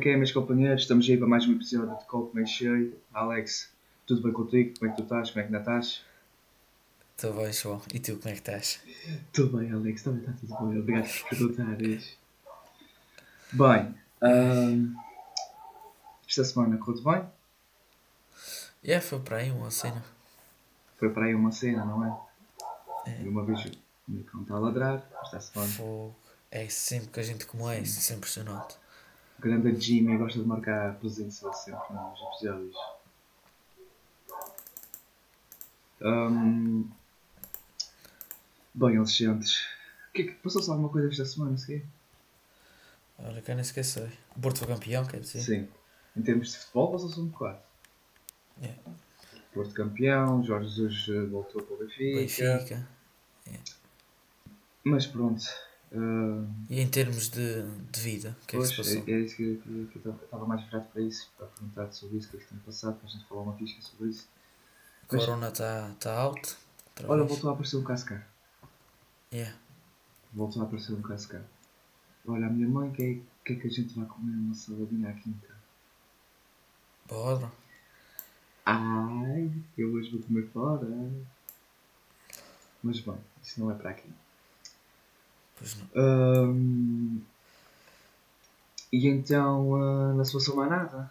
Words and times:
Que 0.00 0.08
é, 0.08 0.16
meus 0.16 0.32
companheiros? 0.32 0.82
Estamos 0.82 1.06
aí 1.10 1.18
para 1.18 1.26
mais 1.26 1.46
um 1.46 1.52
episódio 1.52 1.98
de 1.98 2.06
Copo 2.06 2.34
Meio 2.34 2.46
Cheio. 2.46 2.96
Alex, 3.12 3.70
tudo 4.06 4.22
bem 4.22 4.32
contigo? 4.32 4.78
Como 4.78 4.90
é 4.90 4.94
que 4.94 4.96
tu 4.96 5.02
estás? 5.02 5.30
Como 5.30 5.40
é 5.40 5.46
que 5.46 5.54
ainda 5.54 5.58
estás? 5.58 6.02
Estou 7.14 7.34
bem, 7.34 7.52
João. 7.52 7.82
E 7.92 8.00
tu, 8.00 8.16
como 8.16 8.30
é 8.30 8.32
que 8.32 8.38
estás? 8.38 8.80
Tudo 9.30 9.58
bem, 9.58 9.70
Alex. 9.70 10.02
Também 10.02 10.20
está 10.20 10.32
tudo 10.32 10.68
bem. 10.68 10.78
Obrigado 10.78 11.06
por 11.06 11.28
perguntares. 11.28 12.16
Bem, 13.52 13.94
ahm, 14.22 14.94
esta 16.26 16.44
semana 16.44 16.78
correu 16.78 17.02
bem? 17.02 17.24
É, 18.82 19.00
foi 19.00 19.18
para 19.20 19.36
aí 19.36 19.50
uma 19.50 19.70
cena. 19.70 20.02
Foi 20.96 21.10
para 21.10 21.26
aí 21.26 21.34
uma 21.34 21.52
cena, 21.52 21.84
não 21.84 22.06
é? 22.06 23.10
É. 23.10 23.22
E 23.22 23.28
uma 23.28 23.44
vez 23.44 23.66
o 23.66 23.70
meu 24.08 24.24
cão 24.24 24.40
está 24.40 24.54
a 24.54 24.58
ladrar. 24.60 25.06
Esta 25.24 25.40
semana, 25.40 25.70
Fogo. 25.70 26.16
É 26.50 26.66
sempre 26.70 27.10
que 27.10 27.20
a 27.20 27.22
gente 27.22 27.44
como 27.44 27.68
é, 27.68 27.80
isso 27.80 28.10
é 28.10 28.16
impressionante. 28.16 28.80
O 29.40 29.42
grande 29.42 29.80
Jimmy 29.80 30.18
gosta 30.18 30.38
de 30.38 30.46
marcar 30.46 30.94
presença 30.96 31.50
sempre 31.54 31.94
nos 31.94 32.20
episódios. 32.20 32.76
Ahm, 36.02 36.84
Bem, 38.74 38.98
o 38.98 39.04
que 39.04 39.24
é 40.22 40.22
que 40.24 40.32
passou-se 40.42 40.70
alguma 40.70 40.90
coisa 40.90 41.08
esta 41.08 41.24
semana? 41.24 41.56
Se 41.56 41.82
Olha, 43.18 43.42
que 43.42 43.50
eu 43.50 43.54
nem 43.54 43.62
esqueci. 43.62 44.00
O 44.36 44.40
Porto 44.40 44.58
foi 44.58 44.68
campeão, 44.68 45.04
quer 45.06 45.20
dizer? 45.20 45.40
Sim. 45.40 45.68
Em 46.16 46.22
termos 46.22 46.52
de 46.52 46.58
futebol, 46.58 46.92
passou-se 46.92 47.20
um 47.20 47.26
bocado. 47.26 47.60
É. 48.62 48.74
Porto 49.52 49.74
campeão, 49.74 50.44
Jorge 50.44 50.68
Jesus 50.68 51.08
eh, 51.08 51.26
voltou 51.26 51.62
para 51.62 51.74
o 51.74 51.78
Benfica. 51.78 52.58
Benfica. 52.58 52.88
Mas 54.84 55.06
pronto. 55.06 55.44
Ah, 55.92 56.44
E 56.68 56.80
em 56.80 56.88
termos 56.88 57.28
de, 57.28 57.62
de 57.90 58.00
vida, 58.00 58.36
o 58.42 58.46
que 58.46 58.56
é 58.56 58.60
que 58.60 58.66
pois, 58.66 58.68
se 58.68 58.76
passou? 58.76 59.04
é, 59.06 59.10
é 59.12 59.20
isso 59.20 59.36
que, 59.36 59.56
que- 59.56 59.88
que 59.98 60.06
eu 60.06 60.14
estava 60.14 60.46
mais 60.46 60.64
virado 60.64 60.86
para 60.92 61.02
isso, 61.02 61.30
para 61.36 61.46
perguntar 61.48 61.92
sobre 61.92 62.18
isso, 62.18 62.28
o 62.28 62.30
que 62.32 62.36
é 62.36 62.40
que 62.40 62.46
tem 62.46 62.58
passado, 62.58 62.96
para 62.98 63.08
a 63.08 63.10
gente 63.12 63.24
falar 63.26 63.42
uma 63.42 63.56
ficha 63.56 63.80
sobre 63.82 64.08
isso. 64.10 64.28
mas- 65.10 65.24
Corona 65.24 65.48
está 65.48 65.90
tá 66.00 66.14
alto. 66.14 66.56
outra 66.88 67.08
Olha, 67.12 67.24
voltou 67.24 67.50
a 67.50 67.52
aparecer 67.54 67.76
um 67.76 67.82
cascar. 67.84 68.28
Yeah. 69.32 69.56
Voltou 70.32 70.62
a 70.62 70.64
aparecer 70.66 70.92
um 70.92 71.02
cascar. 71.02 71.42
Olha, 72.26 72.46
a 72.46 72.50
minha 72.50 72.68
mãe 72.68 72.90
quer, 72.92 73.18
quer 73.44 73.56
que 73.60 73.66
a 73.66 73.70
gente 73.70 73.94
vá 73.98 74.04
comer 74.04 74.32
uma 74.36 74.54
saladinha 74.54 75.08
à 75.10 75.12
quinta. 75.14 75.48
Bora. 77.08 77.50
Ai, 78.64 79.50
eu 79.76 79.92
hoje 79.92 80.10
vou 80.12 80.20
comer 80.22 80.46
fora. 80.52 80.86
Mas 82.82 83.00
bem, 83.00 83.16
isso 83.42 83.60
não 83.60 83.70
é 83.70 83.74
para 83.74 83.90
aqui. 83.90 84.08
Não. 85.94 86.02
Ahm, 86.02 87.20
e 88.92 89.06
então, 89.08 90.14
na 90.16 90.24
sua 90.24 90.40
semana 90.40 90.76
nada? 90.76 91.10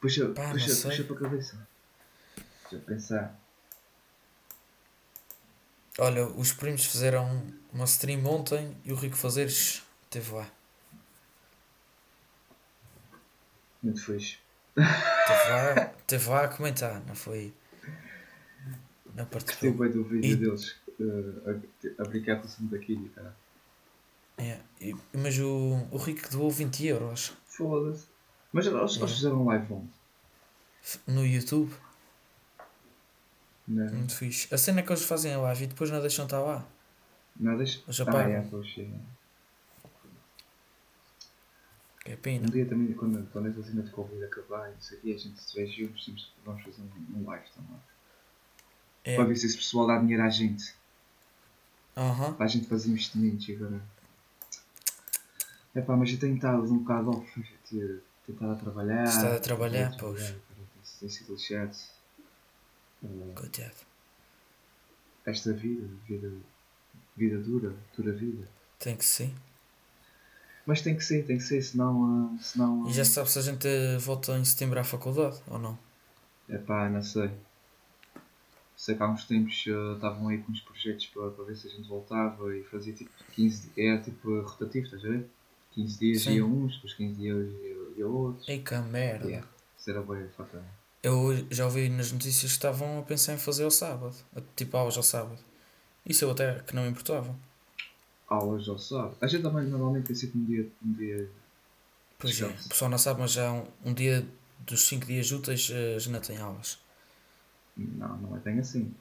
Puxa, 0.00 0.28
Pá, 0.30 0.44
não 0.48 0.52
puxa, 0.52 0.88
puxa 0.88 1.04
para 1.04 1.16
a 1.16 1.20
cabeça. 1.20 1.68
Deixa 2.36 2.76
eu 2.76 2.80
pensar. 2.80 3.38
Olha, 5.98 6.26
os 6.26 6.52
primos 6.52 6.84
fizeram 6.84 7.46
uma 7.72 7.84
stream 7.84 8.24
ontem 8.26 8.76
e 8.84 8.92
o 8.92 8.96
Rico 8.96 9.16
Fazeres 9.16 9.82
esteve 10.04 10.32
lá. 10.32 10.46
Muito 13.82 14.04
fixe. 14.04 14.38
Esteve 14.76 15.50
lá, 15.50 15.92
esteve 16.00 16.28
lá 16.28 16.44
a 16.44 16.48
comentar, 16.48 17.00
não 17.06 17.14
foi? 17.14 17.54
Não 19.14 19.24
Gostei 19.24 19.26
participou. 19.26 19.72
bem 19.74 19.90
do 19.92 20.04
vídeo 20.04 20.32
E- 20.32 20.36
deles 20.36 20.76
a, 21.00 22.02
a 22.02 22.36
com 22.36 22.46
o 22.46 22.48
sumo 22.48 22.70
daquilo, 22.70 23.08
cara. 23.10 23.36
É, 24.38 24.60
Mas 25.12 25.38
o, 25.38 25.86
o 25.92 25.96
Rico 25.96 26.28
doou 26.30 26.50
20 26.50 26.86
euros 26.86 27.32
Foda-se. 27.46 28.06
Mas 28.52 28.66
eles, 28.66 28.80
eles 28.80 28.94
Yeah. 28.96 29.14
fizeram 29.14 29.42
um 29.42 29.46
live 29.46 29.72
onde? 29.72 29.90
no 31.06 31.24
YouTube. 31.24 31.72
Não, 33.66 33.92
Muito 33.94 34.14
fixe. 34.16 34.52
A 34.54 34.58
cena 34.58 34.80
é 34.80 34.82
que 34.82 34.90
eles 34.92 35.02
fazem 35.04 35.32
a 35.32 35.38
live 35.38 35.64
e 35.64 35.66
depois 35.68 35.90
não 35.90 36.00
deixam 36.00 36.24
estar 36.26 36.40
lá. 36.40 36.66
não 37.38 37.56
deixa? 37.56 37.80
Eles 37.86 38.00
Ah, 38.00 38.02
apagam. 38.02 38.32
é, 38.32 38.46
pois, 38.50 38.66
é. 38.78 38.86
Que 42.04 42.12
é 42.12 42.14
Um 42.14 42.18
pena. 42.18 42.48
dia 42.50 42.66
também, 42.66 42.92
quando, 42.92 43.26
quando 43.30 43.48
essa 43.48 43.62
cena 43.62 43.82
de 43.82 43.90
Covid 43.90 44.22
acabar, 44.24 44.68
e 44.68 44.74
não 44.74 44.80
sei 44.80 44.98
o 44.98 45.00
quê, 45.00 45.12
a 45.12 45.18
gente 45.18 45.42
se 45.42 45.54
vê 45.56 45.66
juntos, 45.66 46.32
vamos 46.44 46.62
fazer 46.62 46.82
um, 46.82 47.18
um 47.20 47.24
live 47.26 47.46
também. 47.54 47.80
É. 49.04 49.16
Para 49.16 49.24
ver 49.24 49.36
se 49.36 49.46
esse 49.46 49.56
pessoal 49.56 49.86
dá 49.86 49.98
dinheiro 49.98 50.22
à 50.22 50.28
gente. 50.28 50.74
Aham. 51.96 52.34
Para 52.34 52.46
a 52.46 52.48
gente 52.48 52.66
fazer 52.68 52.90
investimentos 52.90 53.48
agora. 53.50 53.80
É 55.74 55.80
pá, 55.80 55.96
mas 55.96 56.10
eu 56.12 56.18
tenho 56.18 56.36
estado 56.36 56.62
um 56.72 56.78
bocado 56.78 57.10
off. 57.10 57.44
Tenho 57.70 58.00
estado 58.28 58.52
a 58.52 58.56
trabalhar. 58.56 59.04
Está 59.04 59.36
a 59.36 59.40
trabalhar, 59.40 59.96
pois. 59.98 60.34
Tem 61.00 61.08
sido 61.08 61.32
lixado. 61.34 61.76
Eh, 63.04 63.32
Coitado. 63.34 63.74
Esta 65.26 65.52
vida, 65.52 65.88
vida, 66.06 66.30
vida 67.16 67.38
dura, 67.38 67.74
dura 67.96 68.12
vida. 68.12 68.46
Tem 68.78 68.96
que 68.96 69.04
ser. 69.04 69.32
Mas 70.66 70.80
tem 70.80 70.96
que 70.96 71.04
ser, 71.04 71.24
tem 71.26 71.36
que 71.38 71.42
ser, 71.42 71.60
senão. 71.62 72.32
ah, 72.36 72.42
senão 72.42 72.88
E 72.88 72.92
já 72.92 73.04
se 73.04 73.12
sabe 73.12 73.30
se 73.30 73.38
a 73.38 73.42
gente 73.42 73.68
volta 73.98 74.36
em 74.38 74.44
setembro 74.44 74.78
à 74.80 74.84
faculdade 74.84 75.40
ou 75.48 75.58
não. 75.58 75.78
É 76.48 76.56
pá, 76.58 76.88
não 76.88 77.02
sei. 77.02 77.30
Sei 78.84 78.94
que 78.94 79.02
há 79.02 79.08
uns 79.08 79.24
tempos 79.24 79.64
ah, 79.66 79.94
estavam 79.94 80.28
aí 80.28 80.36
com 80.42 80.52
uns 80.52 80.60
projetos 80.60 81.06
para, 81.06 81.30
para 81.30 81.44
ver 81.44 81.56
se 81.56 81.68
a 81.68 81.70
gente 81.70 81.88
voltava 81.88 82.54
e 82.54 82.62
fazia 82.64 82.92
tipo 82.92 83.10
15 83.32 83.70
dias. 83.70 83.78
Era 83.78 84.02
tipo 84.02 84.42
rotativo, 84.42 84.84
estás 84.84 85.02
a 85.06 85.08
ver? 85.08 85.26
15 85.70 85.98
dias 85.98 86.22
Sim. 86.22 86.34
ia 86.34 86.44
uns, 86.44 86.74
depois 86.74 86.92
15 86.92 87.14
dias 87.14 87.48
ia, 87.62 87.76
ia 87.96 88.06
outros. 88.06 88.46
Ei, 88.46 88.58
que 88.58 88.76
merda. 88.76 89.26
Yeah. 89.26 89.48
Isso 89.78 89.88
era 89.88 90.02
bem 90.02 90.28
fatal. 90.36 90.62
Eu 91.02 91.46
já 91.50 91.64
ouvi 91.64 91.88
nas 91.88 92.12
notícias 92.12 92.52
que 92.52 92.58
estavam 92.58 92.98
a 92.98 93.02
pensar 93.02 93.32
em 93.32 93.38
fazer 93.38 93.64
ao 93.64 93.70
sábado. 93.70 94.14
Tipo 94.54 94.76
aulas 94.76 94.98
ao 94.98 95.02
sábado. 95.02 95.40
Isso 96.04 96.26
eu 96.26 96.32
até 96.32 96.60
que 96.60 96.76
não 96.76 96.86
importava. 96.86 97.34
Aulas 98.28 98.68
ao 98.68 98.78
sábado. 98.78 99.16
A 99.18 99.26
gente 99.26 99.44
também 99.44 99.64
normalmente 99.64 100.08
tem 100.08 100.16
sempre 100.16 100.40
um 100.40 100.44
dia. 100.44 100.68
Um 100.84 100.92
dia 100.92 101.30
Pois 102.18 102.38
é, 102.38 102.44
o 102.44 102.68
pessoal 102.68 102.90
não 102.90 102.98
sabe, 102.98 103.20
mas 103.20 103.32
já 103.32 103.50
um, 103.50 103.66
um 103.82 103.94
dia 103.94 104.26
dos 104.58 104.86
5 104.86 105.06
dias 105.06 105.32
úteis 105.32 105.70
eh, 105.72 105.98
já 105.98 106.10
não 106.10 106.20
tem 106.20 106.36
aulas. 106.36 106.83
Não, 107.76 108.16
não 108.18 108.36
é 108.36 108.40
bem 108.40 108.58
assim. 108.58 108.94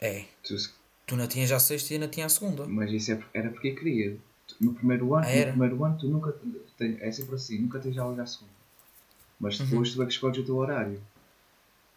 É, 0.00 0.24
Tu 0.42 0.56
tu 1.06 1.16
não 1.16 1.26
tinhas 1.28 1.48
já 1.48 1.56
a 1.56 1.60
sexta 1.60 1.92
e 1.92 1.94
ainda 1.96 2.08
tinha 2.08 2.26
a 2.26 2.28
segunda. 2.28 2.66
mas 2.66 2.90
isso 2.90 3.12
é, 3.12 3.22
era 3.34 3.50
porque 3.50 3.72
queria. 3.72 4.16
No 4.60 4.74
primeiro 4.74 5.14
ano, 5.14 5.26
Ah, 5.26 5.30
no 5.46 5.50
primeiro 5.52 5.84
ano 5.84 5.98
tu 5.98 6.08
nunca. 6.08 6.34
é 6.80 7.12
sempre 7.12 7.34
assim, 7.36 7.58
nunca 7.58 7.78
tens 7.78 7.96
aulas 7.98 8.18
à 8.18 8.26
segunda. 8.26 8.52
Mas 9.38 9.58
depois 9.58 9.92
tu 9.92 10.02
é 10.02 10.06
que 10.06 10.12
escolhes 10.12 10.38
o 10.38 10.44
teu 10.44 10.56
horário. 10.56 11.00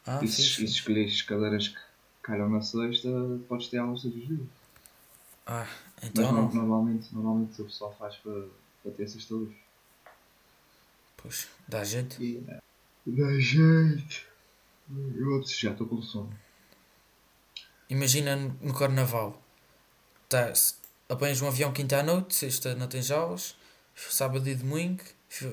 Ah, 0.08 0.20
e 0.24 0.28
se, 0.28 0.42
e 0.42 0.46
se 0.46 0.64
escolheres 0.66 1.14
as 1.16 1.22
cadeiras 1.24 1.68
que 1.70 1.80
calham 2.22 2.50
na 2.50 2.62
sexta, 2.62 3.10
podes 3.48 3.68
ter 3.70 3.78
aulas 3.80 4.02
todos 4.04 4.18
os 4.18 4.28
dias. 4.28 4.40
Ah, 5.48 5.68
Mas 5.98 6.10
então 6.10 6.32
no- 6.32 6.42
não. 6.44 6.54
normalmente, 6.54 7.14
normalmente 7.14 7.62
o 7.62 7.66
pessoal 7.66 7.96
faz 7.98 8.16
para, 8.18 8.48
para 8.84 8.92
ter 8.92 9.04
essas 9.04 9.28
luz. 9.30 9.54
Pois, 11.18 11.48
dá 11.68 11.84
jeito. 11.84 12.22
E 12.22 12.44
dá 13.06 13.40
jeito. 13.40 14.26
Eu 14.90 15.44
já 15.44 15.72
estou 15.72 15.88
com 15.88 16.02
sono. 16.02 16.30
Imagina 17.90 18.36
no, 18.36 18.56
no 18.62 18.74
carnaval. 18.74 19.42
Tá, 20.30 20.52
apanhas 21.10 21.42
um 21.42 21.48
avião 21.48 21.72
quinta 21.72 22.00
à 22.00 22.04
noite, 22.04 22.36
sexta 22.36 22.76
não 22.76 22.88
tens 22.88 23.12
aulas, 23.12 23.56
sábado 23.96 24.48
e 24.48 24.56
domingo, 24.56 25.04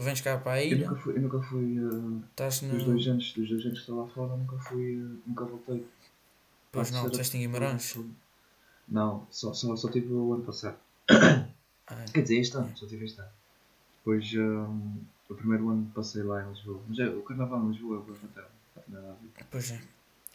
vens 0.00 0.20
cá 0.20 0.38
para 0.38 0.52
a 0.52 0.64
Eu 0.64 0.72
ilha, 0.72 0.88
nunca 0.88 1.00
fui, 1.00 1.16
eu 1.16 1.22
nunca 1.22 1.40
fui 1.42 1.78
uh, 1.78 2.22
estás 2.30 2.60
dos 2.60 2.72
no. 2.72 2.84
dois 2.84 3.06
anos, 3.06 3.32
dos 3.32 3.48
dois 3.48 3.64
anos 3.64 3.78
que 3.78 3.80
estou 3.80 4.02
lá 4.02 4.08
fora, 4.08 4.36
nunca 4.36 4.58
fui, 4.58 4.96
uh, 4.96 5.22
nunca 5.26 5.44
voltei. 5.44 5.86
Pois 6.70 6.90
não, 6.90 7.04
estiveste 7.04 7.36
em 7.36 7.40
Guimarães. 7.40 7.98
Não, 8.88 9.26
só, 9.30 9.52
só, 9.52 9.76
só 9.76 9.90
tive 9.90 10.12
o 10.12 10.32
ano 10.34 10.44
passado. 10.44 10.76
Ah, 11.86 12.04
Quer 12.14 12.22
dizer, 12.22 12.38
este 12.38 12.56
ano, 12.56 12.72
só 12.76 12.86
tive 12.86 13.04
este 13.04 13.20
ano. 13.20 13.30
Depois, 13.98 14.32
um, 14.34 14.96
o 15.28 15.34
primeiro 15.34 15.68
ano 15.68 15.90
passei 15.94 16.22
lá 16.22 16.42
em 16.42 16.48
Lisboa. 16.48 16.80
Mas 16.88 16.98
é, 16.98 17.08
o 17.08 17.22
carnaval 17.22 17.64
em 17.64 17.70
Lisboa 17.70 17.96
é 17.96 18.10
o 18.10 18.22
Natal. 18.22 18.50
Não 18.88 18.94
tem 19.00 19.02
nada 19.02 19.08
a 19.12 19.14
ver. 19.14 19.46
pois 19.50 19.70
é. 19.70 19.80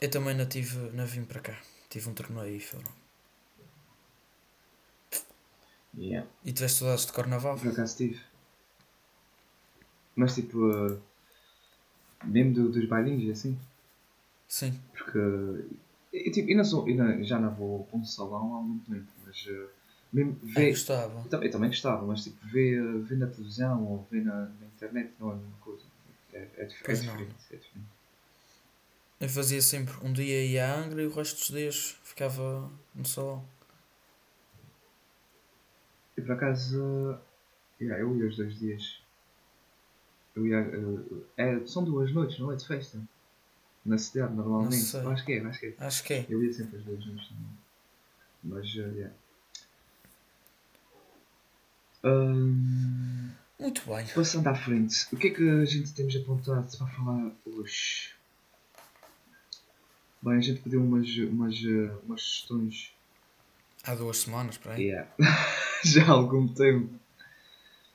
Eu 0.01 0.09
também 0.11 0.35
não 0.35 0.45
tive, 0.47 0.77
não 0.91 1.05
vim 1.05 1.23
para 1.25 1.39
cá. 1.41 1.57
Tive 1.89 2.09
um 2.09 2.13
torneio 2.13 2.55
e 2.55 2.59
foram. 2.59 2.91
Yeah. 5.97 6.27
E 6.45 6.51
tiveste 6.53 6.79
saudades 6.79 7.05
de 7.07 7.13
carnaval? 7.13 7.57
Por 7.57 7.69
acaso 7.69 7.97
tive. 7.97 8.19
Mas 10.15 10.35
tipo, 10.35 10.57
uh, 10.59 11.01
mesmo 12.23 12.53
do- 12.53 12.71
dos 12.71 12.85
bailinhos 12.87 13.23
e 13.23 13.31
assim. 13.31 13.59
Sim. 14.47 14.79
Porque 14.95 15.17
eu, 16.13 16.31
tipo, 16.31 16.49
eu 16.51 16.57
não 16.57 16.63
sou, 16.65 16.87
eu 16.87 16.95
não- 16.95 17.23
já 17.23 17.39
não 17.39 17.53
vou 17.53 17.85
para 17.85 17.97
um 17.99 18.05
salão 18.05 18.53
há 18.53 18.57
algum 18.57 18.79
tempo, 18.79 19.07
mas 19.25 19.45
uh, 19.47 19.69
mesmo 20.13 20.37
Eu 20.43 20.47
ver. 20.53 20.69
gostava. 20.71 21.25
Eu, 21.31 21.43
eu 21.43 21.51
também 21.51 21.69
gostava, 21.69 22.05
mas 22.05 22.23
tipo, 22.23 22.45
ver, 22.47 22.81
ver 23.03 23.17
na 23.17 23.27
televisão 23.27 23.83
ou 23.85 24.07
ver 24.11 24.23
na, 24.23 24.45
na 24.45 24.65
internet 24.67 25.11
não 25.19 25.31
é 25.31 25.33
a 25.33 25.37
mesma 25.37 25.57
coisa. 25.61 25.83
É, 26.33 26.37
é, 26.37 26.47
é 26.61 26.65
diferente. 26.65 27.35
É 27.51 27.55
diferente. 27.55 27.87
Eu 29.19 29.29
fazia 29.29 29.61
sempre 29.61 29.93
um 30.03 30.13
dia 30.13 30.45
ia 30.45 30.71
a 30.71 30.75
Angra 30.79 31.01
e 31.01 31.07
o 31.07 31.13
resto 31.13 31.39
dos 31.39 31.47
dias 31.47 31.97
ficava 32.03 32.71
no 32.93 33.05
salão. 33.05 33.43
E 36.15 36.21
por 36.21 36.31
acaso, 36.31 36.79
uh, 36.81 37.17
Yeah, 37.79 38.01
eu 38.01 38.15
ia 38.17 38.27
os 38.27 38.35
dois 38.35 38.57
dias. 38.57 38.99
Eu 40.35 40.47
ia. 40.47 40.57
eh, 40.57 41.61
é, 41.61 41.65
são 41.67 41.83
duas 41.83 42.11
noites, 42.11 42.39
não 42.39 42.51
é? 42.51 42.55
De 42.55 42.65
festa. 42.65 42.99
Na 43.85 43.97
cidade, 43.97 44.33
normalmente. 44.33 44.97
acho 44.97 45.25
que 45.25 45.33
é, 45.33 45.45
acho 45.45 45.59
que 45.59 45.65
é. 45.67 45.75
Acho 45.77 46.03
que 46.03 46.13
é. 46.13 46.25
Eu 46.27 46.43
ia 46.43 46.51
sempre 46.51 46.77
as 46.77 46.83
duas 46.83 47.05
noites 47.05 47.27
também. 47.27 47.45
Mas, 48.43 48.65
eh, 48.75 48.93
yeah. 48.95 49.15
Hum, 52.03 53.29
Muito 53.59 53.81
bem. 53.85 54.05
passando 54.13 54.47
à 54.47 54.55
frente, 54.55 55.07
o 55.13 55.17
que 55.17 55.27
é 55.27 55.29
que 55.31 55.49
a 55.49 55.65
gente 55.65 55.93
temos 55.93 56.15
apontado 56.15 56.77
para 56.77 56.87
falar 56.87 57.31
hoje? 57.45 58.13
Bem, 60.21 60.37
a 60.37 60.41
gente 60.41 60.61
pediu 60.61 60.83
umas, 60.83 61.07
umas, 61.17 61.55
eh, 61.55 61.95
umas 62.05 62.21
sugestões 62.21 62.93
Há 63.83 63.95
duas 63.95 64.17
semanas, 64.17 64.57
para 64.57 64.73
aí. 64.73 64.83
Yeah. 64.87 65.09
já 65.85 66.05
há 66.05 66.11
algum 66.11 66.45
tempo. 66.47 66.93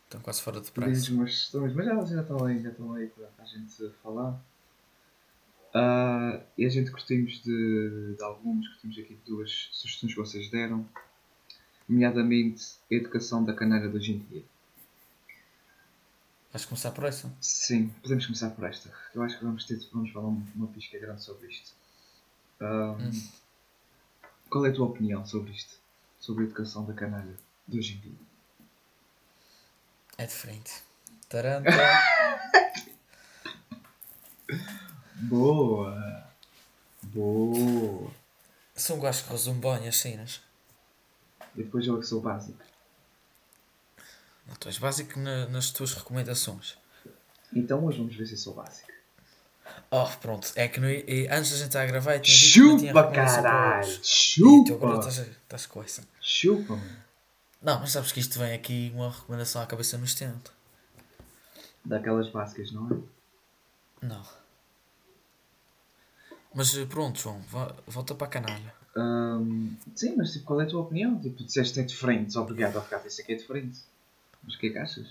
Estão 0.05 0.21
quase 0.23 0.41
fora 0.41 0.61
de 0.61 0.71
Pedimos 0.71 1.01
prazo. 1.07 1.15
umas 1.15 1.35
sugestões, 1.35 1.75
mas 1.75 1.85
já, 1.87 2.05
já 2.05 2.23
estão 2.23 2.45
aí, 2.47 2.63
já 2.63 2.71
estão 2.71 2.95
aí 2.95 3.07
para 3.09 3.29
a 3.39 3.45
gente 3.45 3.91
falar. 4.03 4.41
Ah, 5.75 6.41
e 6.57 6.65
a 6.65 6.69
gente 6.69 6.91
curtimos 6.91 7.43
de, 7.43 8.15
de 8.17 8.23
alguns, 8.23 8.69
curtimos 8.69 8.99
aqui 8.99 9.15
de 9.15 9.21
duas 9.27 9.69
sugestões 9.73 10.15
que 10.15 10.21
vocês 10.21 10.51
deram, 10.51 10.87
nomeadamente 11.89 12.65
a 12.91 12.95
educação 12.95 13.45
da 13.45 13.53
caneira 13.53 13.89
de 13.89 13.97
hoje 13.97 14.13
em 14.13 14.19
dia. 14.19 14.45
Vais 16.53 16.65
começar 16.65 16.91
por 16.93 17.05
essa? 17.05 17.31
Sim, 17.41 17.89
podemos 18.03 18.25
começar 18.27 18.51
por 18.51 18.65
esta. 18.65 18.91
Eu 19.15 19.23
acho 19.23 19.39
que 19.39 19.45
vamos, 19.45 19.65
ter, 19.67 19.79
vamos 19.93 20.11
falar 20.11 20.29
um- 20.29 20.47
uma 20.55 20.69
pisca 20.69 20.99
grande 20.99 21.23
sobre 21.23 21.49
isto. 21.49 21.73
Ah, 22.63 22.97
Qual 24.49 24.65
é 24.67 24.71
a 24.71 24.73
tua 24.73 24.87
opinião 24.87 25.27
sobre 25.27 25.51
isto? 25.53 25.75
Sobre 26.21 26.45
a 26.45 26.47
educação 26.47 26.85
da 26.85 26.93
caneira 26.95 27.37
de 27.67 27.79
hoje 27.79 27.95
em 27.95 27.99
dia? 28.01 28.19
É 30.19 30.27
diferente. 30.27 30.83
Taranta. 31.29 31.71
Boa! 35.15 36.27
Boa! 37.03 38.11
Sou 38.77 38.97
um 38.97 39.01
gajo 39.01 39.25
que 39.25 39.31
resume 39.31 39.61
bem 39.61 39.89
as 39.89 39.97
cenas. 39.97 40.41
E 41.55 41.63
depois 41.63 41.87
eu 41.87 41.97
é 41.97 42.01
que 42.01 42.07
sou 42.07 42.21
básico. 42.21 42.59
Não, 44.47 44.55
tu 44.57 44.69
és 44.69 44.79
básico 44.79 45.19
na- 45.19 45.47
nas 45.49 45.71
tuas 45.71 45.95
recomendações. 45.95 46.77
Então 47.55 47.85
hoje 47.85 47.99
vamos 47.99 48.15
ver 48.17 48.27
se 48.27 48.35
eu 48.35 48.39
sou 48.39 48.55
básico. 48.55 48.91
Oh, 49.91 50.07
pronto. 50.21 50.51
É 50.57 50.69
que 50.69 50.81
no, 50.81 50.89
e 50.91 51.29
antes 51.31 51.51
da 51.51 51.57
gente 51.59 51.67
estar 51.67 51.83
a 51.83 51.87
gravar, 51.87 52.15
eu 52.17 52.21
tinha 52.23 52.37
que 52.37 52.59
não 52.61 52.79
Chupa, 52.79 53.11
caralho! 53.13 53.87
hoje. 53.87 54.01
E 54.01 54.65
tu 54.65 54.75
agora 54.75 54.95
Chupa! 55.03 55.09
estás, 55.09 55.19
a- 55.21 55.31
estás 55.33 55.67
com 55.67 55.83
essa. 55.83 56.03
Chupa, 56.21 56.77
mano. 56.77 56.97
Não, 57.63 57.79
mas 57.81 57.93
sabes 57.93 58.11
que 58.11 58.19
isto 58.21 58.39
vem 58.39 58.55
aqui 58.55 58.91
uma 58.95 59.11
recomendação 59.11 59.63
à 59.63 59.67
cabeça 59.67 59.97
no 59.99 60.05
instinto. 60.05 60.53
Daquelas 61.85 62.29
básicas, 62.31 62.73
não 62.73 62.91
é? 62.91 64.07
Não. 64.07 64.23
Mas 66.55 66.77
eh, 66.77 66.85
pronto, 66.87 67.19
João, 67.21 67.41
volta 67.87 68.15
para 68.15 68.27
a 68.27 68.31
canalha. 68.31 68.75
Sim, 69.95 70.17
mas 70.17 70.33
tipo, 70.33 70.45
qual 70.47 70.61
é 70.61 70.65
a 70.65 70.69
tua 70.69 70.83
opinião? 70.83 71.19
Tipo, 71.21 71.43
disseste 71.45 71.75
que 71.75 71.81
é 71.81 71.83
diferente. 71.85 72.37
Obrigado, 72.37 72.77
obrigado. 72.77 73.07
Isso 73.07 73.21
aqui 73.23 73.33
é 73.33 73.37
diferente. 73.37 73.79
Mas 74.43 74.55
o 74.55 74.59
que 74.59 74.67
é 74.67 74.71
que 74.71 74.79
achas? 74.79 75.07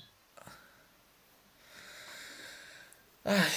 Ai, 3.24 3.52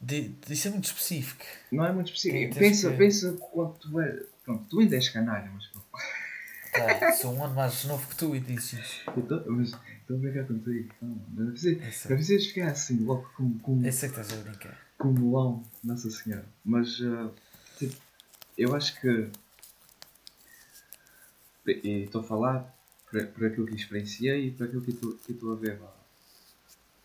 de, 0.00 0.28
de- 0.28 0.52
isso 0.52 0.68
é 0.68 0.70
muito 0.70 0.84
específico. 0.86 1.44
Não 1.72 1.84
é 1.84 1.92
muito 1.92 2.06
específico. 2.12 2.54
Pensa, 2.58 2.90
que- 2.90 2.96
pensa 2.96 3.32
quanto 3.32 3.78
tu 3.88 4.00
é. 4.00 4.22
Pronto, 4.44 4.64
tu 4.68 4.80
ainda 4.80 4.96
és 4.96 5.08
canalha, 5.08 5.50
mas 5.52 5.66
pronto. 5.66 5.86
Tá, 6.72 7.12
sou 7.12 7.34
um 7.34 7.44
ano 7.44 7.54
mais 7.54 7.84
novo 7.84 8.06
que 8.08 8.14
tu 8.16 8.36
e 8.36 8.40
dizes 8.40 9.00
estou 9.06 10.16
a 10.16 10.20
brincar 10.20 10.44
contigo. 10.46 10.94
Não, 11.02 11.50
precisas, 11.52 12.46
ficar 12.46 12.68
assim, 12.68 12.98
logo 13.04 13.28
com, 13.36 13.58
com, 13.58 13.84
Eu 13.84 13.92
sei 13.92 14.08
que 14.10 14.20
estás 14.20 14.38
a 14.38 14.42
brincar. 14.42 14.78
com 14.96 15.08
um 15.08 15.12
melão, 15.12 15.64
Nossa 15.82 16.10
Senhora. 16.10 16.46
Mas, 16.64 16.98
ah, 17.02 17.30
tipo, 17.78 17.96
eu 18.56 18.74
acho 18.76 18.98
que. 19.00 19.28
Estou 21.66 22.20
a 22.22 22.24
falar 22.24 22.74
por, 23.10 23.26
por 23.28 23.46
aquilo 23.46 23.66
que 23.66 23.74
experienciei 23.74 24.46
e 24.46 24.50
por 24.52 24.66
aquilo 24.66 24.82
que 24.82 24.90
estou- 24.90 25.12
que 25.18 25.32
estou 25.32 25.52
a 25.52 25.56
ver 25.56 25.78
lá. 25.80 25.94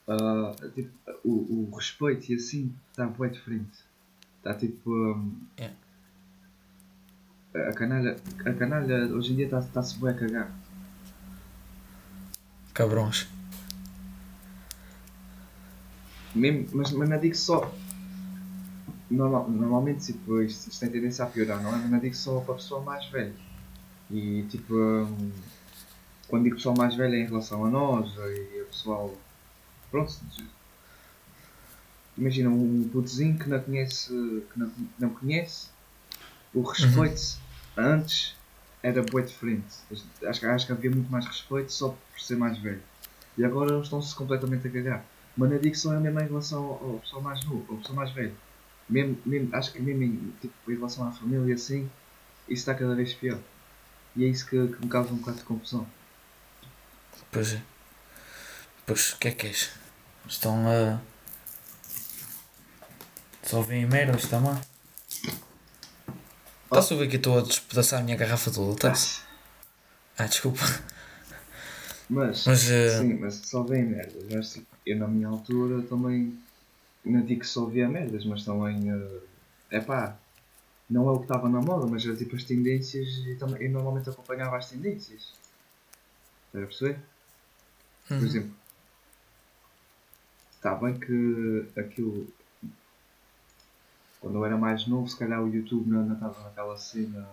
Ah, 0.08 0.54
tipo, 0.76 0.90
o, 1.24 1.70
o 1.72 1.76
respeito 1.76 2.32
e 2.32 2.36
assim 2.36 2.74
está 2.92 3.06
bem 3.06 3.32
diferente. 3.32 3.78
Está 4.38 4.54
tipo. 4.54 4.92
hum, 4.92 5.36
É. 5.58 5.72
a, 7.56 7.74
canalha, 7.74 8.18
a 8.46 8.54
canalha 8.54 9.06
hoje 9.14 9.32
em 9.34 9.36
dia 9.38 9.46
está- 9.46 9.60
está-se 9.60 9.98
bem 10.00 10.10
a 10.10 10.14
cagar. 10.14 10.52
Cabrões. 12.74 13.28
Mesmo, 16.36 16.68
mas, 16.74 16.92
mas 16.92 17.10
não 17.10 17.20
digo 17.20 17.36
só. 17.36 17.72
Normal, 19.10 19.48
normalmente 19.50 20.08
tipo, 20.12 20.42
isto, 20.42 20.70
isto 20.70 20.80
tem 20.80 20.90
tendência 20.90 21.24
a 21.24 21.28
piorar, 21.28 21.62
não 21.62 21.70
é? 21.70 21.78
Mas 21.78 21.92
não 21.92 22.00
digo 22.00 22.16
só 22.16 22.40
para 22.42 22.56
a 22.56 22.58
pessoa 22.58 22.82
mais 22.82 23.06
velha. 23.10 23.34
E 24.10 24.44
tipo, 24.50 24.74
hum, 24.76 25.32
quando 26.28 26.44
digo 26.46 26.56
pessoal 26.56 26.76
mais 26.76 26.96
velha 26.96 27.16
é 27.16 27.20
em 27.22 27.26
relação 27.28 27.64
a 27.66 27.70
nós 27.70 28.12
e 28.18 28.62
a 28.62 28.66
pessoal. 28.66 29.14
Pronto. 29.94 30.12
Imagina 32.18 32.50
um 32.50 32.90
putozinho 32.92 33.38
que 33.38 33.48
não 33.48 33.60
conhece. 33.62 34.08
que 34.52 34.60
não, 34.60 34.72
não 34.98 35.10
conhece. 35.12 35.68
O 36.52 36.64
respeito 36.64 37.38
antes 37.78 38.36
era 38.82 39.04
bem 39.04 39.24
diferente. 39.24 39.76
Acho, 40.26 40.40
que- 40.40 40.46
acho 40.48 40.66
que 40.66 40.72
havia 40.72 40.90
muito 40.90 41.12
mais 41.12 41.26
respeito 41.28 41.72
só 41.72 41.90
por 41.90 42.20
ser 42.20 42.36
mais 42.38 42.58
velho. 42.58 42.82
E 43.38 43.46
agora 43.46 43.72
eles 43.74 43.84
estão-se 43.86 44.16
completamente 44.16 44.68
a 44.68 44.72
cagar. 44.72 45.06
Mas 45.38 45.62
digo 45.62 45.76
só 45.76 45.94
é 45.94 46.00
mesmo 46.00 46.20
em 46.22 46.28
relação 46.28 46.64
ao, 46.64 46.90
ao 46.94 47.00
pessoal 47.00 47.22
mais 47.22 47.44
novo, 47.46 47.66
ao 47.70 47.78
pessoal 47.78 47.96
mais 47.96 48.10
velho. 48.12 48.36
Mesmo, 48.90 49.18
mesmo, 49.26 49.56
acho 49.56 49.72
que 49.72 49.80
mesmo 49.80 50.02
em, 50.04 50.34
tipo, 50.42 50.72
em 50.72 50.76
relação 50.76 51.08
à 51.08 51.12
família 51.12 51.50
e 51.52 51.54
assim, 51.54 51.84
isso 52.48 52.62
está 52.62 52.74
cada 52.74 52.96
vez 52.96 53.14
pior. 53.14 53.40
E 54.16 54.26
é 54.26 54.28
isso 54.28 54.46
que, 54.48 54.68
que 54.68 54.82
me 54.84 54.90
causa 54.90 55.12
um 55.14 55.18
bocado 55.18 55.38
de 55.38 55.44
confusão. 55.44 55.88
Pois 57.32 57.54
é. 57.54 57.62
Pois, 58.86 59.14
o 59.14 59.18
que 59.18 59.28
é 59.30 59.32
que 59.32 59.48
és? 59.48 59.72
Estão 60.28 60.68
a. 60.68 61.00
Só 63.44 63.62
vêm 63.62 63.86
merdas 63.86 64.26
também. 64.28 64.56
Estás 66.66 66.92
a 66.92 66.96
ver 66.96 67.08
que 67.08 67.16
eu 67.16 67.20
estou 67.20 67.38
a 67.38 67.42
despedaçar 67.42 68.00
a 68.00 68.04
minha 68.04 68.18
garrafa 68.18 68.50
toda, 68.52 68.74
estás? 68.74 69.22
Ah, 70.18 70.26
desculpa. 70.26 70.60
Mas, 72.10 72.46
Mas, 72.46 72.70
eh, 72.70 73.00
sim, 73.00 73.14
mas 73.16 73.36
só 73.36 73.64
vem 73.64 73.84
merdas. 73.84 74.24
Mas, 74.32 74.62
eu 74.86 74.98
na 74.98 75.08
minha 75.08 75.28
altura 75.28 75.82
também 75.84 76.38
não 77.06 77.22
digo 77.26 77.42
que 77.42 77.48
só 77.48 77.66
via 77.66 77.88
merdas, 77.88 78.26
mas 78.26 78.44
também 78.46 78.88
é 79.70 79.80
pá, 79.80 80.16
não 80.90 81.08
é 81.10 81.12
o 81.12 81.18
que 81.18 81.24
estava 81.26 81.50
na 81.50 81.62
moda, 81.62 81.86
mas 81.88 82.06
era 82.06 82.16
tipo 82.16 82.36
as 82.36 82.44
tendências 82.44 83.08
e 83.28 83.36
também, 83.36 83.64
eu 83.64 83.72
normalmente 83.72 84.10
acompanhava 84.10 84.58
as 84.58 84.70
tendências. 84.70 85.34
Estás 86.48 86.64
a 86.64 86.68
perceber? 86.68 87.00
Por 88.08 88.16
Uhum. 88.16 88.26
exemplo, 88.26 88.52
está 90.64 90.76
bem 90.76 90.98
que 90.98 91.66
aquilo. 91.78 92.26
Quando 94.22 94.38
eu 94.38 94.46
era 94.46 94.58
mais 94.58 94.88
novo, 94.88 95.06
se 95.10 95.18
calhar 95.18 95.44
o 95.44 95.54
YouTube 95.54 95.90
não 95.90 96.06
não 96.06 96.14
estava 96.14 96.42
naquela 96.44 96.78
cena 96.78 97.28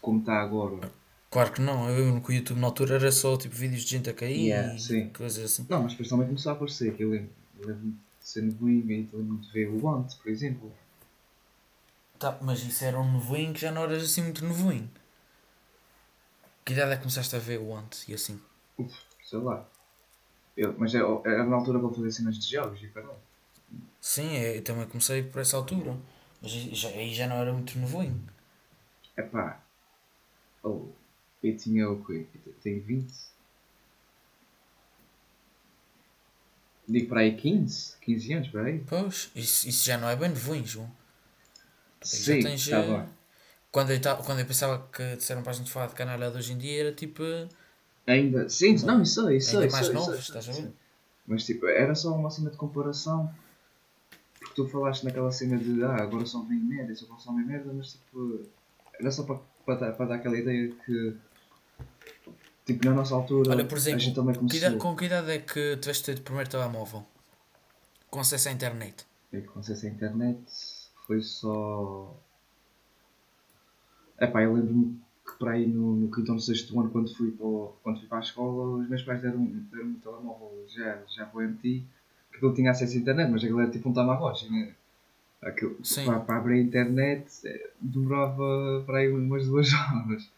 como 0.00 0.20
está 0.20 0.40
agora. 0.40 0.88
Claro 1.28 1.52
que 1.52 1.60
não, 1.60 1.90
eu 1.90 2.06
lembro 2.06 2.22
que 2.22 2.30
o 2.30 2.34
YouTube 2.34 2.60
na 2.60 2.68
altura 2.68 2.94
era 2.94 3.10
só 3.10 3.36
tipo 3.36 3.54
vídeos 3.54 3.82
de 3.82 3.90
gente 3.90 4.08
a 4.08 4.14
cair 4.14 4.46
Yeah, 4.46 4.74
e 4.74 4.80
sim. 4.80 5.08
coisas 5.10 5.44
assim. 5.44 5.66
Não, 5.68 5.82
mas 5.82 5.92
depois 5.92 6.08
também 6.08 6.26
começou 6.26 6.52
a 6.52 6.54
aparecer, 6.54 6.94
que 6.94 7.02
eu 7.02 7.10
lembro. 7.10 7.30
Eu 7.58 7.66
lembro 7.66 7.88
de 7.88 7.96
ser 8.22 8.42
novinho 8.42 8.90
e 8.90 9.08
lembro 9.12 9.36
de 9.36 9.50
ver 9.52 9.68
o 9.68 9.84
Want, 9.84 10.14
por 10.16 10.30
exemplo. 10.30 10.72
Tá, 12.18 12.38
mas 12.40 12.60
isso 12.60 12.84
era 12.84 12.98
um 12.98 13.12
nevoinho 13.12 13.52
que 13.52 13.60
já 13.60 13.72
não 13.72 13.82
eras 13.82 14.04
assim 14.04 14.22
muito 14.22 14.44
nevoinho. 14.44 14.88
Que 16.64 16.72
idade 16.72 16.92
é 16.92 16.96
que 16.96 17.02
começaste 17.02 17.34
a 17.34 17.38
ver 17.38 17.58
o 17.58 17.76
antes 17.76 18.08
e 18.08 18.14
assim? 18.14 18.40
Uf, 18.78 18.94
sei 19.24 19.38
lá. 19.40 19.66
Eu, 20.58 20.74
mas 20.76 20.92
era, 20.94 21.44
na 21.44 21.56
altura 21.56 21.78
que 21.78 21.84
eu 21.86 21.94
fazia 21.94 22.10
cenas 22.10 22.36
de 22.38 22.50
jogos 22.50 22.82
e 22.82 22.88
caralho. 22.88 23.14
Sim, 24.00 24.36
é, 24.36 24.58
eu 24.58 24.64
também 24.64 24.86
comecei 24.88 25.22
por 25.22 25.40
essa 25.40 25.56
altura. 25.56 25.96
Mas 26.42 26.52
aí 26.52 26.74
já, 26.74 26.88
aí 26.88 27.14
já 27.14 27.26
não 27.28 27.36
era 27.36 27.52
muito 27.52 27.78
nevoinho. 27.78 28.20
Epá. 29.16 29.60
Oh, 30.62 30.86
eu 31.42 31.56
tinha 31.56 31.90
o 31.90 32.04
quê? 32.04 32.26
Tenho 32.62 32.82
20. 32.82 33.14
Digo 36.88 37.08
para 37.08 37.20
aí 37.20 37.36
15? 37.36 37.96
15 38.00 38.32
anos, 38.32 38.48
para 38.48 38.62
aí? 38.64 38.80
Pois, 38.88 39.30
isso, 39.36 39.68
isso 39.68 39.84
já 39.86 39.98
não 39.98 40.08
é 40.08 40.16
bem 40.16 40.30
nevoinho, 40.30 40.66
João. 40.66 40.90
Sim, 42.02 42.40
já 42.40 42.42
tens. 42.42 42.68
tá 42.70 42.80
eh, 42.80 42.86
bem. 42.86 43.08
quando, 43.70 43.90
eu 43.92 44.00
quando 44.24 44.40
eu 44.40 44.46
pensava 44.46 44.88
que 44.92 45.16
disseram 45.16 45.42
para 45.42 45.52
a 45.52 45.54
gente 45.54 45.70
falar 45.70 45.86
de 45.88 45.94
canalha 45.94 46.30
de 46.30 46.38
hoje 46.38 46.52
em 46.52 46.58
dia, 46.58 46.80
era 46.80 46.92
tipo. 46.92 47.22
Ainda, 48.08 48.48
sim, 48.48 48.74
não, 48.86 49.02
isso 49.02 49.22
sei, 49.22 49.36
isso 49.36 49.50
sei, 49.50 49.60
Ainda 49.60 49.66
isso 49.66 49.92
mais 49.92 50.04
sei, 50.06 50.18
estás 50.18 50.48
a 50.48 50.52
ver? 50.52 50.72
Mas 51.26 51.44
tipo, 51.44 51.66
era 51.66 51.94
só 51.94 52.14
uma 52.14 52.30
cena 52.30 52.50
de 52.50 52.56
comparação. 52.56 53.32
Porque 54.38 54.54
tu 54.54 54.66
falaste 54.66 55.04
naquela 55.04 55.30
cena 55.30 55.58
de 55.58 55.84
ah, 55.84 55.96
agora 56.02 56.24
só 56.24 56.40
vem 56.42 56.58
merda, 56.58 56.94
só 56.94 57.06
consomem 57.06 57.44
merda, 57.44 57.70
mas 57.72 57.92
tipo, 57.92 58.46
era 58.98 59.10
só 59.10 59.24
para, 59.24 59.40
para, 59.66 59.74
dar, 59.74 59.92
para 59.92 60.06
dar 60.06 60.14
aquela 60.16 60.38
ideia 60.38 60.72
que 60.86 61.16
Tipo, 62.68 62.84
na 62.84 62.92
nossa 62.92 63.14
altura, 63.14 63.50
Olha, 63.50 63.64
por 63.64 63.76
a 63.76 63.78
exemplo, 63.78 64.00
gente 64.00 64.14
também 64.14 64.34
começou. 64.34 64.78
com 64.78 64.94
que 64.94 65.06
idade 65.06 65.30
é 65.30 65.38
que 65.38 65.76
tiveste 65.78 66.10
o 66.10 66.20
primeiro 66.20 66.50
telemóvel? 66.50 67.02
Com 68.10 68.20
acesso 68.20 68.50
à 68.50 68.52
internet? 68.52 69.06
E 69.32 69.40
com 69.40 69.60
acesso 69.60 69.86
à 69.86 69.88
internet 69.88 70.38
foi 71.06 71.22
só. 71.22 72.14
Epá, 74.20 74.42
eu 74.42 74.52
lembro-me 74.52 75.00
para 75.38 75.52
aí 75.52 75.66
no, 75.66 75.94
no 75.96 76.10
quinto 76.10 76.30
ou 76.30 76.34
no 76.36 76.40
sexto 76.40 76.78
ano, 76.80 76.90
quando 76.90 77.14
fui, 77.14 77.30
para, 77.32 77.46
o- 77.46 77.74
quando 77.82 77.98
fui 78.00 78.08
para 78.08 78.18
a 78.18 78.22
escola, 78.22 78.78
os 78.82 78.88
meus 78.88 79.02
pais 79.02 79.20
deram, 79.22 79.44
deram 79.44 79.88
um 79.88 79.94
telemóvel 79.94 80.64
já, 80.68 80.98
já 81.08 81.26
para 81.26 81.38
o 81.38 81.42
MT, 81.42 81.62
que 82.30 82.36
aquilo 82.36 82.54
tinha 82.54 82.70
acesso 82.70 82.96
à 82.96 83.00
internet, 83.00 83.30
mas 83.30 83.42
aquilo 83.44 83.60
era 83.60 83.70
tipo 83.70 83.88
um 83.88 83.92
Tamagotchi, 83.92 84.50
né? 84.50 84.74
Aquilo, 85.42 85.76
para, 86.04 86.20
para 86.20 86.36
abrir 86.38 86.54
a 86.60 86.62
internet 86.62 87.26
eh, 87.46 87.70
demorava 87.80 88.82
para 88.86 88.98
aí 88.98 89.12
umas 89.12 89.46
duas 89.46 89.68
horas. 89.74 90.30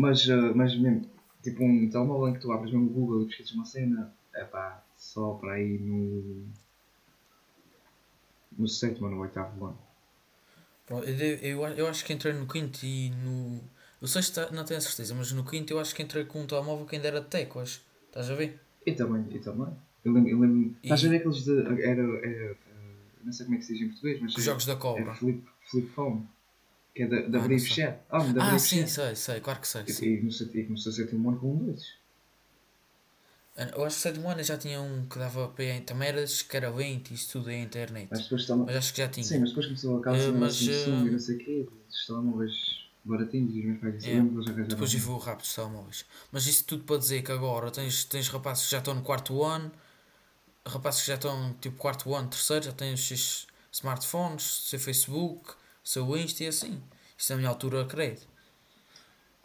Mas, 0.00 0.28
eh, 0.28 0.52
mas 0.54 0.76
mesmo, 0.78 1.06
tipo 1.42 1.64
um 1.64 1.88
telemóvel 1.88 2.28
em 2.28 2.34
que 2.34 2.40
tu 2.40 2.52
abres 2.52 2.72
mesmo 2.72 2.86
o 2.86 2.90
Google 2.92 3.22
e 3.22 3.26
pesquisas 3.26 3.52
uma 3.52 3.64
cena, 3.66 4.12
epá, 4.34 4.82
só 4.96 5.34
para 5.34 5.54
aí 5.54 5.78
no. 5.78 6.44
no 8.58 8.68
sétimo 8.68 9.06
ou 9.06 9.12
no 9.12 9.20
oitavo 9.22 9.66
ano. 9.66 9.78
Eu, 10.88 10.98
eu, 11.02 11.66
eu 11.76 11.86
acho 11.88 12.04
que 12.04 12.12
entrei 12.12 12.32
no 12.34 12.46
quinto 12.46 12.84
e 12.84 13.10
no. 13.10 13.62
O 14.00 14.06
sexto 14.06 14.40
não 14.52 14.64
tenho 14.64 14.78
a 14.78 14.82
certeza, 14.82 15.14
mas 15.14 15.32
no 15.32 15.44
quinto 15.44 15.72
eu 15.72 15.78
acho 15.80 15.94
que 15.94 16.02
entrei 16.02 16.24
com 16.26 16.42
um 16.42 16.46
telemóvel 16.46 16.84
que 16.86 16.94
ainda 16.96 17.08
era 17.08 17.20
de 17.20 17.28
teclas. 17.28 17.82
Estás 18.08 18.30
a 18.30 18.34
ver? 18.34 18.60
E 18.84 18.92
também, 18.92 19.24
e 19.34 19.38
também. 19.38 19.68
Eu 20.04 20.12
lembro, 20.12 20.30
eu 20.30 20.38
lembro 20.40 20.58
E- 20.82 20.86
estás 20.86 21.04
a 21.04 21.08
ver 21.08 21.16
aqueles 21.16 21.44
de. 21.44 21.58
Era, 21.60 21.82
era, 21.82 22.02
eh, 22.22 22.56
não 23.24 23.32
sei 23.32 23.46
como 23.46 23.56
é 23.56 23.58
que 23.58 23.64
se 23.64 23.72
diz 23.72 23.82
em 23.82 23.88
português, 23.88 24.20
mas. 24.20 24.34
Os 24.36 24.42
é- 24.42 24.44
jogos 24.44 24.66
da 24.66 24.72
É 24.74 24.76
cobra. 24.76 25.14
flip, 25.14 25.42
flip 25.70 25.88
phone. 25.88 26.28
Que 26.94 27.02
é 27.04 27.06
da, 27.08 27.20
da 27.22 27.38
Ah, 27.40 27.48
fechar. 27.48 28.04
Ah, 28.10 28.18
da 28.22 28.54
Ah, 28.54 28.58
sim, 28.58 28.86
sei, 28.86 29.16
sei, 29.16 29.40
claro 29.40 29.60
que 29.60 29.66
sei. 29.66 29.82
E, 29.82 29.90
e 30.06 30.16
e 30.60 30.64
comecei 30.66 30.92
a 30.92 30.94
ser 30.94 31.14
um 31.14 31.28
ano 31.30 31.40
com 31.40 31.54
um 31.54 31.72
desses. 31.72 31.94
Eu 33.56 33.84
acho 33.84 33.96
que 33.96 34.02
sétimo 34.02 34.28
ano 34.28 34.42
já 34.42 34.58
tinha 34.58 34.80
um 34.80 35.06
que 35.06 35.16
dava 35.18 35.48
para. 35.48 35.64
ir- 35.64 35.80
Também 35.82 36.08
era 36.08 36.20
desses 36.20 36.42
que 36.42 36.56
era 36.56 36.70
lento 36.70 37.12
e 37.12 37.14
isso 37.14 37.32
tudo 37.32 37.50
em 37.50 37.62
internet. 37.62 38.08
Mas 38.10 38.22
depois 38.24 38.46
também. 38.46 38.66
Mas 38.66 38.76
acho 38.76 38.92
que 38.92 38.98
já 38.98 39.08
tinha. 39.08 39.24
Sim, 39.26 39.38
mas 39.38 39.48
depois 39.50 39.66
começou 39.66 40.02
a 40.04 40.14
Eh, 40.16 40.28
uh, 40.30 40.38
mas, 40.40 40.54
Samsung 40.56 40.70
eh, 40.70 41.08
e 41.08 41.10
não 41.12 41.18
sei 41.18 41.36
o 41.36 41.38
quê, 41.38 41.68
dos 41.88 42.06
telemóveis 42.06 42.52
baratinhos 43.04 43.54
e 43.54 43.58
os 43.60 43.64
meus 43.66 43.80
pais 43.80 43.94
disseram 43.96 44.16
É, 44.16 44.22
lembro 44.22 44.32
que 44.32 44.38
eles 44.38 44.48
arranjaram 44.48 44.68
Depois 44.74 44.94
evoluiu 44.94 45.24
rápido 45.24 45.44
os 45.46 45.54
telemóveis. 45.54 46.04
Mas 46.32 46.46
isso 46.46 46.64
tudo 46.64 46.82
para 46.84 46.98
dizer 46.98 47.22
que 47.22 47.30
agora 47.32 47.70
tens, 47.70 48.04
tens 48.04 48.28
rapazes 48.28 48.64
que 48.64 48.70
já 48.72 48.78
estão 48.78 48.94
no 48.94 49.02
quarto 49.02 49.42
ano, 49.44 49.70
rapazes 50.66 51.02
que 51.02 51.06
já 51.08 51.14
estão 51.14 51.54
tipo 51.60 51.76
quarto 51.76 52.14
ano, 52.14 52.28
terceiro, 52.28 52.64
já 52.64 52.72
têm 52.72 52.94
os 52.94 53.06
seus 53.06 53.46
smartphones, 53.72 54.42
seu 54.68 54.78
Facebook, 54.80 55.54
seu 55.82 56.16
Insta 56.16 56.44
e 56.44 56.48
assim. 56.48 56.82
Isso 57.16 57.32
na 57.32 57.38
minha 57.38 57.50
altura, 57.50 57.84
creio. 57.86 58.18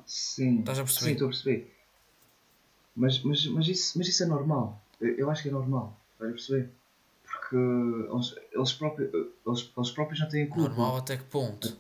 Sim, 0.06 0.60
Estás 0.60 0.80
a 0.80 0.84
perceber? 0.84 1.06
sim, 1.06 1.14
estou 1.14 1.28
a 1.28 1.32
perceber. 1.32 1.79
Mas, 3.00 3.24
mas, 3.24 3.46
mas, 3.46 3.68
isso, 3.68 3.98
mas 3.98 4.08
isso 4.10 4.24
é 4.24 4.26
normal. 4.26 4.84
Eu, 5.00 5.16
eu 5.16 5.32
acho 5.32 5.42
que 5.42 5.48
é 5.48 5.52
normal. 5.52 5.98
Estás 6.14 6.30
a 6.32 6.34
perceber? 6.34 6.70
Porque 7.24 7.56
eles, 7.56 8.36
eles, 8.52 8.74
próprios, 8.74 9.10
eles, 9.14 9.72
eles 9.78 9.92
próprios 9.92 10.20
não 10.20 10.28
têm 10.30 10.48
culpa. 10.48 10.68
Normal 10.70 10.98
até 10.98 11.16
que 11.16 11.24
ponto? 11.24 11.78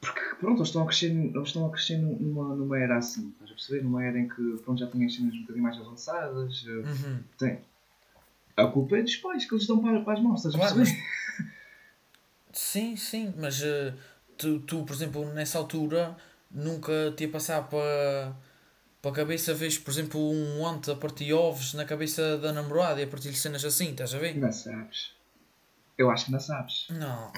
Porque 0.00 0.20
pronto, 0.38 0.58
eles 0.58 0.68
estão 0.68 0.82
a 0.82 0.86
crescer, 0.86 1.10
eles 1.10 1.48
estão 1.48 1.66
a 1.66 1.70
crescer 1.70 1.96
numa, 1.98 2.54
numa 2.54 2.78
era 2.78 2.98
assim. 2.98 3.30
Estás 3.30 3.50
a 3.50 3.54
perceber? 3.54 3.82
Numa 3.82 4.04
era 4.04 4.16
em 4.16 4.28
que 4.28 4.58
pronto, 4.64 4.78
já 4.78 4.86
têm 4.86 5.04
as 5.04 5.14
cenas 5.14 5.34
um 5.34 5.40
bocadinho 5.40 5.62
mais 5.64 5.76
avançadas. 5.80 6.64
eh, 6.68 6.70
Uhum. 6.70 7.22
Tem. 7.36 7.60
A 8.56 8.66
culpa 8.68 8.96
é 8.98 9.02
dos 9.02 9.16
pais 9.16 9.44
que 9.44 9.54
eles 9.54 9.66
dão 9.66 9.80
para, 9.82 10.00
para 10.02 10.12
as 10.14 10.22
mãos, 10.22 10.44
estás 10.44 10.54
a 10.54 10.58
perceber? 10.74 11.02
Sim, 12.52 12.96
sim, 12.96 13.34
mas 13.36 13.60
eh, 13.62 13.92
tu, 14.38 14.60
tu, 14.60 14.84
por 14.84 14.94
exemplo, 14.94 15.24
nessa 15.34 15.58
altura 15.58 16.16
nunca 16.50 17.12
te 17.16 17.24
ia 17.24 17.30
passar 17.30 17.68
para 17.68 18.34
para 19.06 19.22
a 19.22 19.24
cabeça, 19.24 19.54
vês, 19.54 19.78
por 19.78 19.92
exemplo, 19.92 20.20
um 20.20 20.62
ontem 20.62 20.90
a 20.92 20.96
partir 20.96 21.32
ovos 21.32 21.74
na 21.74 21.84
cabeça 21.84 22.36
da 22.38 22.52
namorada 22.52 23.00
e 23.00 23.04
a 23.04 23.06
partir 23.06 23.30
de 23.30 23.36
cenas 23.38 23.64
assim, 23.64 23.90
estás 23.92 24.12
a 24.12 24.18
ver? 24.18 24.36
Não 24.36 24.50
sabes. 24.52 25.12
Eu 25.96 26.10
acho 26.10 26.24
que 26.26 26.32
não 26.32 26.40
sabes. 26.40 26.88
Não. 26.90 27.32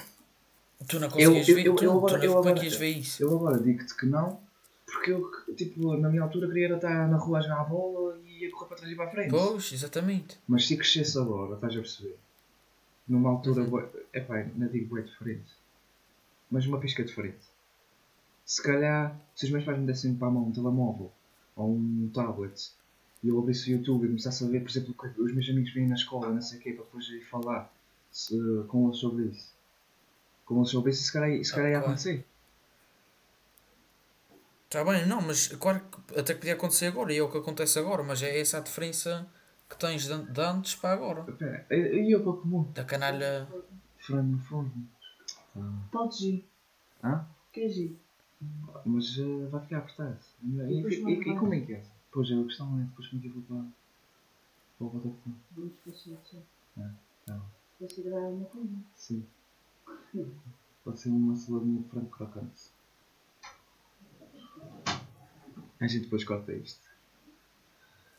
Tu 0.89 0.99
não 0.99 1.11
conseguias 1.11 1.47
eu- 1.49 1.55
ver, 1.55 1.67
eu- 1.67 1.75
tu, 1.77 1.85
eu 1.85 1.91
tu 1.91 1.97
agora- 1.99 2.17
não- 2.19 2.25
eu 2.25 2.33
como 2.33 2.49
é 2.49 2.51
agora- 2.53 2.61
que 2.61 2.67
ias 2.71 2.75
ver 2.79 2.89
isso? 2.89 3.23
Eu 3.23 3.37
agora 3.37 3.59
digo-te 3.59 3.95
que 3.95 4.07
não, 4.07 4.41
porque 4.87 5.13
eu, 5.13 5.31
tipo, 5.55 5.95
na 5.99 6.09
minha 6.09 6.23
altura 6.23 6.47
queria 6.49 6.75
estar 6.75 7.07
na 7.07 7.19
rua 7.19 7.39
a 7.39 7.43
jogar 7.43 7.61
a 7.61 7.65
bola 7.65 8.19
e 8.25 8.45
ia 8.45 8.51
correr 8.51 8.69
para 8.69 8.77
trás 8.79 8.91
e 8.93 8.97
para 8.97 9.05
a 9.05 9.11
frente. 9.11 9.31
Pois, 9.31 9.71
exatamente. 9.71 10.39
Mas 10.49 10.67
se 10.67 10.75
crescesse 10.75 11.19
agora, 11.19 11.55
estás 11.57 11.75
a 11.75 11.81
perceber? 11.81 12.17
Numa 13.07 13.29
altura, 13.29 13.65
bué- 13.65 13.89
epá, 14.15 14.43
não 14.57 14.69
digo 14.69 14.95
bem 14.95 15.05
diferente, 15.05 15.53
mas 16.51 16.65
uma 16.67 16.79
pisca 16.81 17.05
diferente. 17.05 17.45
Se 18.47 18.63
calhar, 18.63 19.15
se 19.35 19.45
os 19.45 19.51
meus 19.51 19.65
pais 19.65 19.79
me 19.79 19.85
dessem 19.87 20.15
para 20.15 20.29
a 20.29 20.31
mão 20.31 20.45
um 20.45 20.53
telemóvel 20.53 21.13
ou 21.59 21.75
um 21.77 22.11
tablet 22.15 22.71
e 23.23 23.29
eu 23.29 23.38
abrisse 23.38 23.69
o 23.71 23.77
YouTube 23.77 24.05
e 24.05 24.09
começasse 24.09 24.45
a 24.45 24.49
ver, 24.49 24.61
por 24.61 24.71
exemplo, 24.71 24.95
o 24.97 25.03
que 25.15 25.21
os 25.21 25.33
meus 25.35 25.49
amigos 25.50 25.73
vêm 25.75 25.88
na 25.88 25.97
escola, 25.97 26.33
não 26.33 26.41
sei 26.41 26.59
o 26.59 26.62
quê, 26.62 26.73
para 26.73 26.85
depois 26.85 27.05
ir 27.09 27.21
falar 27.29 27.73
se- 28.12 28.38
com 28.69 28.87
eles 28.87 28.99
sobre 28.99 29.25
isso. 29.27 29.53
Com 30.47 30.59
eles 30.59 30.71
sobre 30.71 30.91
isso, 30.93 31.03
se 31.03 31.12
calhar, 31.12 31.45
se 31.45 31.50
calhar 31.53 31.71
ia 31.71 31.79
Ah, 31.79 31.81
claro. 31.81 31.93
acontecer. 31.95 32.25
Está 34.67 34.85
bem, 34.85 35.07
não, 35.07 35.21
mas 35.21 35.49
claro 35.49 35.81
que 35.81 36.21
até 36.21 36.35
que 36.35 36.41
podia 36.41 36.53
acontecer 36.55 36.87
agora 36.87 37.12
e 37.12 37.17
é 37.19 37.23
o 37.23 37.31
que 37.31 37.38
acontece 37.38 37.79
agora, 37.79 38.03
mas 38.03 38.23
é 38.23 38.38
essa 38.38 38.59
a 38.59 38.61
diferença 38.61 39.27
que 39.69 39.77
tens 39.79 40.05
de, 40.07 40.17
de 40.31 40.41
antes 40.41 40.75
para 40.75 40.93
agora. 40.93 41.25
E 41.71 42.15
eu 42.15 42.23
para 42.23 42.33
comum? 42.41 42.71
Da 42.75 42.85
canalha. 42.85 43.49
Frango 43.99 44.38
no. 44.50 44.88
Ah. 45.57 45.73
Podes 45.91 46.21
ir. 46.21 46.49
Hã? 47.03 47.27
Queres 47.53 47.77
ir? 47.77 47.99
Mas 48.85 49.18
eh, 49.18 49.47
vai 49.50 49.61
ficar 49.62 49.78
apertado. 49.78 50.18
E, 50.42 50.47
e, 50.47 50.80
e, 50.80 51.00
não 51.02 51.11
e 51.11 51.37
como 51.38 51.54
é 51.54 51.61
que 51.61 51.73
é? 51.75 51.85
Pois 52.12 52.30
é, 52.30 52.35
a 52.40 52.45
questão 52.45 52.78
é 52.80 52.85
depois 52.85 53.09
como 53.09 53.21
é 53.21 53.23
que 53.23 53.28
eu 53.28 53.33
vou 53.35 53.42
para, 53.42 53.71
para 54.78 54.87
o 54.87 54.90
Vodafone. 54.90 55.37
Vamos 55.52 55.73
passar 55.85 56.21
só. 56.25 56.38
Tá. 57.26 57.40
Vai 57.80 57.90
ser 57.90 58.02
gravar 58.02 58.28
uma 58.28 58.45
coisa. 58.47 58.68
Sim. 58.95 59.26
Pode 60.85 61.00
ser 61.00 61.09
uma 61.11 61.37
saladinha 61.37 61.83
de 61.83 61.88
frango 61.88 62.09
crocante. 62.11 62.71
A 65.80 65.87
gente 65.87 66.04
depois 66.04 66.25
corta 66.25 66.52
isto. 66.52 66.88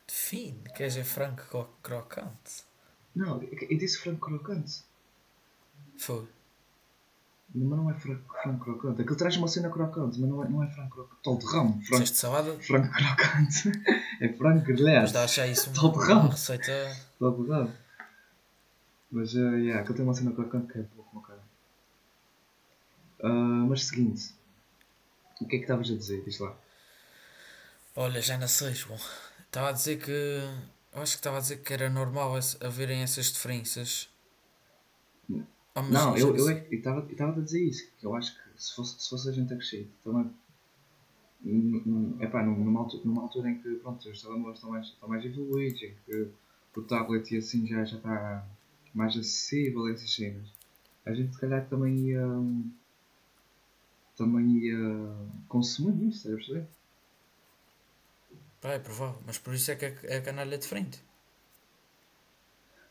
Fim, 0.08 0.62
queres 0.76 0.96
é 0.98 1.04
frango 1.04 1.38
cro- 1.50 1.70
crocante? 1.84 2.64
Não, 3.16 3.42
eu 3.44 3.58
eu 3.70 3.78
disse 3.78 3.98
frango 4.00 4.20
crocante. 4.20 4.84
Foi. 5.98 6.28
Mas 7.54 7.68
não 7.68 7.90
é 7.90 7.94
frango, 7.96 8.22
frango 8.42 8.64
crocante. 8.64 9.02
Aquilo 9.02 9.16
traz 9.18 9.36
uma 9.38 9.48
cena 9.48 9.70
crocante, 9.70 10.20
mas 10.20 10.30
não 10.30 10.44
é, 10.44 10.50
não 10.50 10.64
é 10.64 10.68
frango 10.68 10.90
crocante. 10.90 11.22
Tol 11.24 11.38
de 11.40 11.46
ramo. 11.46 11.72
Frango, 11.72 12.04
Disseste 12.04 12.18
salada? 12.18 12.60
frango 12.60 12.90
crocante. 12.92 13.72
é 14.22 14.34
frango 14.34 14.62
grelhado. 14.64 15.02
Mas 15.02 15.12
dá 15.12 15.24
achar 15.24 15.48
isso 15.48 15.72
Tal 15.74 15.92
de 15.92 15.98
uma, 15.98 16.06
ramo. 16.06 16.22
uma 16.22 16.30
receita. 16.30 16.98
Tol 17.18 17.44
de 17.44 17.50
ramo. 17.50 17.74
Mas, 19.12 19.34
uh, 19.34 19.58
yeah, 19.58 19.82
aquilo 19.82 19.96
tem 19.96 20.06
uma 20.06 20.14
cena 20.14 20.32
crocante 20.32 20.72
que 20.72 20.80
é 20.80 20.84
pouco 20.84 21.10
uma 21.18 21.26
cara. 21.26 21.42
Ah, 23.24 23.66
mas 23.68 23.86
seguinte. 23.86 24.34
O 25.42 25.48
que 25.48 25.56
é 25.56 25.60
que 25.60 25.66
estavas 25.66 25.90
a 25.90 25.96
dizer? 25.96 26.24
Diz 26.24 26.40
lá. 26.40 26.56
Olha, 27.96 28.22
já 28.22 28.38
não 28.38 28.48
sei, 28.48 28.74
João. 28.76 29.00
Estava 29.46 29.70
a 29.70 29.72
dizer 29.72 29.98
que. 29.98 30.12
Eu 30.12 31.02
acho 31.02 31.14
que 31.14 31.20
estava 31.20 31.38
a 31.38 31.40
dizer 31.42 31.58
que 31.58 31.74
era 31.74 31.90
normal 31.90 32.38
haverem 32.62 33.02
essas 33.02 33.32
diferenças. 33.32 34.10
Ah, 35.76 35.82
mas 35.82 35.92
Não, 35.92 36.16
eu 36.18 36.36
estava 36.36 36.52
eu 36.52 36.78
estava 36.78 37.00
eu 37.02 37.12
estava 37.12 37.40
a 37.40 37.44
dizer 37.44 37.64
isso. 37.64 37.90
Que 38.00 38.06
eu 38.06 38.16
acho 38.16 38.36
que 38.36 38.62
se 38.62 38.76
fosse, 38.76 39.02
se 39.02 39.10
fosse 39.10 39.30
a 39.30 39.32
gente 39.32 39.52
a 39.54 39.58
crescer, 39.58 39.90
também. 40.04 40.32
num- 41.42 42.18
Epá, 42.22 42.44
num- 42.44 42.64
numa, 42.64 42.82
altura, 42.82 43.04
numa 43.06 43.22
altura 43.24 43.50
em 43.50 43.60
que 43.62 43.76
pronto, 43.76 44.10
os 44.10 44.22
telemóveis 44.22 44.58
estão 44.58 44.72
mais, 44.72 44.86
estão 44.88 45.10
mais 45.10 45.26
evoluídos, 45.26 45.82
em 45.84 45.94
que 46.06 46.30
o 46.76 46.82
tablet 46.84 47.34
e 47.34 47.38
assim 47.38 47.66
já, 47.68 47.84
já 47.86 47.98
está 47.98 48.46
mais 48.94 49.16
acessível, 49.18 49.88
essas 49.88 50.14
cenas. 50.14 50.48
A 51.06 51.14
gente 51.14 51.34
se 51.34 51.42
calhar 51.42 51.68
também 51.68 51.98
ia. 52.10 52.26
também 54.16 54.58
ia 54.60 54.78
consumir 55.48 56.10
isso, 56.10 56.18
estás 56.18 56.34
a 56.34 56.38
perceber? 56.38 56.68
Pá, 58.62 58.70
é 58.74 58.80
provável, 58.80 59.22
mas 59.26 59.38
por 59.38 59.54
isso 59.54 59.72
é 59.72 59.76
que 59.76 59.86
a, 59.86 60.18
a 60.18 60.22
canalha 60.22 60.56
é 60.56 60.58
diferente. 60.58 60.98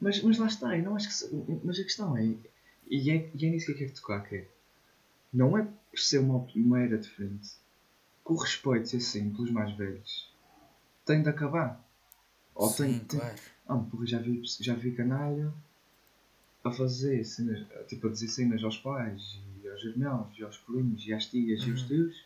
Mas, 0.01 0.23
mas 0.23 0.39
lá 0.39 0.47
está, 0.49 0.77
eu 0.77 0.83
não 0.85 0.97
acho 0.97 1.09
que. 1.09 1.61
Mas 1.65 1.79
a 1.79 1.83
questão 1.85 2.17
é. 2.17 2.35
E 2.91 3.11
é, 3.11 3.31
e 3.35 3.47
é 3.47 3.51
nisso 3.51 3.67
que 3.67 3.73
eu 3.73 3.79
quero 3.79 3.95
tocar, 3.95 4.21
que 4.29 4.37
é. 4.37 4.49
Não 5.33 5.57
é 5.59 5.63
por 5.63 5.99
ser 5.99 6.19
uma, 6.19 6.39
uma 6.57 6.81
era 6.81 6.97
diferente 6.99 7.51
que 8.25 8.33
o 8.33 8.37
respeito, 8.37 8.97
assim, 8.97 9.31
pelos 9.31 9.51
mais 9.51 9.75
velhos 9.77 10.33
tem 11.05 11.23
de 11.23 11.29
acabar. 11.29 11.83
Ou 12.55 12.73
tem, 12.73 12.95
Sim, 12.95 12.99
tem, 13.05 13.21
claro. 13.21 13.37
Ah, 13.67 13.77
porra, 13.79 14.07
já 14.07 14.19
vi, 14.19 14.43
já 14.61 14.75
vi 14.75 14.93
canalha 14.93 15.53
a 16.65 16.71
fazer 16.73 17.23
cenas, 17.25 17.67
tipo 17.87 18.09
a 18.09 18.11
dizer 18.11 18.29
cenas 18.29 18.63
aos 18.65 18.79
pais, 18.79 19.39
e 19.63 19.69
aos 19.69 19.83
irmãos, 19.85 20.35
e 20.39 20.43
aos 20.43 20.57
primos, 20.59 21.07
e 21.07 21.13
às 21.13 21.27
tias 21.27 21.63
e 21.67 21.71
aos 21.71 21.83
Uhum. 21.83 21.87
tios, 21.89 22.25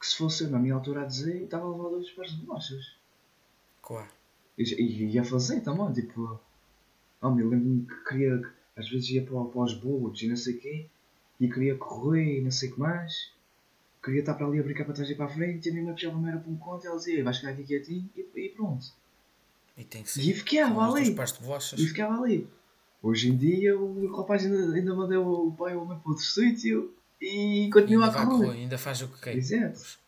que 0.00 0.06
se 0.06 0.16
fosse 0.16 0.44
eu 0.44 0.50
na 0.50 0.58
minha 0.58 0.74
altura 0.74 1.02
a 1.02 1.04
dizer, 1.06 1.42
estava 1.44 1.64
a 1.66 1.70
levar 1.70 1.90
dois 1.90 2.10
pares 2.10 2.32
de 2.32 2.44
bolachas. 2.44 2.96
Claro. 3.82 4.08
E, 4.58 4.62
e 4.62 5.04
ia 5.14 5.24
fazer 5.24 5.60
também, 5.60 5.92
tipo. 5.92 6.40
Ah, 7.20 7.30
me 7.30 7.42
lembro-me 7.42 7.86
que 7.86 8.04
queria. 8.04 8.42
Às 8.76 8.88
vezes 8.90 9.08
ia 9.10 9.22
para, 9.22 9.42
para 9.44 9.60
os 9.62 9.74
bolos 9.74 10.20
e 10.22 10.28
não 10.28 10.36
sei 10.36 10.54
o 10.54 10.58
quê, 10.60 10.86
e 11.40 11.48
queria 11.50 11.74
correr 11.76 12.38
e 12.38 12.42
não 12.42 12.50
sei 12.50 12.68
o 12.70 12.74
que 12.74 12.80
mais. 12.80 13.32
queria 14.04 14.20
estar 14.20 14.34
para 14.34 14.46
ali 14.46 14.60
a 14.60 14.62
brincar 14.62 14.84
para 14.84 14.94
trás 14.94 15.10
e 15.10 15.14
para 15.14 15.24
a 15.26 15.28
frente, 15.28 15.66
e 15.66 15.70
a 15.70 15.72
minha 15.72 15.84
mãe 15.84 15.94
puxava-me 15.94 16.28
era 16.28 16.38
para 16.38 16.50
um 16.50 16.56
conto 16.56 16.84
e 16.84 16.86
ela 16.86 16.96
dizia, 16.96 17.24
vais 17.24 17.36
ficar 17.38 17.50
aqui 17.50 17.64
quietinho 17.64 18.08
e, 18.16 18.26
e 18.36 18.48
pronto. 18.50 18.86
E 19.76 19.84
tem 19.84 20.02
que 20.02 20.10
ser. 20.10 20.22
E 20.22 20.32
ficava 20.32 20.80
ali. 20.94 21.14
E 21.76 21.86
ficava 21.88 22.22
ali. 22.22 22.46
Hoje 23.02 23.28
em 23.30 23.36
dia 23.36 23.78
o 23.78 24.16
rapaz 24.16 24.44
ainda, 24.44 24.74
ainda 24.74 24.94
mandou 24.94 25.48
o 25.48 25.52
pai 25.52 25.74
ou 25.76 25.82
a 25.82 25.84
mãe 25.86 25.98
para 25.98 26.08
outro 26.10 26.24
sítio 26.24 26.94
e 27.20 27.68
continua 27.72 28.06
ainda 28.06 28.20
a 28.20 28.26
correr. 28.26 28.46
correr, 28.46 28.58
ainda 28.60 28.78
faz 28.78 29.02
o 29.02 29.08
que 29.08 29.20
quer. 29.20 29.36
Exato. 29.36 29.98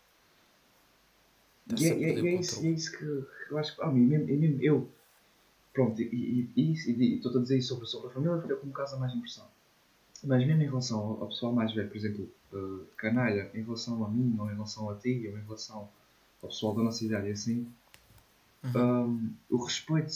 E 1.79 1.85
é, 1.87 1.89
é- 2.03 2.19
é 2.21 2.35
isso, 2.41 2.65
é 2.65 2.71
isso 2.71 2.97
que, 2.97 3.05
eu 3.51 3.59
acho 3.59 3.75
que. 3.77 3.83
Ah, 3.83 3.91
mesmo, 3.91 4.29
e 4.29 4.37
mesmo 4.37 4.63
eu. 4.63 4.89
Pronto, 5.79 6.03
e, 6.03 6.51
e, 6.57 6.61
e 6.61 7.15
estou 7.15 7.39
a 7.39 7.41
dizer 7.41 7.57
isso 7.57 7.69
sobre, 7.69 7.87
sobre 7.87 8.09
a 8.09 8.11
família 8.11 8.37
porque 8.39 8.51
é 8.51 8.57
o 8.57 8.59
que 8.59 8.67
me 8.67 8.73
causa 8.73 8.97
mais 8.97 9.15
impressão. 9.15 9.47
Mas 10.25 10.45
mesmo 10.45 10.61
em 10.61 10.67
relação 10.67 10.99
ao, 10.99 11.23
ao 11.23 11.29
pessoal 11.29 11.53
mais 11.53 11.73
velho, 11.73 11.89
por 11.89 11.97
exemplo, 11.97 12.29
uh, 12.53 12.85
canalha, 12.97 13.49
em 13.55 13.63
relação 13.63 14.05
a 14.05 14.09
mim, 14.09 14.35
ou 14.41 14.51
em 14.51 14.55
relação 14.55 14.91
a 14.91 14.97
ti, 14.97 15.29
ou 15.29 15.39
em 15.39 15.43
relação 15.45 15.89
ao 16.43 16.49
pessoal 16.49 16.75
da 16.75 16.83
nossa 16.83 17.05
idade 17.05 17.29
e 17.29 17.31
assim, 17.31 17.73
Uhum. 18.65 18.73
um, 19.07 19.57
o 19.57 19.63
respeito 19.63 20.13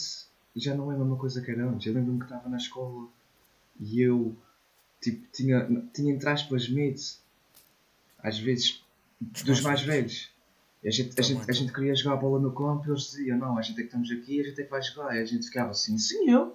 já 0.53 0.75
não 0.75 0.91
é 0.91 0.95
a 0.95 0.97
mesma 0.97 1.15
coisa 1.15 1.41
que 1.41 1.49
era 1.49 1.65
antes. 1.65 1.87
Eu 1.87 1.93
lembro-me 1.93 2.19
que 2.19 2.25
estava 2.25 2.49
na 2.49 2.57
escola 2.57 3.07
e 3.79 4.01
eu 4.01 4.35
tipo, 4.99 5.25
tinha, 5.31 5.65
tinha 5.93 6.13
entre 6.13 6.27
aspas 6.27 6.67
medo, 6.67 6.99
às 8.19 8.37
vezes, 8.37 8.83
dos 9.45 9.61
mais 9.61 9.81
velhos. 9.81 10.29
A 10.85 10.89
gente, 10.91 11.11
a, 11.11 11.15
Também, 11.15 11.23
gente, 11.29 11.37
a 11.37 11.39
também. 11.41 11.55
gente 11.55 11.73
queria 11.73 11.95
jogar 11.95 12.13
a 12.15 12.19
bola 12.19 12.39
no 12.39 12.51
campo 12.53 12.87
e 12.87 12.91
eles 12.91 13.03
diziam: 13.03 13.37
Não, 13.37 13.57
a 13.57 13.61
gente 13.61 13.75
é 13.79 13.81
que 13.81 13.87
estamos 13.87 14.11
aqui, 14.11 14.41
a 14.41 14.43
gente 14.43 14.59
é 14.59 14.63
que 14.63 14.69
vai 14.69 14.81
jogar. 14.81 15.15
E 15.15 15.19
a 15.21 15.25
gente 15.25 15.45
ficava 15.47 15.71
assim: 15.71 15.97
Senhor, 15.97 16.53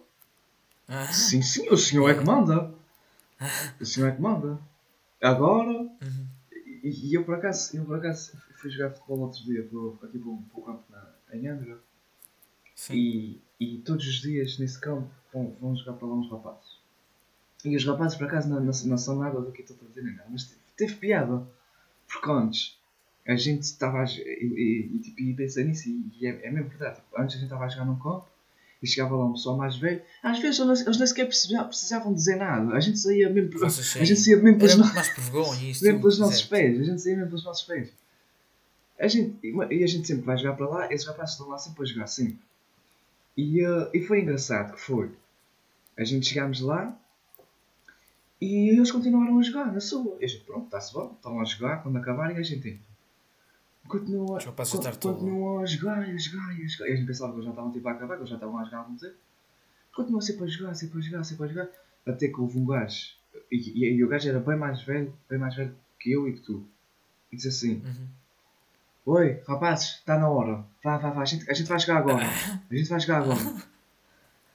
Ah, 0.87 1.07
sim, 1.13 1.41
senhor, 1.43 1.73
o 1.73 1.79
senhor 1.79 2.09
é 2.11 2.15
que 2.15 2.25
manda. 2.25 2.73
O 3.81 3.85
senhor 3.87 4.09
é 4.09 4.13
que 4.13 4.21
manda. 4.21 4.59
Agora. 5.23 5.71
uhum. 5.71 6.27
E, 6.83 7.09
e 7.11 7.15
eu 7.15 7.25
por 7.25 7.35
acaso, 7.35 7.77
eu 7.77 7.85
por 7.85 7.97
acaso 7.97 8.33
fui 8.57 8.71
jogar 8.71 8.91
futebol 8.91 9.21
outro 9.21 9.43
dia 9.45 9.63
para, 9.65 10.09
aqui 10.09 10.19
para, 10.19 10.29
o- 10.29 10.63
campo 10.65 10.83
na, 10.91 11.11
em 11.35 11.49
Angra. 11.49 11.79
Sim. 12.75 12.95
E, 12.95 13.41
e 13.59 13.79
todos 13.79 14.07
os 14.07 14.21
dias 14.21 14.59
nesse 14.59 14.79
campo 14.79 15.09
vão, 15.33 15.57
vão 15.61 15.77
jogar 15.77 15.95
para 15.95 16.07
lá 16.07 16.15
uns 16.15 16.31
rapazes. 16.31 16.79
E 17.65 17.75
os 17.77 17.85
rapazes, 17.85 18.17
por 18.17 18.27
acaso, 18.29 18.49
não, 18.49 18.61
não, 18.61 18.73
não 18.85 18.99
são 18.99 19.17
nada 19.19 19.41
do 19.41 19.51
que 19.51 19.63
eu 19.63 19.67
estou 19.67 19.77
a 19.85 19.89
dizer, 19.89 20.03
nada, 20.03 20.25
mas 20.31 20.45
teve, 20.45 20.61
teve 20.77 20.95
piada. 20.95 21.45
Porque 22.07 22.31
antes 22.31 22.78
a 23.29 23.37
gente 23.37 23.63
estava 23.63 24.01
a. 24.03 24.05
E, 24.05 24.91
e, 24.95 24.99
tipo, 25.01 25.21
e 25.21 25.35
pensei 25.35 25.63
nisso, 25.65 25.89
e, 25.89 26.27
é, 26.27 26.47
é 26.47 26.51
mesmo 26.51 26.69
verdade. 26.71 26.97
Tipo, 26.97 27.21
antes 27.21 27.37
a 27.37 27.39
gente 27.39 27.45
estava 27.47 27.65
a 27.65 27.69
jogar 27.69 27.85
num 27.85 27.99
campo 27.99 28.27
e 28.83 28.87
chegava 28.87 29.15
lá 29.17 29.27
um 29.27 29.33
pessoal 29.35 29.57
mais 29.57 29.77
velho. 29.77 30.01
Às 30.23 30.39
vezes 30.41 30.59
eles, 30.61 30.81
eles 30.81 30.99
nem 30.99 31.07
sequer 31.07 31.27
precisavam 31.27 32.15
dizer 32.15 32.37
nada. 32.37 32.73
A 32.75 32.81
gente 32.81 32.99
saía 32.99 33.29
mesmo. 33.29 33.51
por- 33.51 33.61
A 34.01 34.05
gente 34.05 34.21
saía 34.21 34.37
mesmo 34.39 34.59
pelos 34.59 34.75
mesmo 35.83 36.01
pelos 36.01 36.19
nossos 36.19 36.43
pés, 36.49 36.81
a 36.81 36.85
gente 36.85 37.03
saía 37.03 37.17
mesmo 37.17 37.29
pelos 37.31 37.45
nossos 37.45 37.67
pés. 37.67 37.91
A 38.99 39.07
gente, 39.07 39.39
e 39.45 39.85
a 39.85 39.87
gente 39.87 40.09
sempre 40.09 40.25
vai 40.25 40.37
jogar 40.37 40.55
para 40.57 40.69
lá, 40.69 40.93
esses 40.93 41.07
rapazes 41.07 41.35
estão 41.35 41.49
lá 41.49 41.59
sempre 41.59 41.83
a 41.83 41.87
jogar, 41.87 42.07
sempre. 42.09 42.39
E, 43.37 43.61
eh, 43.65 43.91
e 43.95 44.01
foi 44.03 44.21
engraçado 44.23 44.73
que 44.75 44.81
foi. 44.81 45.11
A 45.97 46.03
gente 46.03 46.27
chegámos 46.27 46.61
lá 46.61 46.97
e 48.41 48.71
eles 48.71 48.91
continuaram 48.91 49.39
a 49.39 49.43
jogar 49.43 49.73
na 49.73 49.81
sua. 49.81 50.17
E 50.21 50.25
a 50.25 50.29
gente, 50.29 50.45
pronto, 50.45 50.65
está-se 50.67 50.93
bom, 50.93 51.13
estão 51.15 51.41
a 51.41 51.45
jogar, 51.45 51.83
quando 51.83 51.97
acabarem 51.99 52.37
a 52.37 52.43
gente 52.43 52.69
entra. 52.69 52.89
Continua, 53.89 54.37
Os 54.39 54.45
rapazes 54.45 54.73
con- 54.73 54.79
a 54.79 54.81
estar 54.83 54.97
todo- 54.97 55.15
continuam 55.15 55.61
a 55.61 55.67
jogar, 55.67 55.99
a 55.99 56.17
jogar, 56.17 56.49
a 56.51 56.67
jogar. 56.67 56.89
E 56.89 56.93
a 56.93 56.97
gente 56.97 57.07
pensava 57.07 57.33
que 57.33 57.37
eles 57.39 57.45
já 57.47 57.51
estavam 57.51 57.73
tipo 57.73 57.89
a 57.89 57.93
acabar, 57.93 58.15
que 58.15 58.21
eles 58.21 58.29
já 58.31 58.37
estavam 58.37 58.59
a 58.59 58.65
jogar 58.65 58.77
há 58.77 58.81
algum 58.81 58.97
tempo. 58.97 59.15
Continuam 59.95 60.21
sempre 60.21 60.45
a 60.45 60.47
jogar, 60.49 60.75
sempre 60.75 60.99
a 60.99 61.03
jogar, 61.03 61.25
sempre 61.25 61.45
a 61.45 61.49
jogar. 61.49 61.69
Até 62.07 62.29
que 62.29 62.41
houve 62.41 62.59
um 62.59 62.67
gajo, 62.67 63.15
e, 63.51 63.57
e, 63.57 63.95
e 63.97 64.05
o 64.05 64.09
gajo 64.09 64.29
era 64.29 64.39
bem 64.41 64.57
mais 64.57 64.83
velho, 64.83 65.13
bem 65.29 65.39
mais 65.39 65.55
velho 65.57 65.75
que 65.99 66.13
eu 66.13 66.29
e 66.29 66.33
que 66.35 66.41
tu. 66.41 66.65
E 67.33 67.37
disse 67.37 67.49
assim: 67.49 67.83
Uhum. 67.85 68.09
Oi, 69.15 69.43
rapazes, 69.47 69.97
está 69.97 70.19
na 70.19 70.29
hora. 70.29 70.65
Vá, 70.85 70.99
vá, 70.99 71.11
vá, 71.11 71.23
a 71.23 71.25
gente, 71.25 71.51
a 71.51 71.55
gente 71.55 71.67
vai 71.67 71.79
jogar 71.81 71.99
agora. 71.99 72.25
A 72.71 72.75
gente 72.77 72.89
vai 72.89 73.01
jogar 73.01 73.19
agora. 73.23 73.39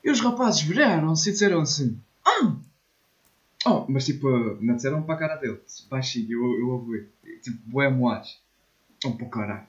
E 0.04 0.12
os 0.12 0.20
rapazes 0.22 0.62
viraram-se 0.62 1.30
e 1.30 1.32
disseram 1.34 1.62
assim: 1.62 2.00
Ah! 2.26 2.56
Oh, 3.66 3.86
mas 3.90 4.06
tipo, 4.06 4.28
não 4.62 4.76
disseram 4.76 5.02
para 5.04 5.16
a 5.16 5.18
cara 5.18 5.36
dele, 5.38 5.60
baixinho, 5.90 6.32
eu, 6.32 6.60
eu 6.60 6.70
ouvi. 6.70 7.08
Tipo, 7.42 7.58
bué 7.70 7.90
moás. 7.90 8.40
Vão 9.04 9.18
para 9.18 9.26
o 9.26 9.30
caralho. 9.30 9.68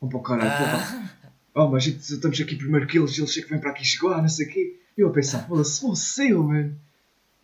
Vão 0.00 0.10
para 0.10 0.18
o 0.18 0.22
caralho. 0.22 0.50
porra. 0.50 1.10
Ah, 1.20 1.24
Oh, 1.56 1.68
mas 1.68 1.84
gente, 1.84 2.00
estamos 2.00 2.40
aqui 2.40 2.56
primeiro 2.56 2.84
que 2.84 2.98
eles, 2.98 3.16
eles 3.16 3.38
é 3.38 3.42
que 3.42 3.48
vêm 3.48 3.60
para 3.60 3.70
aqui 3.70 3.84
jogar, 3.84 4.20
não 4.20 4.28
sei 4.28 4.46
o 4.46 4.50
quê. 4.50 4.76
E 4.98 5.00
eu 5.00 5.08
a 5.08 5.12
pensar, 5.12 5.46
foda-se, 5.46 5.80
você, 5.82 6.34
mano. 6.34 6.76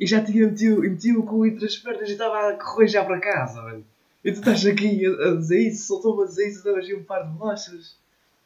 E 0.01 0.05
já 0.05 0.21
tinha 0.21 0.49
metido, 0.49 0.81
metido 0.81 1.21
o 1.21 1.23
cu 1.23 1.47
entre 1.47 1.65
as 1.65 1.77
pernas 1.77 2.09
e 2.09 2.13
estava 2.13 2.51
a 2.51 2.55
correr 2.55 2.89
já 2.89 3.05
para 3.05 3.21
casa, 3.21 3.63
mano. 3.63 3.85
E 4.25 4.33
tu 4.33 4.41
estás 4.41 4.67
aqui 4.67 5.07
a, 5.07 5.37
dizer 5.37 5.61
isso, 5.61 5.87
soltou-me 5.87 6.25
a 6.25 6.27
dizer 6.27 6.49
isso, 6.49 6.65
dava 6.65 6.79
um 6.79 7.05
par 7.05 7.23
de 7.23 7.39
bolachas. 7.39 7.97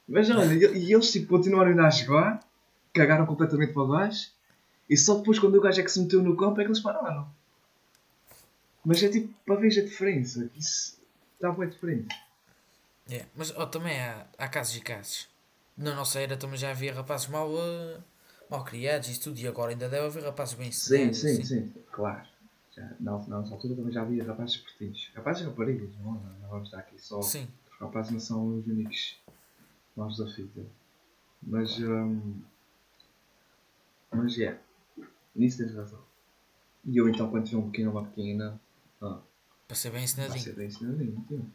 Mas 0.07 0.29
olha, 0.29 0.53
e, 0.53 0.93
eles 0.93 1.11
tipo, 1.11 1.29
continuaram 1.29 1.71
ainda 1.71 1.87
a 1.87 1.91
jogar, 1.91 2.41
cagaram 2.93 3.25
completamente 3.25 3.73
para 3.73 3.85
baixo, 3.85 4.33
e 4.89 4.99
só 4.99 5.15
depois 5.15 5.39
quando 5.39 5.55
o 5.55 5.61
gajo 5.63 5.81
é 5.81 5.85
que 5.85 5.91
se 5.91 6.01
meteu 6.01 6.23
no 6.23 6.37
campo 6.37 6.61
é 6.61 6.65
que 6.65 6.69
eles 6.69 6.81
pararam. 6.81 7.27
Mas 8.85 9.03
é 9.03 9.09
tipo, 9.09 9.33
para 9.47 9.55
ver 9.57 9.69
a 9.69 9.85
diferença, 9.85 10.47
que 10.53 10.61
isso 10.61 10.99
está 11.35 11.51
bem 11.51 11.71
diferente. 11.71 12.15
É. 13.11 13.27
Mas 13.35 13.51
oh, 13.57 13.67
também 13.67 13.99
há, 14.01 14.27
há 14.39 14.49
casos 14.49 14.77
e 14.77 14.81
casos. 14.81 15.29
Na 15.77 15.95
nossa 15.95 16.21
era 16.21 16.37
também 16.37 16.57
já 16.57 16.71
havia 16.71 16.95
rapazes 16.95 17.27
mal, 17.27 17.51
eh, 17.59 18.01
mal 18.49 18.65
criados 18.65 19.09
e 19.09 19.19
tudo, 19.19 19.39
e 19.41 19.47
agora 19.47 19.73
ainda 19.73 19.89
deve 19.89 20.07
haver 20.07 20.23
rapazes 20.23 20.55
bem 20.55 20.71
Sim, 20.71 21.13
sim, 21.13 21.33
assim. 21.33 21.45
sim, 21.45 21.73
claro. 21.91 22.25
Já, 22.75 22.83
na, 23.01 23.19
na 23.19 23.41
nossa 23.41 23.55
altura 23.55 23.75
também 23.75 23.93
já 23.93 24.03
havia 24.03 24.25
rapazes 24.25 24.57
espertinhos. 24.57 25.11
Rapazes 25.15 25.43
e 25.43 25.47
raparigas, 25.47 25.91
não, 25.97 26.13
não, 26.13 26.33
não 26.41 26.49
vamos 26.49 26.69
estar 26.69 26.79
aqui 26.79 27.01
só. 27.01 27.21
Sim. 27.23 27.49
Os 27.73 27.79
rapazes 27.81 28.13
não 28.13 28.21
são 28.21 28.59
os 28.59 28.67
únicos 28.67 29.19
maus 29.97 30.17
da 30.19 30.27
fita. 30.33 30.61
Mas. 31.43 31.79
hum, 31.79 32.41
mas 34.13 34.39
é. 34.39 34.59
Nisso 35.35 35.59
tens 35.59 35.75
razão. 35.75 35.99
E 36.85 36.97
eu 36.97 37.09
então 37.09 37.31
quando 37.31 37.45
tiver 37.47 37.59
um 37.59 37.71
pequeno 37.71 37.91
ou 37.91 37.99
uma 37.99 38.09
pequena. 38.09 38.61
Ah, 39.03 39.19
Para 39.67 39.77
ser 39.77 39.91
bem 39.91 40.05
ensinadinho. 40.05 40.39
ser 40.41 40.55
bem 40.55 40.67
ensinadinho. 40.69 41.53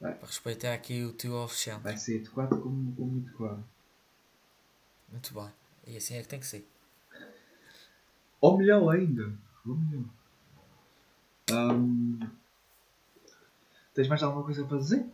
Tio. 0.00 0.16
Para 0.16 0.26
respeitar 0.26 0.74
aqui 0.74 1.04
o 1.04 1.12
teu 1.12 1.34
oficial. 1.34 1.80
Vai 1.80 1.96
ser 1.96 2.22
de 2.22 2.30
4 2.30 2.60
como, 2.60 2.94
como 2.94 3.10
muito 3.12 3.32
claro. 3.34 3.64
Muito 5.10 5.34
bem. 5.34 5.52
E 5.86 5.96
assim 5.96 6.14
é 6.14 6.22
que 6.22 6.28
tem 6.28 6.40
que 6.40 6.46
ser. 6.46 6.66
Ou 8.40 8.56
melhor 8.56 8.88
ainda. 8.94 9.32
Ou 9.66 9.76
melhor. 9.76 10.04
Hum, 11.52 12.18
tens 13.92 14.08
mais 14.08 14.22
alguma 14.22 14.44
coisa 14.44 14.64
para 14.64 14.78
dizer? 14.78 15.04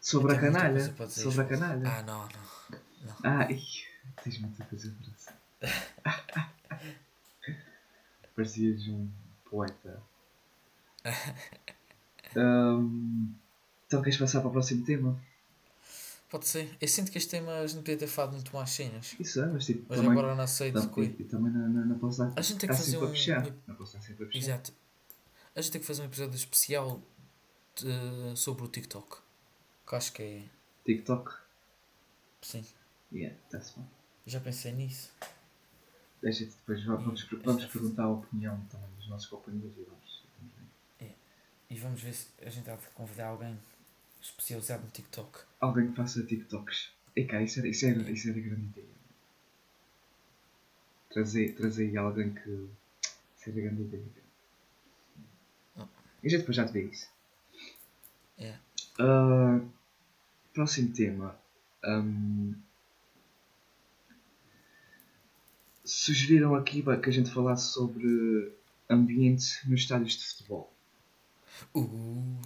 Sobre 0.00 0.34
a 0.36 0.40
canalha? 0.40 1.08
Sobre 1.08 1.42
a 1.42 1.44
canalha? 1.44 1.82
Ah, 1.88 2.02
não, 2.02 2.28
não. 2.28 3.16
Ah, 3.24 3.50
ih, 3.50 3.84
tens 4.22 4.38
muita 4.38 4.64
coisa 4.64 4.90
para 4.92 5.10
dizer. 5.12 5.34
Parecias 8.36 8.86
um 8.86 9.10
poeta. 9.44 10.00
Então 13.86 14.02
queres 14.02 14.18
passar 14.18 14.40
para 14.40 14.48
o 14.48 14.52
próximo 14.52 14.84
tema? 14.84 15.18
Pode 16.30 16.46
ser. 16.46 16.76
Eu 16.80 16.86
sinto 16.88 17.10
que 17.10 17.16
este 17.16 17.30
tema 17.30 17.52
a 17.60 17.66
gente 17.66 17.78
podia 17.78 17.96
ter 17.96 18.06
falado 18.06 18.32
muito 18.34 18.54
mais 18.54 18.68
cenas. 18.70 19.16
Isso 19.18 19.40
é, 19.42 19.46
mas 19.46 19.64
tipo, 19.64 19.86
Mas 19.88 19.98
também, 19.98 20.12
agora 20.12 20.34
não 20.34 20.46
sei 20.46 20.70
de 20.70 20.86
coisa. 20.88 21.10
e, 21.18 21.24
também 21.24 21.50
não, 21.50 21.68
não, 21.68 21.86
não 21.86 21.98
posso 21.98 22.18
dar, 22.18 22.32
A 22.36 22.42
gente 22.42 22.58
tem 22.58 22.68
que 22.68 22.76
fazer 22.76 22.98
um- 22.98 23.00
Não 23.66 23.74
posso 23.76 23.96
estar 23.96 24.06
sempre 24.06 24.28
a. 24.32 24.36
Exato. 24.36 24.72
A 25.56 25.60
gente 25.62 25.72
tem 25.72 25.80
que 25.80 25.86
fazer 25.86 26.02
um 26.02 26.04
episódio 26.04 26.34
especial 26.36 27.00
de- 27.76 28.36
sobre 28.38 28.62
o 28.64 28.68
TikTok. 28.68 29.16
Que 29.88 29.94
acho 29.96 30.12
que 30.12 30.22
é. 30.22 30.42
TikTok? 30.84 31.32
Sim. 32.42 32.62
Yeah, 33.10 33.34
está-se 33.46 33.74
bem. 33.76 33.86
Já 34.26 34.38
pensei 34.40 34.72
nisso. 34.72 35.10
Deixa 36.22 36.44
depois 36.44 36.84
vamos, 36.84 37.26
vamos 37.42 37.64
perguntar 37.64 38.02
a 38.04 38.10
opinião 38.10 38.60
também 38.70 38.88
dos 38.98 39.08
nossos 39.08 39.28
companheiros 39.28 39.72
e 39.78 39.82
vamos, 39.82 39.88
vamos. 39.98 40.07
E 41.70 41.78
vamos 41.78 42.00
ver 42.00 42.14
se 42.14 42.28
a 42.42 42.48
gente 42.48 42.68
há 42.70 42.76
de 42.76 42.86
convidar 42.88 43.26
alguém 43.26 43.58
especializado 44.20 44.84
no 44.84 44.90
TikTok. 44.90 45.40
Alguém 45.60 45.90
que 45.90 45.96
faça 45.96 46.24
TikToks. 46.24 46.90
E 47.14 47.24
cá, 47.24 47.42
isso 47.42 47.58
era, 47.58 47.68
isso 47.68 47.86
era, 47.86 48.10
isso 48.10 48.30
era 48.30 48.40
grande 48.40 48.66
ideia. 48.66 48.98
Trazer, 51.10 51.54
trazer 51.54 51.96
alguém 51.96 52.32
que. 52.32 52.68
Isso 53.36 53.50
era 53.50 53.60
grande 53.60 53.82
ideia. 53.82 54.04
Não. 55.76 55.88
E 56.22 56.28
gente 56.28 56.40
depois 56.40 56.56
já 56.56 56.66
te 56.66 56.72
vê 56.72 56.84
isso. 56.84 57.10
É. 58.38 58.56
Ah, 58.98 59.60
próximo 60.54 60.92
tema. 60.92 61.38
Ahm, 61.84 62.54
sugeriram 65.84 66.54
aqui 66.54 66.82
que 66.82 67.08
a 67.08 67.12
gente 67.12 67.30
falasse 67.30 67.72
sobre 67.72 68.52
ambiente 68.88 69.68
nos 69.68 69.80
estádios 69.80 70.14
de 70.14 70.24
futebol. 70.24 70.77
Uh. 71.74 72.36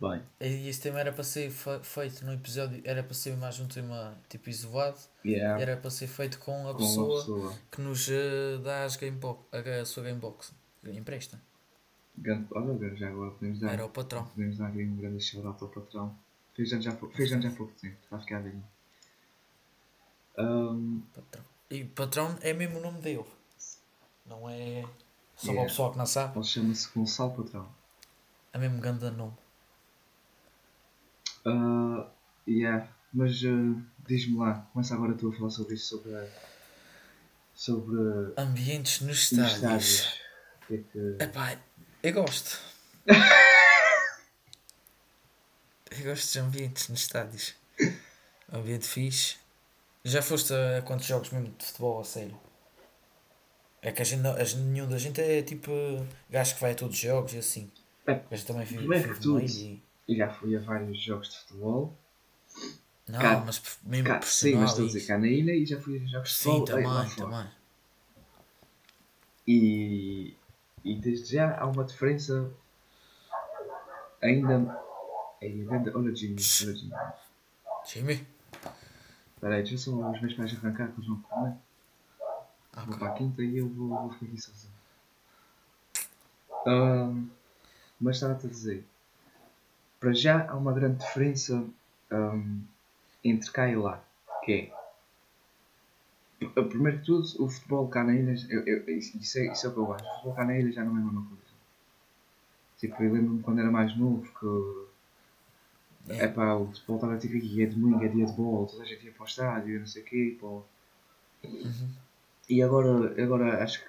Bem, 0.00 0.22
E 0.40 0.68
este 0.68 0.82
tema 0.84 1.00
era 1.00 1.12
para 1.12 1.24
ser 1.24 1.50
fe- 1.50 1.80
feito 1.82 2.24
no 2.24 2.32
episódio. 2.32 2.80
Era 2.84 3.02
para 3.02 3.14
ser 3.14 3.36
mais 3.36 3.58
um 3.58 3.66
tema 3.66 4.16
tipo 4.28 4.48
isolado. 4.48 4.96
yeah, 5.24 5.60
Era 5.60 5.76
para 5.76 5.90
ser 5.90 6.06
feito 6.06 6.38
com 6.38 6.68
a 6.68 6.72
com 6.72 6.78
pessoa 6.78 7.18
pessoa. 7.20 7.54
que 7.70 7.80
nos 7.80 8.08
eh, 8.08 8.58
dá 8.62 8.84
as 8.84 8.94
gamebox, 8.96 9.42
a, 9.52 9.80
a 9.80 9.84
sua 9.84 10.04
gamebox. 10.04 10.52
Empresta. 10.86 11.40
Olha, 12.52 12.96
já 12.96 13.08
agora 13.08 13.30
podemos 13.32 13.58
dar, 13.60 13.72
Era 13.72 13.84
o 13.84 13.90
patrão. 13.90 14.24
podemos 14.28 14.56
dar 14.58 14.70
um 14.70 14.96
grande 14.96 15.20
shout 15.22 15.44
ao 15.46 15.54
patrão. 15.54 16.16
Fez 16.54 16.72
anos 16.72 16.84
já, 16.84 16.92
fez 16.96 17.32
anos 17.32 17.44
já 17.44 17.50
há 17.50 17.54
pouco 17.54 17.72
tempo, 17.80 17.96
está 18.04 18.16
a 18.16 18.20
ficar 18.20 18.40
velho. 18.40 18.62
Um, 20.38 21.02
Patrão. 21.14 21.44
E 21.70 21.84
patrão 21.84 22.38
é 22.40 22.52
mesmo 22.52 22.78
o 22.78 22.82
nome 22.82 23.00
dele. 23.00 23.24
Não 24.24 24.48
é 24.48 24.84
só 25.38 25.46
para 25.46 25.52
Yeah. 25.52 25.62
o 25.62 25.66
pessoal 25.68 25.92
que 25.92 25.98
não 25.98 26.06
sabe. 26.06 26.36
ele 26.38 26.44
chama-se 26.44 26.88
Gonçalo 26.94 27.32
Patrão. 27.44 27.68
É 28.52 28.58
mesmo 28.58 28.80
grande 28.80 29.08
nome. 29.10 29.34
Uh, 31.46 32.04
yeah, 32.46 32.88
mas 33.12 33.40
uh, 33.44 33.80
diz-me 34.06 34.36
lá, 34.38 34.66
começa 34.72 34.94
agora 34.94 35.14
tu 35.14 35.28
a 35.28 35.32
falar 35.32 35.50
sobre 35.50 35.74
isso, 35.76 35.96
sobre. 35.96 36.28
sobre. 37.54 38.34
Ambientes 38.36 39.00
nos 39.02 39.16
os 39.16 39.32
estádios. 39.32 39.54
estádios. 39.54 40.20
O 40.62 40.66
que 40.66 40.74
é 40.74 40.78
que. 40.78 40.98
Epá, 41.22 41.56
eu 42.02 42.12
gosto. 42.12 42.58
eu 45.90 46.04
gosto 46.04 46.32
de 46.32 46.38
ambientes 46.40 46.88
nos 46.88 47.00
estádios. 47.00 47.54
Ambiente 48.52 48.86
fixe. 48.86 49.36
Já 50.04 50.20
foste 50.22 50.52
a 50.54 50.82
quantos 50.82 51.06
jogos 51.06 51.30
mesmo 51.30 51.54
de 51.56 51.64
futebol 51.64 52.00
a 52.00 52.04
sério? 52.04 52.38
É 53.80 53.92
que 53.92 54.02
a 54.02 54.04
gente, 54.04 54.20
não- 54.22 54.34
a 54.34 54.42
gente, 54.44 54.60
nenhum 54.62 54.88
da 54.88 54.98
gente 54.98 55.20
é 55.20 55.42
tipo 55.42 55.70
gajo 56.28 56.54
que 56.54 56.60
vai 56.60 56.72
a 56.72 56.74
todos 56.74 56.94
os 56.96 57.00
jogos 57.00 57.32
e 57.34 57.38
assim. 57.38 57.70
É, 58.06 58.20
gente 58.34 58.46
também 58.46 58.64
vive, 58.64 58.78
primeiro 58.80 59.14
que 59.14 59.20
tudo, 59.20 59.40
e... 59.40 59.82
Eu 60.08 60.16
já 60.16 60.28
fui 60.32 60.56
a 60.56 60.60
vários 60.60 61.00
jogos 61.02 61.28
de 61.30 61.38
futebol. 61.38 61.96
Não, 63.06 63.20
Cá- 63.20 63.42
mas 63.46 63.62
mesmo 63.84 64.08
Cá, 64.08 64.20
sim, 64.22 64.54
mas 64.56 64.70
estou 64.70 64.84
a 64.84 64.88
dizer 64.88 65.06
cá 65.06 65.18
na 65.18 65.26
ilha 65.28 65.52
e 65.54 65.64
já 65.66 65.80
fui 65.80 65.96
a 66.02 66.06
jogos 66.06 66.30
de 66.30 66.34
Sim, 66.36 66.60
futebol 66.60 66.76
aí 66.78 66.84
lá 66.84 66.94
também, 67.04 67.10
fora. 67.10 67.30
também. 67.30 67.52
E, 69.46 70.36
e 70.84 70.94
desde 70.96 71.34
já 71.34 71.58
há 71.58 71.66
uma 71.66 71.84
diferença 71.84 72.50
ainda. 74.22 74.78
Grande- 75.40 75.90
olha 75.90 76.14
Jimmy, 76.14 76.36
olha 76.40 76.74
Jimmy. 76.74 76.92
Jimmy? 77.86 78.26
Espera 79.34 79.54
aí, 79.54 79.62
deixa 79.62 79.78
só 79.78 79.92
os 79.92 80.20
meus 80.20 80.34
pais 80.34 80.52
arrancar 80.54 80.88
que 80.88 80.98
eles 80.98 81.08
não 81.08 81.20
comem. 81.22 81.54
Ah, 82.78 82.84
Vou 82.86 82.96
para 82.96 83.08
a 83.08 83.12
quinta 83.14 83.42
e 83.42 83.58
eu 83.58 83.68
vou, 83.68 83.88
vou 83.88 84.10
ficar 84.12 84.26
aqui 84.26 84.40
sozinho. 84.40 84.72
Ahm, 86.66 87.28
mas 88.00 88.16
estava-te 88.16 88.46
a 88.46 88.50
dizer, 88.50 88.84
para 89.98 90.12
já 90.12 90.48
há 90.48 90.54
uma 90.56 90.72
grande 90.72 90.98
diferença 90.98 91.64
ahm, 92.10 92.60
entre 93.24 93.50
cá 93.50 93.68
e 93.68 93.74
lá, 93.76 94.02
que 94.44 94.70
é 96.54 96.62
primeiro 96.62 96.98
que 97.00 97.06
tudo, 97.06 97.26
o 97.44 97.48
futebol 97.50 97.88
cá 97.88 98.04
na 98.04 98.14
ilha, 98.14 98.34
eu, 98.48 98.60
eu- 98.64 98.88
isso, 98.96 99.18
é, 99.38 99.52
isso 99.52 99.66
é 99.66 99.70
o 99.70 99.72
que 99.72 99.78
eu 99.78 99.92
acho, 99.92 100.04
o 100.04 100.08
futebol 100.14 100.34
cá 100.34 100.44
na 100.44 100.56
ilha 100.56 100.70
já 100.72 100.84
não 100.84 100.96
é 100.96 101.00
a 101.00 101.04
mesma 101.04 101.22
coisa. 101.26 101.42
Tipo, 102.78 103.02
eu 103.02 103.12
lembro-me 103.12 103.42
quando 103.42 103.58
era 103.58 103.70
mais 103.72 103.96
novo 103.96 104.22
que 104.38 106.12
É. 106.12 106.28
pá, 106.28 106.54
o 106.54 106.66
futebol 106.68 106.96
estava 106.96 107.18
tipo 107.18 107.36
aqui, 107.36 107.62
é 107.62 107.66
domingo, 107.66 108.04
é 108.04 108.08
dia 108.08 108.24
de 108.26 108.32
bola, 108.32 108.68
toda 108.68 108.82
a 108.84 108.86
gente 108.86 109.04
ia 109.04 109.12
para 109.12 109.24
o 109.24 109.26
estádio, 109.26 109.76
e 109.76 109.78
não 109.80 109.86
sei 109.86 110.02
o 110.02 110.04
quê. 110.04 110.38
Uhum. 111.44 111.88
E 112.48 112.62
agora, 112.62 113.22
agora 113.22 113.62
acho 113.62 113.80
que 113.80 113.86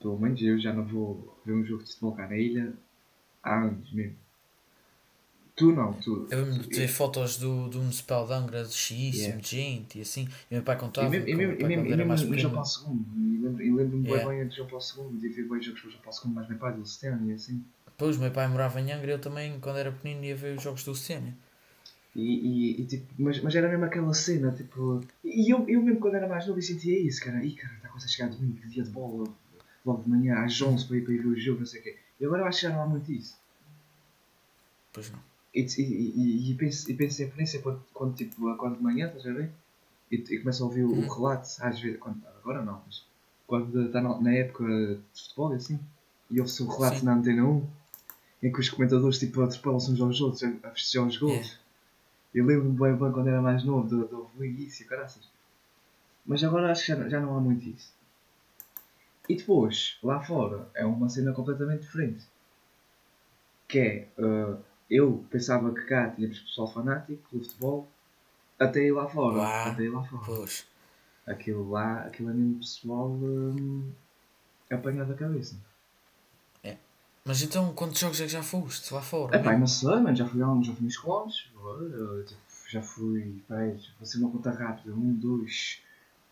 pelo 0.00 0.18
menos 0.18 0.40
eu 0.42 0.58
já 0.58 0.72
não 0.72 0.84
vou 0.84 1.36
ver 1.44 1.52
um 1.54 1.64
jogo 1.64 1.82
de 1.82 1.88
futebol 1.90 2.14
cá 2.14 2.26
na 2.28 2.36
ilha 2.36 2.72
há 3.42 3.60
anos 3.62 3.90
mesmo. 3.92 4.16
Tu 5.56 5.70
não, 5.72 5.92
tu. 5.94 6.26
Eu 6.30 6.44
lembro 6.44 6.68
de 6.68 6.76
ver 6.76 6.88
fotos 6.88 7.36
do, 7.38 7.68
do 7.68 7.78
Municipal 7.78 8.26
de 8.26 8.32
Angra 8.32 8.64
de 8.64 8.72
cheíssimo, 8.74 9.22
Yeah. 9.24 9.40
de 9.40 9.48
gente 9.48 9.98
e 9.98 10.02
assim. 10.02 10.28
E 10.50 10.54
meu 10.54 10.64
pai 10.64 10.74
E 10.76 10.78
contava. 10.80 11.08
mesmo, 11.08 11.28
e 11.28 11.34
mesmo, 11.34 11.52
e 11.54 11.64
mesmo, 11.64 11.86
e 11.86 11.96
mesmo 11.96 12.12
no 12.12 12.18
pequeno, 12.18 12.38
João 12.40 12.54
Paulo 12.54 12.68
II. 12.68 13.04
E 13.16 13.38
lembro- 13.44 13.62
e 13.62 13.70
lembro-me 13.72 14.08
Yeah. 14.08 14.28
bem 14.30 14.48
de 14.48 14.56
João 14.56 14.68
Paulo 14.68 14.84
II, 15.12 15.20
de 15.20 15.28
ver 15.28 15.48
bem 15.48 15.62
jogos 15.62 15.82
do 15.82 15.90
João 15.90 16.02
Paulo 16.02 16.18
II, 16.24 16.32
mas 16.34 16.48
meu 16.48 16.58
pai 16.58 16.72
do 16.72 16.78
Luciano 16.80 17.30
e 17.30 17.34
assim. 17.34 17.64
Depois, 17.86 18.16
meu 18.18 18.32
pai 18.32 18.48
morava 18.48 18.80
em 18.80 18.90
Angra 18.92 19.06
e 19.12 19.14
eu 19.14 19.20
também, 19.20 19.60
quando 19.60 19.78
era 19.78 19.92
pequenino, 19.92 20.24
ia 20.24 20.34
ver 20.34 20.56
os 20.56 20.62
jogos 20.64 20.82
do 20.84 20.94
Sênia. 20.94 21.32
E, 22.14 22.22
e, 22.22 22.80
e, 22.80 22.86
tipo, 22.86 23.12
mas, 23.18 23.40
mas 23.42 23.54
era 23.56 23.68
mesmo 23.68 23.84
aquela 23.84 24.14
cena, 24.14 24.52
tipo. 24.52 25.00
E 25.24 25.52
eu, 25.52 25.68
eu 25.68 25.82
mesmo 25.82 25.98
quando 26.00 26.14
era 26.14 26.28
mais 26.28 26.46
novo 26.46 26.62
sentia 26.62 26.96
isso, 26.98 27.20
cara. 27.22 27.44
Ih, 27.44 27.54
cara, 27.56 27.74
está 27.74 27.88
quase 27.88 28.06
a 28.06 28.08
chegar 28.08 28.28
domingo, 28.30 28.56
dia 28.68 28.84
de 28.84 28.90
bola, 28.90 29.28
logo 29.84 30.02
de 30.02 30.08
manhã 30.08 30.44
às 30.44 30.60
11 30.62 30.86
para 30.86 30.96
ir, 30.96 31.04
para 31.04 31.12
ir 31.14 31.18
ver 31.18 31.26
o 31.28 31.40
jogo, 31.40 31.60
não 31.60 31.66
sei 31.66 31.80
o 31.80 31.82
quê. 31.82 31.96
E 32.20 32.24
agora 32.24 32.42
eu 32.42 32.46
acho 32.46 32.60
que 32.60 32.66
já 32.68 32.72
não 32.72 32.82
há 32.82 32.86
muito 32.86 33.10
isso. 33.10 33.36
Pois 34.92 35.10
não. 35.10 35.18
E, 35.54 35.60
e, 35.62 35.82
e, 35.82 36.50
e 36.50 36.54
penso, 36.54 36.90
e 36.90 36.94
penso 36.94 37.16
sempre 37.16 37.40
nisso 37.40 37.56
é 37.56 37.60
quando, 37.60 37.82
quando 37.92 38.14
tipo, 38.14 38.48
acordo 38.48 38.76
de 38.76 38.82
manhã, 38.82 39.06
estás 39.08 39.26
a 39.26 39.32
ver? 39.32 39.50
E, 40.10 40.16
e 40.16 40.38
começo 40.38 40.62
a 40.62 40.66
ouvir 40.66 40.84
o, 40.84 40.90
Uhum. 40.92 41.06
o 41.06 41.12
relato, 41.12 41.48
às 41.60 41.80
vezes, 41.80 41.98
quando, 41.98 42.20
agora 42.40 42.62
não, 42.62 42.80
mas 42.86 43.04
quando 43.46 43.86
está 43.86 44.00
na, 44.00 44.20
na 44.20 44.32
época 44.32 44.64
de 44.64 45.20
futebol 45.22 45.52
e 45.52 45.56
assim, 45.56 45.78
e 46.30 46.40
ouve-se 46.40 46.62
o 46.62 46.68
relato 46.68 47.00
Sim. 47.00 47.06
na 47.06 47.14
antena 47.14 47.44
1, 47.44 47.66
em 48.42 48.52
que 48.52 48.60
os 48.60 48.68
comentadores 48.68 49.18
tipo, 49.18 49.42
atropelam-se 49.42 49.90
uns 49.90 50.00
aos 50.00 50.20
outros 50.20 50.42
a, 50.44 50.48
a 50.68 50.70
festejar 50.70 51.06
os 51.06 51.16
gols. 51.16 51.32
Yeah. 51.46 51.63
Eu 52.34 52.44
lembro-me 52.44 52.76
bem, 52.76 52.96
bem 52.96 53.12
quando 53.12 53.28
era 53.28 53.40
mais 53.40 53.62
novo 53.62 53.88
de, 53.88 54.08
de 54.08 54.14
ouvir 54.14 54.60
isso 54.60 54.82
e 54.82 54.86
caraças. 54.86 55.28
Mas 56.26 56.42
agora 56.42 56.72
acho 56.72 56.86
que 56.86 56.88
já, 56.88 57.08
já 57.08 57.20
não 57.20 57.36
há 57.36 57.40
muito 57.40 57.68
isso. 57.68 57.94
E 59.28 59.36
depois, 59.36 59.98
lá 60.02 60.20
fora, 60.20 60.68
é 60.74 60.84
uma 60.84 61.08
cena 61.08 61.32
completamente 61.32 61.82
diferente. 61.82 62.24
Que 63.68 63.78
é, 63.78 64.08
eh, 64.18 64.56
eu 64.90 65.24
pensava 65.30 65.72
que 65.72 65.82
cá 65.82 66.10
tínhamos 66.10 66.40
pessoal 66.40 66.70
fanático 66.70 67.22
do 67.32 67.42
futebol, 67.42 67.88
até 68.58 68.84
ir 68.84 68.92
lá 68.92 69.08
fora. 69.08 69.36
Lá. 69.36 69.70
Até 69.70 69.84
ir 69.84 69.88
lá 69.90 70.04
fora. 70.04 70.22
Pois. 70.26 70.66
Aquilo 71.26 71.70
lá, 71.70 72.02
aquilo 72.02 72.30
é 72.30 72.34
mesmo 72.34 72.58
pessoal 72.58 73.08
hum, 73.08 73.90
apanhado 74.70 75.08
da 75.08 75.14
cabeça. 75.14 75.56
Mas 77.24 77.42
então, 77.42 77.72
quantos 77.72 77.98
jogos 77.98 78.20
é 78.20 78.24
que 78.24 78.32
já 78.32 78.42
foste 78.42 78.92
lá 78.92 79.00
fora? 79.00 79.36
É 79.36 79.42
pá, 79.42 79.56
não 79.56 79.66
sei, 79.66 79.88
mano, 79.96 80.14
já 80.14 80.26
fui 80.26 80.42
a 80.42 80.48
uns, 80.48 80.66
já 80.66 80.74
fui 80.74 80.88
quilómetros. 80.88 81.50
eh, 81.56 82.24
tipo, 82.26 82.40
Já 82.70 82.82
fui, 82.82 83.42
peraí, 83.48 83.80
vou 83.98 84.06
ser 84.06 84.18
uma 84.18 84.30
conta 84.30 84.50
rápida. 84.50 84.92
Um, 84.94 85.14
dois, 85.14 85.80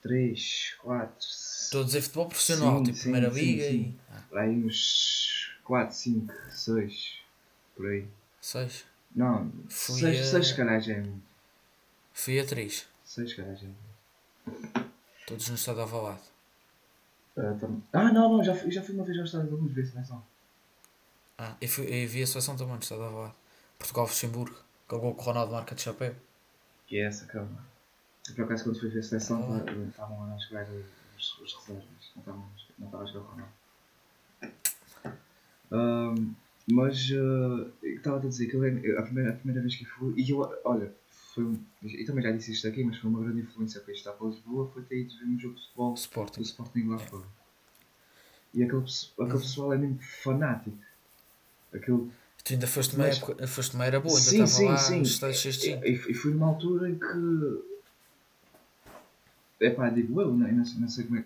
três, 0.02 0.74
quatro. 0.82 1.16
Estou 1.18 1.80
a 1.82 1.84
dizer 1.84 2.02
futebol 2.02 2.26
profissional, 2.26 2.78
Sim, 2.78 2.84
tipo 2.84 2.96
sim, 2.96 3.02
Primeira 3.04 3.30
sim, 3.32 3.40
Liga 3.40 3.64
sim. 3.64 3.76
e. 3.78 3.96
Ah, 4.10 4.40
aí 4.40 4.64
uns 4.64 5.50
4, 5.64 5.94
5, 5.96 6.34
6. 6.50 7.18
Por 7.74 7.86
aí. 7.86 8.06
seis. 8.40 8.84
Não, 9.16 9.50
Fui 9.70 9.98
6 10.00 10.20
a- 10.20 10.24
seis, 10.30 10.48
se 10.48 10.56
calhar 10.56 10.80
já 10.80 10.92
é 10.94 11.00
muito. 11.00 11.22
Fui 12.12 12.38
a 12.38 12.44
três. 12.46 12.86
6 13.04 13.30
se 13.30 13.36
calhar 13.36 13.56
já 13.56 13.66
é 13.66 13.70
muito. 13.70 14.90
Todos 15.26 15.48
no 15.48 15.54
estado 15.54 15.80
Alvalade. 15.80 16.20
Ah, 17.38 17.56
tam- 17.58 17.82
ah, 17.94 18.12
não, 18.12 18.36
não, 18.36 18.44
já 18.44 18.54
fui, 18.54 18.70
já 18.70 18.82
fui 18.82 18.94
uma 18.94 19.04
vez 19.04 19.16
ao 19.18 19.24
estádio 19.24 19.50
da 19.50 19.56
Luz 19.56 19.72
ver 19.72 19.86
seleção. 19.86 20.22
Ah, 21.44 21.56
eu, 21.60 21.68
fui, 21.68 21.84
eu 21.86 22.08
vi 22.08 22.22
a 22.22 22.26
seleção 22.26 22.56
também 22.56 22.74
no 22.74 22.80
estado 22.80 23.02
Alvalade. 23.02 23.34
Portugal-Luxemburgo. 23.78 24.56
Com 24.86 24.96
o 24.96 25.00
gol 25.00 25.14
que 25.14 25.20
o 25.22 25.24
Ronaldo 25.24 25.52
marca 25.52 25.74
de 25.74 25.82
chapéu. 25.82 26.14
Que 26.86 26.98
é 26.98 27.06
essa, 27.06 27.26
calma. 27.26 27.66
Eu, 28.28 28.34
Por 28.36 28.44
acaso, 28.44 28.62
quando 28.64 28.78
fui 28.78 28.90
ver 28.90 29.00
a 29.00 29.02
seleção, 29.02 29.56
Ah. 29.56 29.60
tá- 29.60 29.72
estavam 29.72 30.32
a 30.32 30.38
jogar 30.38 30.68
os, 31.18 31.38
os 31.40 31.54
reservas. 31.54 32.12
Não 32.78 32.86
estava 32.86 33.02
a 33.02 33.06
jogar 33.06 33.20
o 33.20 33.30
Ronaldo. 33.30 33.52
Ahm, 35.72 36.34
mas 36.70 37.10
uh, 37.10 37.72
eu 37.82 37.96
estava 37.96 38.18
a 38.18 38.20
dizer 38.20 38.46
que 38.46 38.54
eu 38.56 38.60
a 38.98 39.02
primeira, 39.02 39.30
a 39.30 39.36
primeira 39.36 39.60
vez 39.62 39.74
que 39.74 39.84
fui, 39.84 40.14
e 40.16 40.30
eu, 40.30 40.38
olha, 40.64 40.94
foi, 41.08 41.44
um- 41.44 41.64
eu 41.82 42.06
também 42.06 42.22
já 42.22 42.30
disse 42.30 42.52
isto 42.52 42.68
aqui, 42.68 42.84
mas 42.84 42.98
foi 42.98 43.10
uma 43.10 43.20
grande 43.22 43.40
influência 43.40 43.80
para 43.80 43.92
estar 43.92 44.12
para 44.12 44.28
Lisboa, 44.28 44.70
foi 44.72 44.82
ter 44.82 45.00
ido 45.00 45.18
ver 45.18 45.24
um 45.24 45.38
jogo 45.38 45.54
de 45.56 45.62
futebol 45.62 45.94
Sporting. 45.94 46.40
do 46.40 46.44
Sporting 46.46 46.88
lá 46.88 46.98
fora. 46.98 47.24
E 48.54 48.62
aquele, 48.62 48.84
aquele 49.18 49.38
pessoal 49.40 49.72
é 49.72 49.78
mesmo 49.78 49.98
fanático. 50.22 50.76
Aquele, 51.72 52.10
Tu 52.44 52.54
ainda 52.54 52.66
foste 52.66 52.96
uma, 52.96 53.06
Mas- 53.06 53.18
época, 53.18 53.46
foste 53.46 53.74
uma 53.76 53.84
era 53.86 54.00
boa, 54.00 54.18
ainda 54.18 54.30
sim, 54.30 54.42
estava 54.42 54.48
sim, 54.50 54.64
lá 54.66 54.76
sim. 54.76 54.98
nos. 54.98 55.22
E, 55.64 55.92
e 56.10 56.14
fui 56.14 56.32
numa 56.32 56.48
altura 56.48 56.90
em 56.90 56.98
que. 56.98 57.62
Epá, 59.60 59.88
digo 59.90 60.20
eu, 60.20 60.34
não, 60.34 60.50
não, 60.50 60.64
sei- 60.64 60.80
não 60.80 60.88
sei 60.88 61.04
como 61.04 61.18
é. 61.18 61.24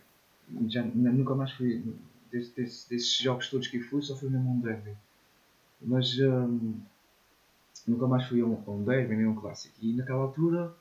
Já, 0.68 0.82
nunca 0.84 1.34
mais 1.34 1.52
fui. 1.52 1.82
Desse, 2.30 2.50
desse- 2.54 2.88
desses 2.90 3.16
jogos 3.18 3.48
todos 3.48 3.66
que 3.68 3.80
fui, 3.80 4.02
só 4.02 4.14
fui 4.16 4.28
mesmo 4.28 4.50
um 4.50 4.60
derby. 4.60 4.92
Mas. 5.80 6.18
hum, 6.20 6.74
nunca 7.88 8.06
mais 8.06 8.26
fui 8.28 8.40
a 8.40 8.44
um, 8.46 8.62
a 8.66 8.70
um 8.70 8.84
derby, 8.84 9.16
nem 9.16 9.24
a 9.26 9.30
um 9.30 9.34
clássico. 9.34 9.74
E 9.80 9.92
naquela 9.94 10.22
altura. 10.22 10.74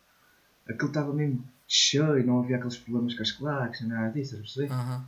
Aquilo 0.68 0.88
estava 0.88 1.14
mesmo 1.14 1.48
cheio, 1.68 2.26
não 2.26 2.40
havia 2.42 2.58
aqueles 2.58 2.78
problemas 2.78 3.14
com 3.14 3.22
as 3.22 3.32
claques, 3.32 3.82
nem 3.82 3.90
nada 3.90 4.12
disso, 4.12 4.36
estás 4.36 4.40
a 4.40 4.44
perceber? 4.44 4.74
Aham. 4.74 5.06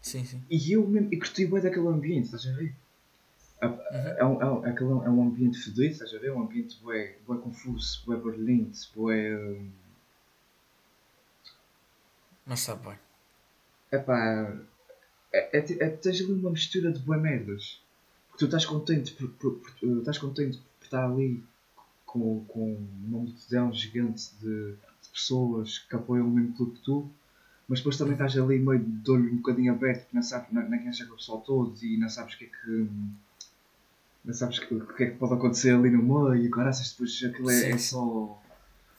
Sim, 0.00 0.24
sim. 0.24 0.42
E 0.48 0.72
eu 0.72 0.86
mesmo. 0.88 1.08
E 1.12 1.18
curti 1.18 1.44
bem 1.46 1.60
daquele 1.60 1.88
ambiente, 1.88 2.26
estás 2.26 2.46
a 2.46 2.52
ver? 2.56 2.72
É, 3.62 4.20
é, 4.20 4.24
um, 4.24 4.40
é, 4.40 4.46
um, 4.50 4.64
aquele 4.64 4.90
é 4.90 5.10
um 5.10 5.22
ambiente 5.22 5.58
fedido, 5.58 5.92
estás 5.92 6.14
a 6.14 6.18
ver? 6.18 6.32
Um 6.32 6.42
ambiente 6.42 6.80
bué, 6.82 7.16
bué 7.26 7.38
confuso, 7.38 8.02
bué 8.06 8.16
barulhento, 8.16 8.78
bué. 8.94 9.36
hum, 9.36 9.70
Mas 12.46 12.60
sabe 12.60 12.86
bem. 12.88 12.98
Epá. 13.92 14.56
É, 15.32 15.58
é, 15.58 15.84
é, 15.84 15.90
tens 15.90 16.20
ali 16.22 16.32
uma 16.32 16.50
mistura 16.50 16.92
de 16.92 17.00
bué 17.00 17.18
merdas. 17.18 17.80
Porque 18.28 18.40
tu 18.40 18.44
estás 18.46 18.64
contente 18.66 19.12
por, 19.14 19.30
por, 19.32 19.58
por- 19.60 19.72
tu 19.74 19.98
estás 20.00 20.18
contente 20.18 20.58
por 20.58 20.84
estar 20.84 21.04
ali 21.06 21.42
com, 22.06 22.44
com 22.46 22.74
uma 23.06 23.20
multidão 23.20 23.72
gigante 23.72 24.34
de, 24.40 24.72
de 25.02 25.08
pessoas 25.12 25.80
que 25.80 25.96
apoiam 25.96 26.28
o 26.28 26.30
mesmo 26.30 26.54
clube 26.56 26.78
que 26.78 26.84
tu, 26.84 27.10
mas 27.68 27.80
depois 27.80 27.98
também 27.98 28.14
estás 28.14 28.36
ali 28.38 28.58
meio 28.58 28.80
de 28.84 29.10
olho 29.10 29.32
um 29.32 29.36
bocadinho 29.38 29.72
aberto, 29.74 30.02
porque 30.02 30.16
não 30.16 30.22
sabes, 30.22 30.52
não, 30.52 30.62
não 30.68 30.78
conheces 30.78 31.08
o 31.08 31.16
pessoal 31.16 31.40
todo 31.42 31.74
e 31.84 31.98
não 31.98 32.08
sabes 32.08 32.34
o 32.34 32.38
que 32.38 32.44
é 32.46 32.48
que. 32.48 32.88
Não 34.24 34.34
sabes 34.34 34.58
o 34.58 34.66
que, 34.66 34.74
o 34.74 34.86
que 34.86 35.04
é 35.04 35.10
que 35.10 35.16
pode 35.16 35.34
acontecer 35.34 35.70
ali 35.74 35.90
no 35.90 36.02
meio, 36.02 36.44
e 36.44 36.50
caraças, 36.50 36.90
depois 36.92 37.22
aquilo 37.24 37.50
é, 37.50 37.70
é 37.70 37.78
só 37.78 38.40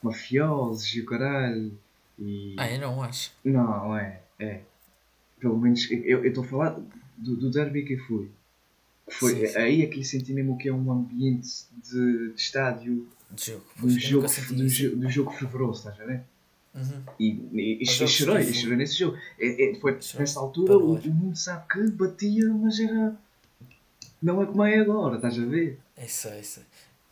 mafiosos 0.02 0.94
e 0.96 1.02
o 1.02 1.06
caralho. 1.06 1.72
E... 2.20 2.56
Ah, 2.58 2.72
eu 2.72 2.80
não 2.80 3.02
acho. 3.04 3.32
Não, 3.44 3.96
é, 3.98 4.22
é. 4.40 4.62
Pelo 5.40 5.58
menos 5.60 5.90
eu 5.92 6.26
estou 6.26 6.44
a 6.44 6.48
falar 6.48 6.80
do, 7.18 7.36
do 7.36 7.50
derby 7.52 7.84
que 7.84 7.98
fui. 7.98 8.30
Que 9.08 9.16
foi 9.16 9.36
Sim, 9.36 9.48
sim. 9.48 9.58
aí 9.58 9.82
é 9.84 9.88
que 9.88 10.04
senti 10.04 10.34
mesmo 10.34 10.58
que 10.58 10.70
é 10.70 10.74
um 10.74 10.92
ambiente 10.92 11.66
de, 11.84 12.34
de 12.34 12.40
estádio 12.42 13.08
De 13.32 13.46
jogo. 13.52 13.66
do 13.80 13.90
jogo, 14.00 14.28
do, 14.28 14.68
jo- 14.68 14.96
do 14.96 15.10
jogo 15.10 15.32
fervoroso, 15.32 15.80
estás 15.90 16.00
a 16.02 16.06
ver? 16.06 16.22
Uhum. 16.74 17.02
E, 17.20 17.26
e, 17.52 17.78
e, 17.80 17.84
e 17.84 17.86
chorei, 17.86 18.44
foi. 18.46 18.54
chorei 18.54 18.78
nesse 18.78 18.96
jogo. 18.98 19.18
É, 19.40 19.72
é, 19.72 19.80
foi, 19.80 19.94
nessa 20.18 20.40
altura 20.40 20.78
o, 20.78 20.98
Para 20.98 21.10
o 21.10 21.14
mundo 21.14 21.36
sabe 21.36 21.66
que 21.68 21.92
batia, 21.92 22.50
mas 22.54 22.80
era. 22.80 23.16
Não 24.22 24.42
é 24.42 24.46
como 24.46 24.64
é 24.64 24.80
agora, 24.80 25.16
estás 25.16 25.38
a 25.40 25.46
ver? 25.46 25.80
Isso, 25.98 26.28
é 26.28 26.40
isso. 26.40 26.62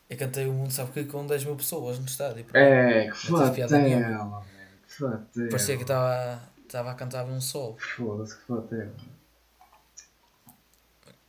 Eu 0.10 0.18
cantei 0.18 0.48
o 0.48 0.54
mundo, 0.54 0.72
sabe 0.72 0.92
que 0.92 1.04
com 1.06 1.26
10 1.26 1.46
mil 1.46 1.56
pessoas 1.56 2.00
no 2.00 2.06
estádio. 2.06 2.46
É, 2.54 3.10
que 3.10 3.18
fatela. 3.28 4.46
Que 4.88 4.94
fatela. 4.94 5.50
Parecia 5.50 5.76
que 5.76 5.84
estava 5.84 6.42
estava 6.70 6.92
a 6.92 6.96
cantar 6.96 7.26
um 7.26 7.42
sol. 7.42 7.78
Foda-se, 7.80 8.38
que 8.38 8.46
fatela. 8.46 8.94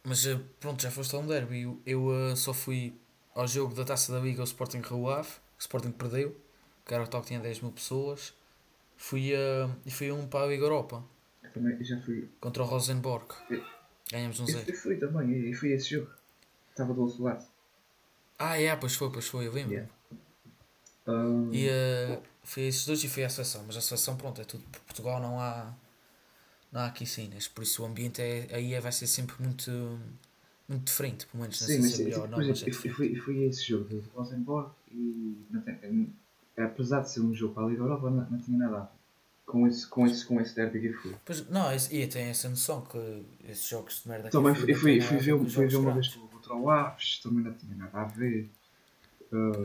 Mas 0.05 0.27
eh, 0.27 0.38
pronto, 0.59 0.83
já 0.83 0.90
foste 0.90 1.14
a 1.14 1.19
um 1.19 1.27
derby. 1.27 1.62
Eu, 1.62 1.81
eu 1.85 2.31
eh, 2.31 2.37
só 2.37 2.53
fui 2.55 2.95
ao 3.35 3.47
jogo 3.47 3.75
da 3.75 3.85
Taça 3.85 4.12
da 4.12 4.19
Liga, 4.19 4.40
o 4.40 4.45
Sporting 4.45 4.81
Rio 4.81 5.09
Ave. 5.11 5.29
O 5.29 5.61
Sporting 5.61 5.90
perdeu, 5.93 6.37
que 6.87 6.95
era 6.95 7.03
o 7.03 7.07
tal 7.07 7.21
que 7.21 7.29
tinha 7.29 7.40
10 7.40 7.61
mil 7.61 7.73
pessoas. 7.73 8.35
Fui, 8.97 9.35
a 9.35 9.69
e 9.85 9.90
fui 9.90 10.11
a 10.11 10.14
um 10.14 10.27
para 10.27 10.45
a 10.45 10.49
Liga 10.49 10.64
Europa, 10.64 11.03
Eu 11.43 11.51
também 11.53 11.75
eu 11.75 11.85
já 11.85 11.99
fui. 12.01 12.29
contra 12.38 12.62
o 12.62 12.66
Rosenborg. 12.66 13.27
Ganhamos 14.11 14.40
um 14.40 14.46
zero. 14.46 14.68
eu 14.68 14.75
fui 14.75 14.96
também, 14.96 15.49
eu, 15.51 15.55
fui 15.57 15.73
a 15.73 15.77
esse 15.77 15.90
jogo. 15.90 16.11
Estava 16.70 16.92
do 16.94 17.03
outro 17.03 17.23
lado. 17.23 17.44
Ah, 18.38 18.59
é, 18.61 18.75
pois 18.77 18.94
foi, 18.94 19.11
pois 19.12 19.27
foi, 19.29 19.46
eu 19.46 19.53
lembro. 19.53 19.75
Yeah. 19.75 19.92
Ah, 21.07 21.51
E 21.53 21.68
eh, 21.68 22.20
fui 22.42 22.64
a 22.64 22.68
esses 22.68 22.87
dois 22.87 23.03
e 23.05 23.09
fui 23.09 23.25
à 23.25 23.29
seleção. 23.29 23.64
Mas 23.66 23.77
a 23.77 23.81
seleção, 23.81 24.16
pronto, 24.16 24.40
é 24.40 24.44
tudo 24.44 24.62
por 24.64 24.81
Portugal, 24.81 25.20
não 25.20 25.40
há, 25.40 25.75
não 26.73 26.81
há 26.83 26.87
aqui 26.87 27.07
cenas. 27.07 27.49
Por 27.49 27.62
isso 27.62 27.83
o 27.83 27.87
ambiente 27.87 28.20
é, 28.23 28.49
aí 28.55 28.75
é, 28.75 28.81
vai 28.81 28.92
ser 28.92 29.07
sempre 29.07 29.37
muito, 29.42 29.70
muito 30.68 30.85
diferente. 30.87 31.27
Pelo 31.27 31.42
menos 31.42 31.61
não 31.61 31.66
Sim, 31.66 31.73
sei 31.75 31.81
mas 31.83 31.90
se 31.92 32.03
é 32.03 32.05
melhor 32.05 32.29
por 32.29 32.31
não, 32.31 32.38
mas 32.49 32.62
é 32.62 32.68
eu, 32.68 32.75
fui, 32.75 33.16
eu 33.16 33.23
fui 33.23 33.44
a 33.44 33.49
esse 33.49 33.64
jogo 33.64 33.85
do 33.85 34.01
Rosenborg 34.14 34.70
e 34.90 35.46
não 35.51 35.61
tem, 35.62 36.14
apesar 36.57 37.01
de 37.01 37.11
ser 37.11 37.20
um 37.20 37.35
jogo 37.35 37.55
para 37.55 37.64
a 37.64 37.68
Liga 37.68 37.83
Europa, 37.83 38.11
não, 38.11 38.31
não 38.31 38.38
tinha 38.38 38.59
nada 38.59 38.77
a 38.79 38.81
ver 38.81 39.00
com 39.51 39.67
esse, 39.67 39.87
com 39.89 40.07
esse, 40.07 40.25
com 40.25 40.41
esse 40.41 40.55
derby 40.55 40.81
que 40.81 40.93
fui. 40.93 41.17
Pois, 41.25 41.49
não, 41.49 41.73
esse, 41.73 41.95
e 41.95 42.07
tem 42.07 42.27
essa 42.29 42.49
noção 42.49 42.83
que 42.83 43.27
esses 43.49 43.67
jogos 43.67 44.03
de 44.03 44.09
merda 44.09 44.29
que 44.29 44.33
Também 44.33 44.51
eu 44.51 44.55
fui, 44.55 44.75
fui, 44.75 44.99
têm 44.99 45.01
fui, 45.01 45.17
nada 45.17 45.17
a 45.17 45.39
ver, 45.39 45.51
fui 45.51 45.67
ver 45.67 45.77
uma 45.77 45.95
vez 45.95 46.09
contra 46.15 46.55
o 46.55 46.71
Aves, 46.71 47.19
também 47.19 47.45
não 47.45 47.53
tinha 47.55 47.75
nada 47.75 48.01
a 48.01 48.05
ver. 48.05 48.49
Ah, 49.33 49.63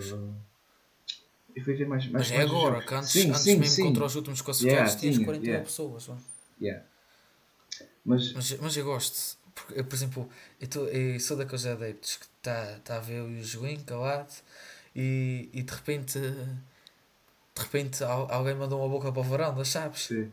eu 1.56 1.64
fui 1.64 1.74
ver 1.76 1.88
mais, 1.88 2.04
mais 2.10 2.30
Mas 2.30 2.32
é 2.32 2.42
agora, 2.42 2.82
que 2.82 2.94
antes, 2.94 3.12
Sim, 3.12 3.30
antes 3.30 3.42
sim, 3.42 3.58
mesmo 3.58 3.76
sim. 3.76 3.84
contra 3.84 4.06
os 4.06 4.16
últimos 4.16 4.42
classificados 4.42 4.94
Yeah, 4.94 5.00
tinhas 5.00 5.16
tinha, 5.16 5.26
40 5.26 5.42
mil 5.42 5.50
yeah. 5.52 5.66
pessoas. 5.66 6.08
mano. 6.08 6.22
Yeah. 6.60 6.86
Mas, 8.04 8.34
Mas, 8.34 8.60
mas 8.60 8.78
eu 8.78 8.86
gosto, 8.86 9.38
porque, 9.54 9.80
eu, 9.80 9.86
por 9.86 9.96
exemplo, 9.96 10.30
eu, 10.60 10.68
tô, 10.68 10.86
eu 10.88 11.20
sou 11.20 11.38
daqueles 11.38 11.66
adeptos 11.66 12.18
que 12.18 12.26
está 12.26 12.80
tá 12.84 12.98
a 12.98 13.00
ver 13.00 13.22
o 13.22 13.44
joguinho 13.44 13.84
calado 13.84 14.34
e, 14.96 15.50
e 15.54 15.64
de 15.64 15.74
repente 15.74 16.20
de 17.56 17.62
repente 17.64 18.04
al- 18.04 18.28
alguém 18.32 18.54
mandou 18.56 18.80
uma 18.82 18.90
boca 18.90 19.12
para 19.12 19.22
o 19.22 19.24
varanda, 19.24 19.64
sabes? 19.66 20.02
sim. 20.08 20.32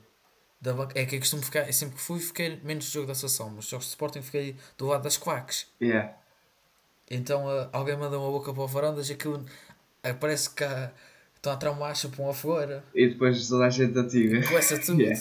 Da 0.61 0.73
banca- 0.73 0.97
é 0.99 1.05
que 1.05 1.17
eu 1.17 1.21
costumo 1.21 1.43
ficar, 1.43 1.67
eu 1.67 1.73
sempre 1.73 1.97
que 1.97 2.01
fui 2.03 2.21
fiquei 2.21 2.61
menos 2.63 2.87
do 2.87 2.93
jogo 2.93 3.07
da 3.09 3.15
seleção, 3.17 3.51
mas 3.51 3.65
jogos 3.67 3.87
de 3.87 3.91
Sporting 3.91 4.23
fiquei 4.23 4.57
do 4.79 4.87
lado 4.87 5.03
das 5.03 5.17
quacks. 5.17 5.67
Yeah. 5.81 6.15
Então 7.11 7.49
ah, 7.49 7.69
alguém 7.73 7.97
manda 7.97 8.17
uma 8.19 8.31
boca 8.31 8.53
para 8.55 8.63
o 8.63 8.67
varandas 8.69 9.09
e 9.11 9.15
aquilo 9.15 9.45
ah, 10.05 10.15
parece 10.15 10.51
que 10.51 10.63
ah, 10.63 10.93
estão 11.35 11.53
a 11.53 11.57
tirar 11.57 11.73
uma 11.73 11.89
acha 11.89 12.09
para 12.09 12.23
uma 12.23 12.33
fogueira. 12.33 12.85
E 12.95 13.09
depois 13.09 13.49
toda 13.49 13.65
a 13.67 13.71
gente 13.71 13.99
antiga. 13.99 14.47
Começa 14.47 14.79
tudo. 14.81 15.01
Yeah. 15.03 15.21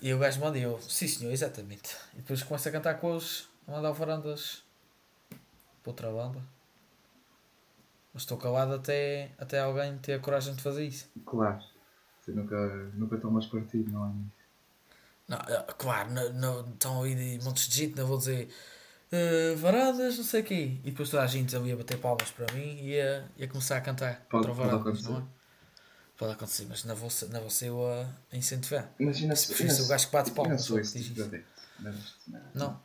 E 0.00 0.14
o 0.14 0.18
gajo 0.20 0.40
manda 0.40 0.56
e 0.56 0.62
eu, 0.62 0.80
sim 0.80 1.08
senhor, 1.08 1.32
exatamente. 1.32 1.96
E 2.14 2.18
depois 2.18 2.42
começa 2.44 2.68
a 2.68 2.72
cantar 2.72 2.94
com 2.94 3.16
os. 3.16 3.48
a 3.66 3.72
mandar 3.72 3.90
varandas 3.90 4.62
para 5.82 5.90
outra 5.90 6.10
banda. 6.12 6.40
Mas 8.12 8.22
estou 8.22 8.36
calado 8.38 8.74
até, 8.74 9.30
até 9.38 9.60
alguém 9.60 9.96
ter 9.98 10.14
a 10.14 10.18
coragem 10.18 10.54
de 10.54 10.62
fazer 10.62 10.84
isso. 10.86 11.08
Claro. 11.24 11.60
Você 12.20 12.32
nunca, 12.32 12.56
nunca 12.94 13.16
tomas 13.18 13.46
partido, 13.46 13.90
não 13.90 14.06
é? 14.06 14.12
Não, 15.28 15.36
ah, 15.38 15.72
claro, 15.78 16.10
não, 16.12 16.32
não, 16.32 16.68
estão 16.70 17.02
aí 17.02 17.38
montes 17.42 17.68
de 17.68 17.76
gente, 17.76 17.96
não 17.96 18.06
vou 18.06 18.18
dizer 18.18 18.48
"Ah, 19.12 19.54
varandas, 19.56 20.16
não 20.18 20.24
sei 20.24 20.40
o 20.40 20.44
quê. 20.44 20.80
E 20.84 20.90
depois 20.90 21.08
toda 21.08 21.22
a 21.22 21.26
gente 21.26 21.54
ali 21.54 21.70
a 21.72 21.76
bater 21.76 21.98
palmas 21.98 22.30
para 22.32 22.52
mim 22.52 22.78
e 22.80 22.90
ia, 22.90 23.30
ia 23.36 23.46
começar 23.48 23.76
a 23.76 23.80
cantar 23.80 24.26
Pode- 24.28 24.46
contra 24.48 24.54
pode 24.54 24.58
varandas, 24.70 25.02
não 25.04 25.12
é? 25.12 25.16
acontecer. 25.18 25.34
Pode 26.18 26.32
acontecer, 26.32 26.66
mas 26.68 26.84
não 26.84 26.94
vou, 26.96 27.08
não 27.30 27.40
vou 27.40 27.48
ser 27.50 27.68
eu 27.68 27.86
a, 27.88 28.06
incentivar. 28.36 28.92
Imagina 28.98 29.34
Se 29.36 29.54
se 29.54 29.70
ser 29.70 29.82
o 29.82 29.86
gajo 29.86 30.06
que 30.06 30.12
bate 30.12 30.30
Eu 30.30 30.36
não 30.36 30.42
palmas. 30.44 30.62
sou 30.64 30.78
esse 30.78 31.00
tipo 31.02 31.14
de 31.14 31.22
adepto. 31.22 31.48
Não. 31.78 31.94
Não. 32.54 32.82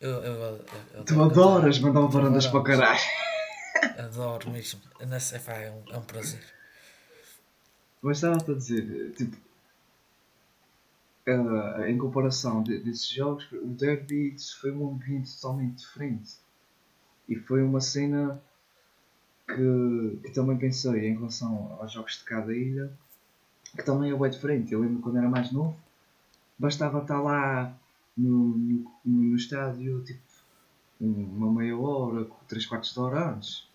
Eu, 0.00 0.10
eu, 0.10 0.32
eu, 0.34 0.64
eu 0.94 1.04
Tu 1.04 1.22
adoras 1.22 1.78
mandar 1.78 2.00
contra 2.00 2.20
varandas 2.20 2.46
para 2.46 2.60
o 2.60 2.62
caralho. 2.64 3.00
Adoro 3.98 4.50
mesmo. 4.50 4.80
Nessa, 5.06 5.36
epá, 5.36 5.54
é, 5.54 5.70
um, 5.70 5.92
é 5.92 5.98
um 5.98 6.02
prazer. 6.02 6.40
Mas 8.00 8.18
estava-te 8.18 8.50
a 8.50 8.54
dizer, 8.54 9.12
tipo, 9.12 9.36
ah, 11.28 11.88
em 11.88 11.96
comparação 11.98 12.62
de- 12.62 12.78
desses 12.78 13.08
jogos, 13.08 13.46
o 13.52 13.66
Derby 13.68 14.34
foi 14.60 14.72
um 14.72 14.90
ambiente 14.92 15.34
totalmente 15.36 15.78
diferente. 15.78 16.32
E 17.28 17.36
foi 17.36 17.62
uma 17.62 17.80
cena 17.80 18.42
que, 19.46 20.20
que 20.24 20.30
também 20.32 20.56
pensei 20.58 21.08
em 21.08 21.14
relação 21.16 21.76
aos 21.80 21.92
jogos 21.92 22.18
de 22.18 22.24
cada 22.24 22.52
ilha, 22.54 22.90
que 23.76 23.82
também 23.84 24.10
é 24.10 24.16
bem 24.16 24.30
diferente. 24.30 24.72
Eu 24.72 24.80
lembro 24.80 25.00
quando 25.00 25.18
era 25.18 25.28
mais 25.28 25.52
novo, 25.52 25.76
bastava 26.58 27.00
estar 27.00 27.20
lá 27.20 27.72
no, 28.16 28.56
no, 28.58 28.92
no 29.04 29.36
estádio, 29.36 30.02
tipo, 30.04 30.20
uma 31.00 31.52
meia 31.52 31.76
hora, 31.76 32.26
três 32.48 32.66
quartos 32.66 32.92
de 32.92 33.00
hora 33.00 33.34
antes. 33.34 33.66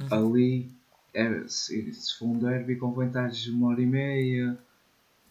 Uhum. 0.00 0.08
Ali, 0.10 0.70
era, 1.14 1.48
se, 1.48 1.92
se 1.94 2.18
for 2.18 2.26
um 2.26 2.38
derby 2.38 2.74
vantagens 2.76 3.38
de 3.38 3.50
uma 3.50 3.68
hora 3.68 3.82
e 3.82 3.86
meia, 3.86 4.58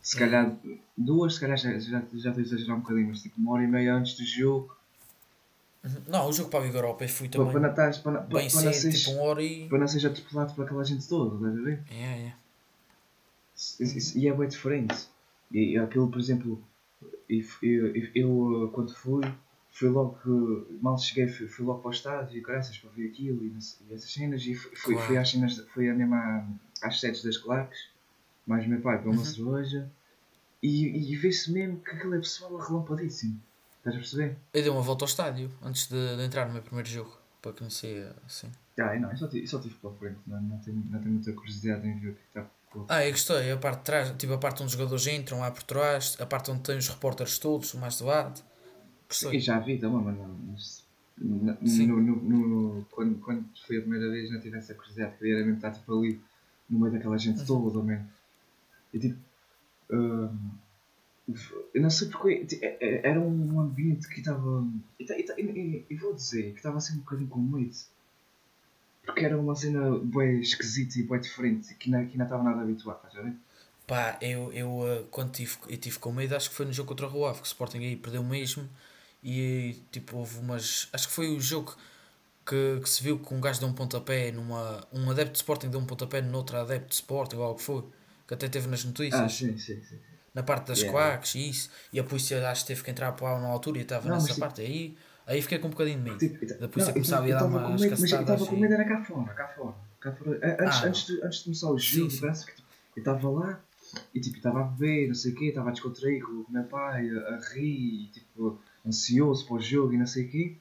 se 0.02 0.16
É. 0.18 0.20
calhar 0.20 0.56
duas, 0.98 1.36
se 1.36 1.40
calhar 1.40 1.58
já, 1.58 1.78
já, 1.80 2.02
já 2.14 2.30
estou 2.30 2.36
a 2.38 2.42
exagerar 2.42 2.78
um 2.78 2.82
bocadinho, 2.82 3.08
mas 3.10 3.22
tipo 3.22 3.40
uma 3.40 3.54
hora 3.54 3.64
e 3.64 3.68
meia 3.68 3.96
antes 3.96 4.16
do 4.16 4.26
jogo, 4.26 4.78
Uhum. 5.82 6.02
Não, 6.08 6.28
o 6.28 6.34
jogo 6.34 6.50
para 6.50 6.60
a 6.60 6.64
Liga 6.64 6.78
Europa 6.78 7.06
eu 7.06 7.10
fui 7.10 7.30
para, 7.30 7.40
também 7.40 7.54
para, 7.54 7.92
para, 8.02 8.12
não- 8.12 8.22
bem 8.24 8.50
para, 8.50 8.50
cedo, 8.50 8.74
seres, 8.74 9.00
tipo 9.04 9.12
uma 9.16 9.22
hora 9.24 9.42
e. 9.42 9.70
para 9.70 9.78
não 9.78 9.88
seres 9.88 10.04
atropelado 10.06 10.54
por 10.54 10.66
aquela 10.66 10.84
gente 10.84 11.08
toda, 11.08 11.36
estás 11.36 11.58
a 11.58 11.62
ver? 11.64 11.84
É, 11.90 12.04
é. 12.28 12.36
E 14.20 14.28
é 14.28 14.34
bem 14.34 14.48
diferente. 14.50 15.08
E 15.52 15.78
aquilo, 15.78 16.10
por 16.10 16.20
exemplo, 16.20 16.62
eu, 17.30 17.46
eu, 17.62 17.96
eu, 17.96 18.10
eu, 18.16 18.72
quando 18.74 18.94
fui, 18.96 19.24
fui 19.72 19.90
logo 19.90 20.18
mal 20.82 20.98
cheguei, 20.98 21.28
fui, 21.28 21.48
fui 21.48 21.66
logo 21.66 21.80
para 21.82 21.90
o 21.90 21.92
estádio 21.92 22.38
e 22.38 22.42
graças 22.42 22.78
para 22.78 22.90
ver 22.92 23.10
aquilo 23.10 23.44
e, 23.44 23.50
e 23.90 23.94
essas 23.94 24.12
cenas 24.12 24.42
e 24.44 24.56
fui, 24.56 24.72
Claro. 24.94 25.08
fui 25.08 25.18
às 25.18 25.30
cenas, 25.30 25.58
fui 25.74 25.90
a 25.90 25.94
mesmo 25.94 26.16
à- 26.16 26.48
às 26.84 27.02
das 27.02 27.38
claques, 27.38 27.90
mais 28.46 28.68
meu 28.68 28.82
pai 28.82 28.98
para 29.00 29.10
uma 29.10 29.18
Uhum. 29.18 29.26
cerveja 29.26 29.92
e, 30.62 31.12
e 31.14 31.16
vê-se 31.16 31.52
mesmo 31.52 31.80
que 31.82 31.92
aquilo 31.92 32.16
é 32.16 32.20
pessoal 32.20 32.60
arrelampadíssimo. 32.60 33.40
Estás 33.78 33.96
a 33.96 34.00
perceber? 34.00 34.38
Eu 34.54 34.62
dei 34.62 34.70
uma 34.72 34.82
volta 34.82 35.06
ao 35.06 35.08
estádio 35.10 35.50
antes 35.62 35.88
de, 35.88 36.18
de 36.18 36.24
entrar 36.24 36.46
no 36.48 36.54
meu 36.54 36.62
primeiro 36.62 36.90
jogo. 36.90 37.18
Para 37.42 37.54
conhecer 37.54 38.14
assim. 38.26 38.52
Ah, 38.78 38.94
eu 38.96 39.00
não, 39.00 39.12
eu 39.12 39.18
só 39.18 39.28
tive, 39.30 39.44
eu 39.46 39.48
só 39.48 39.60
tive 39.62 39.76
pela 39.76 39.94
frente, 39.94 40.20
não, 40.28 40.42
não, 40.42 40.58
tenho, 40.60 40.76
não 40.90 41.00
tenho 41.00 41.14
muita 41.14 41.32
curiosidade 41.32 41.88
em 41.88 41.98
ver 42.00 42.10
o 42.10 42.16
que 42.16 42.22
está 42.28 42.42
por 42.42 42.52
Ah, 42.88 43.04
eu 43.06 43.12
gostei. 43.12 43.52
A 43.52 43.58
parte 43.58 43.80
de 43.80 43.84
trás, 43.86 44.14
tipo 44.18 44.34
a 44.34 44.38
parte 44.38 44.62
onde 44.62 44.68
os 44.68 44.74
jogadores 44.74 45.08
entram 45.08 45.40
lá 45.40 45.52
por 45.52 45.64
trás, 45.64 46.16
a 46.20 46.26
parte 46.26 46.52
onde 46.52 46.62
tem 46.62 46.78
os 46.78 46.88
repórteres 46.88 47.38
todos, 47.40 47.74
o 47.74 47.78
mais 47.80 47.98
de 47.98 48.04
lado. 48.04 48.40
E 48.40 48.44
Gostei. 49.08 49.40
já 49.40 49.60
vi 49.60 49.78
mas 49.82 50.18
não. 50.18 50.28
Mas, 50.48 50.84
no, 51.18 51.98
no, 52.02 52.16
no, 52.16 52.48
no- 52.76 52.86
quando, 52.92 53.20
quando 53.20 53.46
foi 53.66 53.78
a 53.78 53.82
primeira 53.82 54.10
vez 54.10 54.32
não 54.32 54.40
tive 54.40 54.58
essa 54.58 54.74
curiosidade, 54.76 55.18
queria 55.18 55.36
era 55.36 55.44
mesmo 55.44 55.58
estar 55.58 55.72
tipo, 55.72 55.98
ali 56.00 56.22
no 56.70 56.80
meio 56.80 56.94
daquela 56.94 57.14
Uhum. 57.14 57.20
gente 57.20 57.46
toda, 57.46 57.82
mesmo. 57.84 58.08
E 58.94 59.00
tipo. 59.00 59.18
hum, 59.92 60.38
eu 61.74 61.82
não 61.82 61.90
sei 61.90 62.08
porque. 62.10 62.46
ti- 62.46 62.60
é- 62.64 62.78
é- 62.80 63.08
Era 63.08 63.20
um 63.20 63.60
ambiente 63.60 64.08
que 64.08 64.20
estava. 64.20 64.66
E, 65.00 65.04
e- 65.04 65.42
e- 65.42 65.86
e 65.90 65.96
vou 65.96 66.14
dizer 66.14 66.52
que 66.52 66.58
estava 66.58 66.78
assim 66.78 66.94
um 66.96 67.00
bocadinho 67.00 67.30
com 67.30 67.40
medo. 67.40 67.76
Porque 69.10 69.26
era 69.26 69.38
uma 69.38 69.56
cena 69.56 69.98
bem 70.00 70.40
esquisita 70.40 71.00
e 71.00 71.04
bem 71.04 71.20
diferente 71.20 71.74
que 71.76 71.90
não, 71.90 72.06
que 72.06 72.18
não 72.18 72.26
estava 72.26 72.44
nada 72.44 72.62
habituado, 72.62 72.98
estás 72.98 73.16
a 73.18 73.22
ver? 73.22 73.34
Pá, 73.88 74.18
eu, 74.22 74.54
eu 74.54 74.88
eh, 74.88 75.04
quando 75.10 75.32
tive, 75.32 75.58
eu 75.68 75.78
tive 75.78 75.98
com 75.98 76.12
medo, 76.12 76.36
acho 76.36 76.50
que 76.50 76.56
foi 76.56 76.66
no 76.66 76.72
jogo 76.74 76.90
contra 76.90 77.08
o 77.08 77.10
Rio 77.10 77.26
Ave, 77.26 77.40
que 77.40 77.46
o 77.46 77.48
Sporting 77.48 77.80
aí 77.80 77.96
perdeu 77.96 78.24
mesmo. 78.24 78.70
E 79.24 79.82
tipo, 79.92 80.18
houve 80.18 80.38
umas. 80.40 80.88
Acho 80.94 81.08
que 81.08 81.14
foi 81.14 81.30
o 81.30 81.40
jogo 81.42 81.76
que, 82.46 82.80
que 82.82 82.90
se 82.90 83.02
viu 83.04 83.20
que 83.20 83.34
um 83.34 83.42
gajo 83.42 83.60
deu 83.60 83.70
um 83.70 83.74
pontapé 83.74 84.32
numa. 84.32 84.86
Um 84.94 85.10
adepto 85.10 85.32
de 85.34 85.38
Sporting 85.40 85.70
deu 85.70 85.80
um 85.80 85.86
pontapé 85.86 86.22
no 86.22 86.38
outro 86.38 86.58
adepto 86.58 86.90
de 86.90 86.96
Sporting, 86.96 87.38
ou 87.38 87.44
algo 87.44 87.58
que 87.58 87.64
foi. 87.66 87.84
que 88.28 88.34
até 88.36 88.48
teve 88.48 88.68
nas 88.68 88.84
notícias, 88.86 89.20
Ah, 89.22 89.28
sim, 89.28 89.58
sim, 89.58 89.82
sim. 89.84 89.98
na 90.36 90.44
parte 90.44 90.68
das 90.68 90.80
Yeah. 90.82 90.92
quacks 90.98 91.34
e 91.36 91.50
isso, 91.50 91.70
e 91.92 92.00
a 92.00 92.04
polícia 92.04 92.48
acho 92.48 92.62
que 92.62 92.68
teve 92.68 92.84
que 92.84 92.92
entrar 92.92 93.12
para 93.14 93.34
lá 93.34 93.40
na 93.42 93.48
altura 93.48 93.80
e 93.80 93.82
estava 93.82 94.08
nessa 94.08 94.36
parte. 94.36 94.62
Aí, 94.62 94.96
aí 95.30 95.42
fiquei 95.42 95.60
com 95.60 95.68
um 95.68 95.72
bocadinho 95.72 95.98
de 95.98 96.04
medo. 96.04 96.18
Tipo, 96.18 96.46
Da 96.60 96.68
polícia 96.68 96.86
não, 96.88 96.94
começava 96.94 97.26
a 97.26 97.30
dar 97.30 97.46
umas 97.46 97.82
medo, 97.82 97.96
Mas 98.00 98.12
eu 98.12 98.20
estava 98.22 98.46
com 98.46 98.56
medo, 98.58 98.74
era 98.74 98.86
cá 98.86 99.04
fora, 99.04 99.34
cá 99.34 99.48
fora. 99.50 99.76
Cá 100.00 100.12
fora. 100.14 100.40
Antes, 100.62 100.78
Ah. 100.84 100.86
antes, 100.88 101.06
de, 101.08 101.24
antes 101.24 101.38
de 101.40 101.44
começar 101.46 101.72
o 101.72 101.78
jogo, 101.80 102.12
parece 102.22 102.46
que 102.46 102.56
tipo, 102.56 102.68
eu 102.96 103.00
estava 103.02 103.30
lá 103.30 103.62
e 104.14 104.20
tipo, 104.20 104.38
estava 104.38 104.62
a 104.62 104.64
beber, 104.64 105.08
não 105.08 105.16
sei 105.16 105.32
o 105.32 105.36
quê, 105.36 105.46
estava 105.46 105.70
a 105.70 105.72
descontrair 105.72 106.22
com 106.24 106.32
o 106.32 106.46
meu 106.50 106.64
pai, 106.64 107.10
a, 107.10 107.36
a 107.36 107.40
rir, 107.54 108.10
tipo, 108.14 108.60
ansioso 108.86 109.46
para 109.48 109.56
o 109.56 109.60
jogo 109.62 109.94
e 109.94 109.98
não 109.98 110.06
sei 110.06 110.26
o 110.26 110.30
quê. 110.30 110.56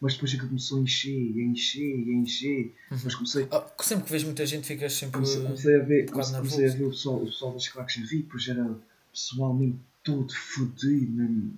Mas 0.00 0.14
depois 0.14 0.32
aquilo 0.32 0.48
começou 0.48 0.78
a 0.78 0.80
encher, 0.80 1.34
a 1.36 1.40
encher, 1.42 1.98
e 1.98 2.10
a 2.10 2.14
encher. 2.14 2.74
Depois 2.90 3.14
comecei, 3.14 3.46
Ah, 3.52 3.66
sempre 3.82 4.04
que 4.06 4.10
vês 4.12 4.24
muita 4.24 4.46
gente 4.46 4.66
ficas 4.66 4.94
sempre. 4.94 5.12
comecei, 5.14 5.42
comecei 5.42 5.76
a 5.76 5.82
ver, 5.84 6.10
comecei, 6.10 6.36
comecei 6.36 6.68
a 6.68 6.72
ver 6.72 6.84
o 6.84 6.88
pessoal, 6.90 7.16
o 7.16 7.26
pessoal 7.26 7.52
das 7.52 7.68
claques 7.68 8.02
a 8.02 8.06
vir, 8.06 8.22
depois 8.22 8.48
era 8.48 8.76
pessoal 9.12 9.52
mesmo 9.52 9.78
todo 10.02 10.32
fodido, 10.34 11.12
mesmo. 11.12 11.54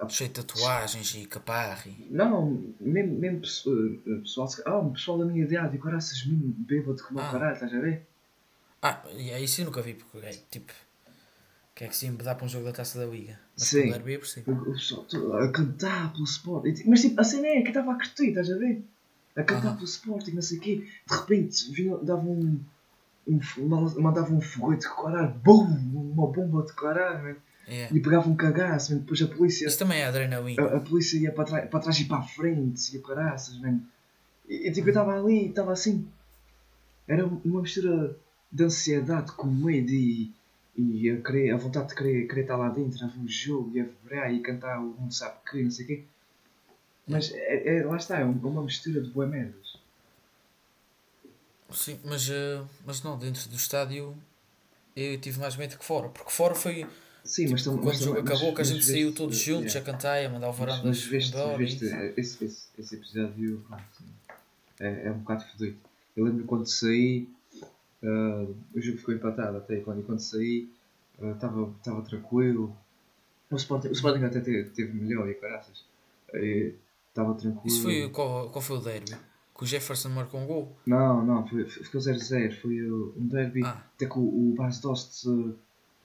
a- 0.00 0.08
cheio 0.08 0.28
de 0.30 0.34
tatuagens 0.34 1.14
e 1.14 1.26
caparri. 1.26 2.06
Não, 2.10 2.74
mesmo, 2.80 3.18
mesmo 3.18 3.38
eh, 4.06 4.18
pessoal, 4.20 4.48
ah, 4.66 4.78
um 4.78 4.92
pessoal 4.92 5.18
da 5.18 5.24
minha 5.26 5.44
idade, 5.44 5.76
e 5.76 5.78
caraças, 5.80 6.24
mesmo 6.26 6.52
bêbado 6.58 7.02
como 7.04 7.20
Ah. 7.20 7.30
caralho, 7.30 7.54
estás 7.54 7.72
a 7.74 7.80
ver? 7.80 8.06
Ah, 8.82 9.02
e 9.16 9.30
é 9.30 9.40
isso 9.40 9.60
eu 9.60 9.66
nunca 9.66 9.80
vi, 9.82 9.94
porque 9.94 10.26
é 10.26 10.30
tipo. 10.50 10.72
Que 11.74 11.84
é 11.84 11.88
que 11.88 11.96
se 11.96 12.08
dá 12.10 12.34
para 12.36 12.44
um 12.44 12.48
jogo 12.48 12.66
da 12.66 12.72
taça 12.72 13.00
da 13.00 13.06
Liga? 13.06 13.38
Mas 13.58 13.68
Sim. 13.68 13.88
o 13.88 13.92
derby 13.92 14.18
pessoal 14.18 15.42
a 15.42 15.50
cantar 15.50 16.12
pelo 16.12 16.22
Sport. 16.24 16.72
Ti- 16.72 16.88
Mas 16.88 17.00
tipo, 17.00 17.20
a 17.20 17.24
cena 17.24 17.48
é 17.48 17.62
que 17.62 17.68
estava 17.68 17.92
a 17.92 17.94
curtir, 17.96 18.28
estás 18.28 18.48
a 18.50 18.56
ver? 18.58 18.84
A 19.36 19.42
cantar 19.42 19.68
Aham. 19.68 19.74
pelo 19.76 19.84
Sporting, 19.86 20.30
não 20.32 20.42
sei 20.42 20.58
o 20.58 20.60
quê. 20.60 20.86
De 21.08 21.16
repente, 21.16 21.72
vinha, 21.72 21.96
dava 21.96 22.22
um. 22.22 22.60
um 23.26 23.40
mandava 24.00 24.32
um 24.32 24.40
foguete 24.40 24.82
de 24.88 24.94
caralho, 24.94 25.34
BUM! 25.42 26.12
Uma 26.12 26.26
bomba 26.30 26.64
de 26.64 26.72
caralho, 26.74 27.24
man. 27.24 27.36
É. 27.66 27.88
E 27.92 28.00
pegava 28.00 28.28
um 28.28 28.36
cagaço, 28.36 28.92
man. 28.92 28.98
depois 29.00 29.22
a 29.22 29.26
polícia. 29.26 29.66
Isso 29.66 29.78
também 29.78 30.00
é 30.00 30.04
adrenalina. 30.06 30.62
A, 30.62 30.76
a 30.76 30.80
polícia 30.80 31.16
ia 31.18 31.32
para 31.32 31.44
trás, 31.44 31.70
para 31.70 31.80
trás 31.80 31.98
e 32.00 32.04
para 32.04 32.18
a 32.18 32.22
frente, 32.22 32.94
ia 32.94 33.00
para 33.00 33.14
caraças, 33.14 33.56
man. 33.58 33.80
E, 34.48 34.68
e 34.68 34.72
tipo, 34.72 34.88
eu 34.88 34.92
estava 34.92 35.18
ali, 35.18 35.48
estava 35.48 35.72
assim. 35.72 36.06
Era 37.08 37.24
uma 37.26 37.62
mistura 37.62 38.16
de 38.52 38.64
ansiedade 38.64 39.32
com 39.32 39.46
medo 39.46 39.90
e, 39.90 40.32
e 40.76 41.10
a, 41.10 41.20
querer, 41.20 41.50
a 41.52 41.56
vontade 41.56 41.88
de 41.88 41.94
querer, 41.94 42.26
querer 42.28 42.42
estar 42.42 42.56
lá 42.56 42.68
dentro, 42.68 43.02
a 43.04 43.08
ver 43.08 43.18
o 43.20 43.28
jogo 43.28 43.70
e 43.74 43.80
a 43.80 43.84
vibrar 43.84 44.32
e 44.32 44.40
cantar 44.40 44.78
o 44.78 44.88
mundo 44.98 45.12
sabe 45.12 45.36
que, 45.50 45.62
não 45.62 45.70
sei 45.70 45.84
o 45.84 45.88
quê. 45.88 46.04
Mas 47.06 47.30
é, 47.32 47.78
é- 47.78 47.84
lá 47.84 47.96
está, 47.96 48.18
é 48.20 48.24
um- 48.24 48.32
uma 48.32 48.62
mistura 48.62 49.00
de 49.00 49.10
boas 49.10 49.28
merdas. 49.28 49.74
Sim, 51.70 51.98
mas, 52.04 52.28
eh, 52.30 52.62
mas 52.86 53.02
não, 53.02 53.18
dentro 53.18 53.48
do 53.48 53.56
estádio 53.56 54.14
eu 54.94 55.18
tive 55.20 55.40
mais 55.40 55.56
medo 55.56 55.76
que 55.76 55.84
fora. 55.84 56.08
Porque 56.08 56.30
fora 56.30 56.54
foi 56.54 56.86
Sim, 57.24 57.48
mas 57.48 57.66
mas 57.66 58.00
o 58.00 58.04
jogo 58.04 58.20
acabou 58.20 58.46
mas- 58.48 58.54
que 58.54 58.60
a 58.60 58.64
gente 58.64 58.84
saiu 58.84 59.06
veste- 59.06 59.16
todos 59.16 59.36
juntos 59.38 59.74
a 59.76 59.80
cantar 59.80 60.20
e 60.22 60.26
a 60.26 60.30
mandar 60.30 60.46
o 60.46 60.50
Mas, 60.50 60.58
varandas 60.58 60.84
mas 60.84 61.04
veste, 61.04 61.32
veste 61.56 61.84
isso. 61.86 61.94
esse, 62.16 62.44
esse, 62.44 62.62
esse 62.78 62.94
episódio 62.96 63.64
pronto, 63.66 63.82
é, 64.80 65.06
é 65.06 65.10
um 65.10 65.18
bocado 65.18 65.44
fodido. 65.46 65.76
Eu 66.16 66.24
lembro 66.26 66.44
quando 66.44 66.66
saí, 66.66 67.26
ah, 68.02 68.46
o 68.74 68.80
jogo 68.80 68.98
ficou 68.98 69.14
empatado 69.14 69.56
até 69.56 69.76
quando, 69.80 70.00
e 70.00 70.02
quando 70.02 70.20
saí 70.20 70.68
estava 71.32 71.72
estava 71.78 72.02
tranquilo. 72.02 72.76
O 73.50 73.56
Sporting, 73.56 73.88
o 73.88 73.92
Sporting 73.92 74.24
até 74.24 74.40
teve, 74.40 74.68
teve 74.70 74.92
melhor 74.92 75.28
e 75.28 75.34
caraças. 75.34 75.84
Estava 77.08 77.34
tranquilo. 77.34 77.62
Isso 77.66 77.82
foi 77.82 78.08
qual, 78.10 78.50
qual 78.50 78.60
foi 78.62 78.76
o 78.76 78.80
derby? 78.80 79.12
Que 79.56 79.62
o 79.62 79.66
Jefferson 79.66 80.08
marcou 80.08 80.40
um 80.40 80.46
gol? 80.46 80.76
Não, 80.84 81.24
não, 81.24 81.46
foi, 81.46 81.64
ficou 81.64 82.00
0-0. 82.00 82.60
Foi 82.60 82.82
uh, 82.82 83.14
um 83.16 83.26
derby 83.28 83.62
Ah. 83.64 83.80
até 83.94 84.06
que 84.06 84.18
o, 84.18 84.22
o 84.22 84.54
Bas 84.56 84.80
Dost. 84.80 85.26
uh, 85.28 85.54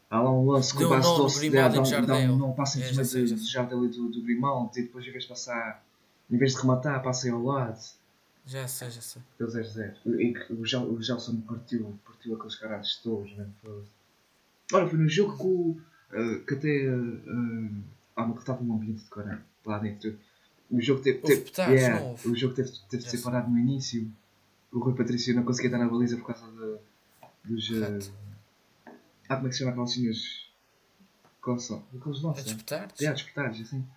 há 0.09 0.21
lá 0.21 0.31
um 0.31 0.49
lance 0.51 0.75
que 0.75 0.83
o 0.83 0.89
Bas 0.89 1.05
nó 1.05 1.11
no 1.17 1.23
Dost 1.23 1.39
Grimaldi 1.39 1.75
dá, 1.75 1.81
no 1.81 1.89
dá, 1.89 1.99
dá 2.01 2.07
Jardel. 2.13 2.33
um 2.33 2.37
não 2.37 2.53
passa 2.53 2.79
em 2.79 2.83
É, 2.83 2.87
cima 2.89 3.03
sei, 3.03 3.25
do. 3.25 3.37
Jardel 3.37 3.85
e 3.85 3.87
do, 3.89 4.09
do 4.09 4.21
Grimaldi 4.21 4.79
e 4.79 4.83
depois 4.83 5.05
em 5.05 5.11
vez 5.11 5.23
de 5.23 5.29
passar. 5.29 5.83
Em 6.31 6.37
vez 6.37 6.53
de 6.53 6.61
rematar, 6.61 7.01
passa 7.01 7.31
ao 7.31 7.43
lado. 7.43 7.79
Já 8.45 8.67
sei, 8.67 8.89
já 8.89 9.01
sei. 9.01 9.21
Deu 9.37 9.47
0-0. 9.47 9.93
E 10.19 10.33
que 10.33 10.53
o, 10.53 10.65
Gel- 10.65 10.91
o 10.91 11.01
Gelson 11.01 11.39
partiu, 11.41 11.99
partiu 12.05 12.35
aqueles 12.35 12.55
caralhos 12.55 12.99
todos, 13.03 13.31
né? 13.35 13.47
Olha, 14.73 14.87
foi 14.87 14.97
no 14.99 15.09
jogo 15.09 15.37
que, 15.37 15.43
o, 15.43 15.77
uh, 16.19 16.45
que 16.45 16.53
até. 16.55 16.89
Uh, 16.89 17.83
ah, 18.15 18.25
mas 18.25 18.33
que 18.35 18.39
estava 18.41 18.63
um 18.63 18.73
ambiente 18.73 19.03
de 19.03 19.09
caralho 19.09 19.41
lá 19.65 19.79
dentro. 19.79 20.17
O 20.69 20.79
jogo 20.81 21.01
teve. 21.01 21.19
Teve 21.19 21.41
petardos, 21.41 21.79
yeah, 21.81 22.15
o 22.25 22.35
jogo 22.35 22.53
teve, 22.53 22.71
teve 22.89 23.03
de 23.03 23.09
ser 23.09 23.21
parado 23.21 23.49
no 23.49 23.57
início. 23.57 24.07
O 24.71 24.79
Rui 24.79 24.93
Patrício 24.95 25.35
não 25.35 25.43
conseguia 25.43 25.69
estar 25.69 25.79
na 25.79 25.89
baliza 25.89 26.15
por 26.17 26.27
causa 26.27 26.45
de, 26.51 26.77
dos. 27.55 27.69
uh. 27.71 28.11
Ah, 29.29 29.35
como 29.35 29.47
é 29.47 29.49
que 29.49 29.55
se 29.55 29.59
chama 29.63 29.71
aquelas? 29.71 30.49
Quais 31.41 31.63
são? 31.63 31.85
Aqueles 31.97 32.19
A 32.19 32.21
nossos. 32.21 32.43
despetar 32.43 32.89
É, 32.99 33.11
despertares, 33.13 33.61
assim. 33.61 33.87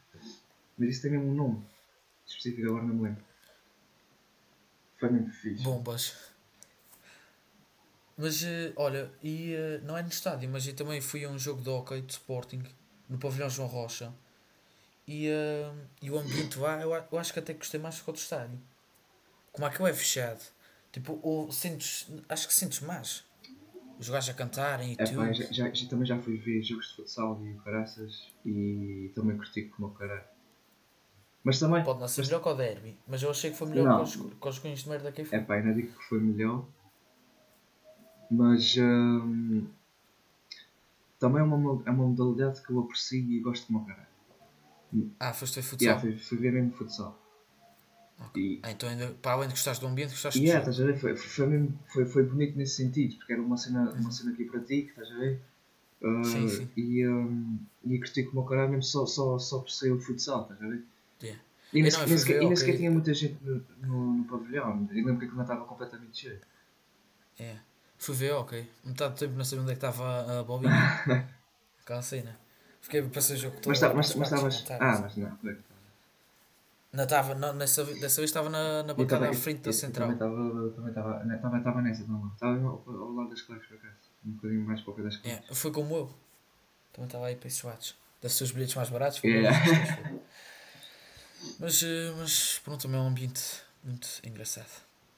Mas 0.78 0.90
isso 0.90 1.02
tem 1.02 1.10
mesmo 1.10 1.26
um 1.30 1.34
nome 1.34 1.66
específico, 2.26 2.68
agora 2.68 2.84
não 2.84 2.94
me 2.94 3.02
lembro. 3.08 3.24
Foi 4.98 5.10
mesmo 5.10 5.30
fixe. 5.32 5.62
Bombas. 5.64 6.14
Mas 8.16 8.42
eh, 8.44 8.72
olha, 8.76 9.10
e 9.22 9.54
eh, 9.54 9.80
não 9.84 9.96
é 9.96 10.02
no 10.02 10.08
estádio, 10.08 10.48
mas 10.48 10.66
eu 10.66 10.76
também 10.76 11.00
fui 11.00 11.24
a 11.24 11.28
um 11.28 11.38
jogo 11.38 11.62
de 11.62 11.68
hockey 11.70 12.00
de 12.02 12.12
Sporting 12.12 12.62
no 13.08 13.18
pavilhão 13.18 13.48
João 13.50 13.68
Rocha. 13.68 14.12
E, 15.06 15.28
eh, 15.28 15.72
e 16.00 16.10
o 16.10 16.18
ambiente 16.18 16.58
lá, 16.58 16.80
eu, 16.80 16.94
a- 16.94 17.06
eu 17.10 17.18
acho 17.18 17.32
que 17.32 17.38
até 17.38 17.52
gostei 17.54 17.80
mais 17.80 17.96
do 17.98 18.04
que 18.04 18.10
o 18.10 18.12
do 18.12 18.18
estádio. 18.18 18.60
Como 19.50 19.66
é 19.66 19.70
que 19.70 19.82
é 19.82 19.92
fechado? 19.94 20.40
Tipo, 20.92 21.18
ou 21.22 21.50
sentes, 21.50 22.06
acho 22.28 22.46
que 22.46 22.54
sentes 22.54 22.80
mais. 22.80 23.24
Os 24.02 24.08
gajos 24.08 24.30
a 24.30 24.34
cantarem 24.34 24.94
e 24.94 24.96
É, 24.96 25.04
tudo. 25.04 25.16
pá, 25.18 25.32
já, 25.32 25.44
já, 25.52 25.72
já- 25.72 25.88
também 25.88 26.04
já 26.04 26.18
fui 26.18 26.36
ver 26.36 26.60
jogos 26.60 26.88
de 26.88 26.96
futsal 26.96 27.40
e 27.46 27.54
caraças 27.64 28.32
e 28.44 29.12
também 29.14 29.36
curti 29.36 29.62
como 29.66 29.86
o 29.86 29.90
caralho. 29.92 30.24
Mas 31.44 31.60
também, 31.60 31.84
Pode 31.84 32.00
não 32.00 32.08
ser 32.08 32.22
melhor 32.22 32.42
que 32.42 32.48
o 32.48 32.54
derby, 32.54 32.98
mas 33.06 33.22
eu 33.22 33.30
achei 33.30 33.52
que 33.52 33.56
foi 33.56 33.68
melhor 33.68 33.84
Não. 33.86 34.04
que 34.04 34.48
os, 34.48 34.58
cunhos 34.58 34.80
de 34.80 34.88
merda 34.88 35.12
que 35.12 35.20
aí 35.20 35.26
é 35.28 35.30
foi. 35.30 35.40
pá, 35.40 35.54
ainda 35.54 35.72
digo 35.72 35.96
que 35.96 36.04
foi 36.04 36.18
melhor. 36.20 36.66
Mas 38.28 38.76
hum, 38.76 39.68
também 41.20 41.40
é 41.40 41.44
uma, 41.44 41.82
é 41.86 41.90
uma 41.92 42.08
modalidade 42.08 42.60
que 42.60 42.70
eu 42.72 42.80
aprecio 42.80 43.20
e 43.30 43.38
gosto 43.38 43.68
como 43.68 43.78
o 43.80 43.86
caralho. 43.86 44.08
Ah, 45.20 45.32
foste 45.32 45.60
ver 45.60 45.62
futsal. 45.62 45.86
Yeah, 45.86 46.00
fui, 46.00 46.18
fui 46.18 46.38
ver 46.38 46.52
mesmo 46.52 46.72
futsal. 46.72 47.21
E, 48.36 48.60
Ah, 48.62 48.70
então 48.70 48.88
ainda, 48.88 49.08
para 49.20 49.32
além 49.32 49.48
de 49.48 49.54
gostares 49.54 49.78
do 49.78 49.86
ambiente, 49.86 50.10
gostaste 50.10 50.40
é, 50.40 50.54
do 50.54 50.58
estás 50.58 50.80
a 50.80 50.84
ver? 50.84 50.98
Foi, 50.98 51.16
foi, 51.16 51.46
mesmo, 51.46 51.78
foi, 51.92 52.04
foi 52.06 52.22
bonito 52.24 52.56
nesse 52.56 52.76
sentido, 52.76 53.16
porque 53.16 53.32
era 53.32 53.42
uma 53.42 53.56
cena, 53.56 53.90
uma 53.92 54.10
cena 54.10 54.32
aqui 54.32 54.44
para 54.44 54.60
ti, 54.60 54.86
estás 54.88 55.10
a 55.10 55.18
ver? 55.18 55.40
Uh, 56.00 56.06
Uhum. 56.08 56.24
Sim, 56.24 56.48
sim. 56.48 56.68
E, 56.76 57.06
um, 57.06 57.58
e 57.84 57.98
curti 57.98 58.24
como 58.24 58.42
o 58.42 58.44
caralho 58.44 58.70
mesmo 58.70 58.82
só, 58.82 59.06
só, 59.06 59.38
só 59.38 59.60
por 59.60 59.70
ser 59.70 59.92
o 59.92 60.00
futsal, 60.00 60.42
estás 60.42 60.60
a 60.62 60.66
ver? 60.68 60.82
Yeah. 61.22 61.42
E 61.72 61.80
nem, 61.82 61.90
sequer, 61.90 62.24
ver, 62.24 62.38
nem 62.40 62.46
ok. 62.46 62.56
sequer 62.56 62.76
tinha 62.76 62.90
muita 62.90 63.14
gente 63.14 63.38
no, 63.42 63.64
no, 63.82 64.14
no 64.18 64.24
pavilhão. 64.24 64.88
Eu 64.90 64.96
lembro 64.96 65.18
que 65.18 65.24
aquilo 65.24 65.36
não 65.36 65.42
estava 65.44 65.64
completamente 65.64 66.18
cheio. 66.18 66.40
É. 67.38 67.56
Fui 67.98 68.14
ver, 68.14 68.32
ok. 68.32 68.68
Metade 68.84 69.14
do 69.14 69.18
tempo 69.18 69.34
não 69.36 69.44
sabia 69.44 69.62
onde 69.62 69.72
é 69.72 69.74
que 69.74 69.86
estava 69.86 70.40
a 70.40 70.42
bobinha. 70.42 70.72
Aquela 71.82 72.02
cena. 72.02 72.36
Fiquei 72.80 73.00
para 73.00 73.20
o 73.20 73.36
jogo 73.36 73.56
todo. 73.56 73.68
Mas 73.68 73.78
tá- 73.80 73.94
mas- 73.94 74.14
estavas. 74.14 74.64
Ah, 74.68 74.98
mas 75.02 75.16
não. 75.16 75.36
foi. 75.36 75.56
Não 76.92 77.04
estava, 77.04 77.34
não, 77.34 77.54
nessa, 77.54 77.84
dessa 77.84 78.20
vez 78.20 78.30
estava 78.30 78.50
na, 78.50 78.82
na 78.82 78.92
bancada 78.92 79.30
à 79.30 79.32
frente 79.32 79.60
da 79.62 79.70
eu 79.70 79.72
central. 79.72 80.08
Também 80.08 80.14
estava 80.34 80.70
também 80.72 81.36
estava- 81.36 81.58
estava 81.58 81.82
nessa. 81.82 82.02
Estava 82.02 82.58
ao, 82.66 82.84
ao 82.86 83.12
lado 83.12 83.30
das 83.30 83.40
claques 83.40 83.66
para 83.66 83.78
cá. 83.78 83.88
Um 84.26 84.32
bocadinho 84.32 84.60
mais 84.66 84.80
para 84.82 84.90
o 84.92 84.94
pé 84.94 85.02
das 85.02 85.14
É, 85.24 85.36
claques. 85.36 85.58
foi 85.58 85.72
como 85.72 85.94
eu. 85.94 86.14
Também 86.92 87.06
estava 87.06 87.26
aí 87.26 87.36
para 87.36 87.48
esses 87.48 87.62
lados. 87.62 87.96
Deve 88.20 88.34
ser 88.34 88.44
os 88.44 88.52
bilhetes 88.52 88.74
mais 88.74 88.90
baratos. 88.90 89.18
foi 89.18 89.30
Yeah. 89.30 89.58
fui. 90.06 90.20
Mas, 91.58 91.82
eh, 91.82 92.12
mas 92.18 92.58
pronto, 92.62 92.82
também 92.82 93.00
é 93.00 93.02
um 93.02 93.06
ambiente 93.08 93.42
muito 93.82 94.08
engraçado. 94.22 94.70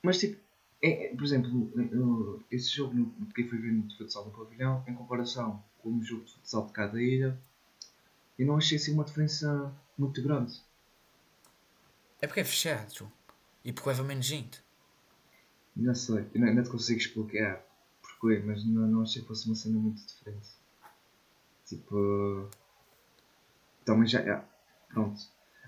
Mas 0.03 0.18
tipo, 0.18 0.40
é, 0.80 1.07
é, 1.07 1.14
por 1.16 1.24
exemplo, 1.24 2.40
esse 2.51 2.68
jogo 2.70 2.94
no, 2.94 3.11
que 3.34 3.44
fui 3.49 3.59
ver 3.59 3.74
de 3.80 3.96
futsal 3.99 4.24
no 4.26 4.30
pavilhão, 4.30 4.84
em 4.86 4.94
comparação 4.94 5.62
com 5.82 5.90
o 5.90 6.03
jogo 6.05 6.24
de 6.24 6.32
futsal 6.32 6.66
de 6.66 6.72
cada 6.72 7.03
ilha, 7.03 7.36
eu 8.38 8.46
não 8.46 8.57
achei 8.57 8.78
assim 8.78 8.92
uma 8.94 9.05
diferença 9.05 9.72
muito 9.99 10.22
grande. 10.22 10.55
É 12.25 12.27
porque 12.27 12.41
é 12.41 12.45
fechado, 12.45 12.91
João. 12.97 13.12
E 13.62 13.70
porque 13.70 13.87
leva 13.91 14.03
menos 14.03 14.25
gente. 14.25 14.62
Não 15.77 15.95
sei, 15.95 16.25
eu 16.35 16.41
não, 16.41 16.55
não 16.55 16.62
te 16.62 16.70
consigo 16.70 16.99
explicar 16.99 17.62
porquê, 18.01 18.43
mas 18.43 18.64
não, 18.64 18.87
não 18.87 19.03
achei 19.03 19.20
que 19.20 19.29
fosse 19.29 19.45
uma 19.47 19.55
cena 19.55 19.79
muito 19.79 20.01
diferente. 20.07 20.49
Tipo. 21.66 22.49
Também 23.85 24.07
já. 24.09 24.20
é, 24.20 24.43
pronto. 24.89 25.20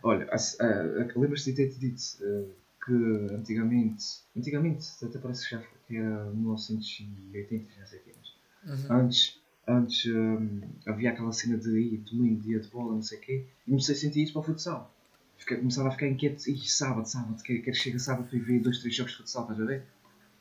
Olha, 0.03 0.27
a- 0.31 0.37
a- 0.65 1.03
a- 1.03 1.19
lembras-te 1.21 1.53
de 1.53 1.57
ter-te 1.57 1.79
dito 1.79 2.03
eh, 2.23 2.49
que 2.87 3.35
antigamente. 3.35 4.05
Antigamente, 4.35 4.87
até 5.05 5.19
parece 5.19 5.45
que 5.45 5.51
já 5.57 5.61
foi, 5.61 5.79
que 5.87 5.97
era 5.99 6.25
1980, 6.31 7.69
não 7.79 7.87
sei 7.87 7.99
o 7.99 8.03
quê, 8.03 8.15
mas 8.17 8.85
Uhum. 8.85 8.97
antes, 8.97 9.41
antes 9.69 10.07
hum, 10.07 10.61
havia 10.87 11.11
aquela 11.11 11.33
cena 11.33 11.59
de 11.59 11.79
ir 11.79 11.99
domingo, 11.99 12.41
dia 12.41 12.61
de 12.61 12.69
bola, 12.69 12.95
não 12.95 13.03
sei 13.03 13.19
o 13.19 13.21
quê, 13.21 13.47
e 13.67 13.71
comecei 13.71 13.95
a 13.95 13.99
sentir 13.99 14.23
isso 14.23 14.33
para 14.33 14.41
o 14.41 14.45
futsal. 14.45 14.96
Fiquei, 15.39 15.59
começava 15.59 15.89
a 15.89 15.93
ficar 15.93 16.09
inquieto, 16.09 16.49
e 16.49 16.59
sábado, 16.69 17.07
sábado, 17.07 17.43
quer, 17.43 17.59
quer 17.59 17.75
chega 17.75 17.99
sábado 17.99 18.29
ir 18.35 18.41
ver 18.41 18.61
dois, 18.61 18.79
três 18.81 18.95
jogos 18.95 19.13
de 19.13 19.19
futsal, 19.19 19.43
estás 19.43 19.61
a 19.61 19.65
ver? 19.65 19.85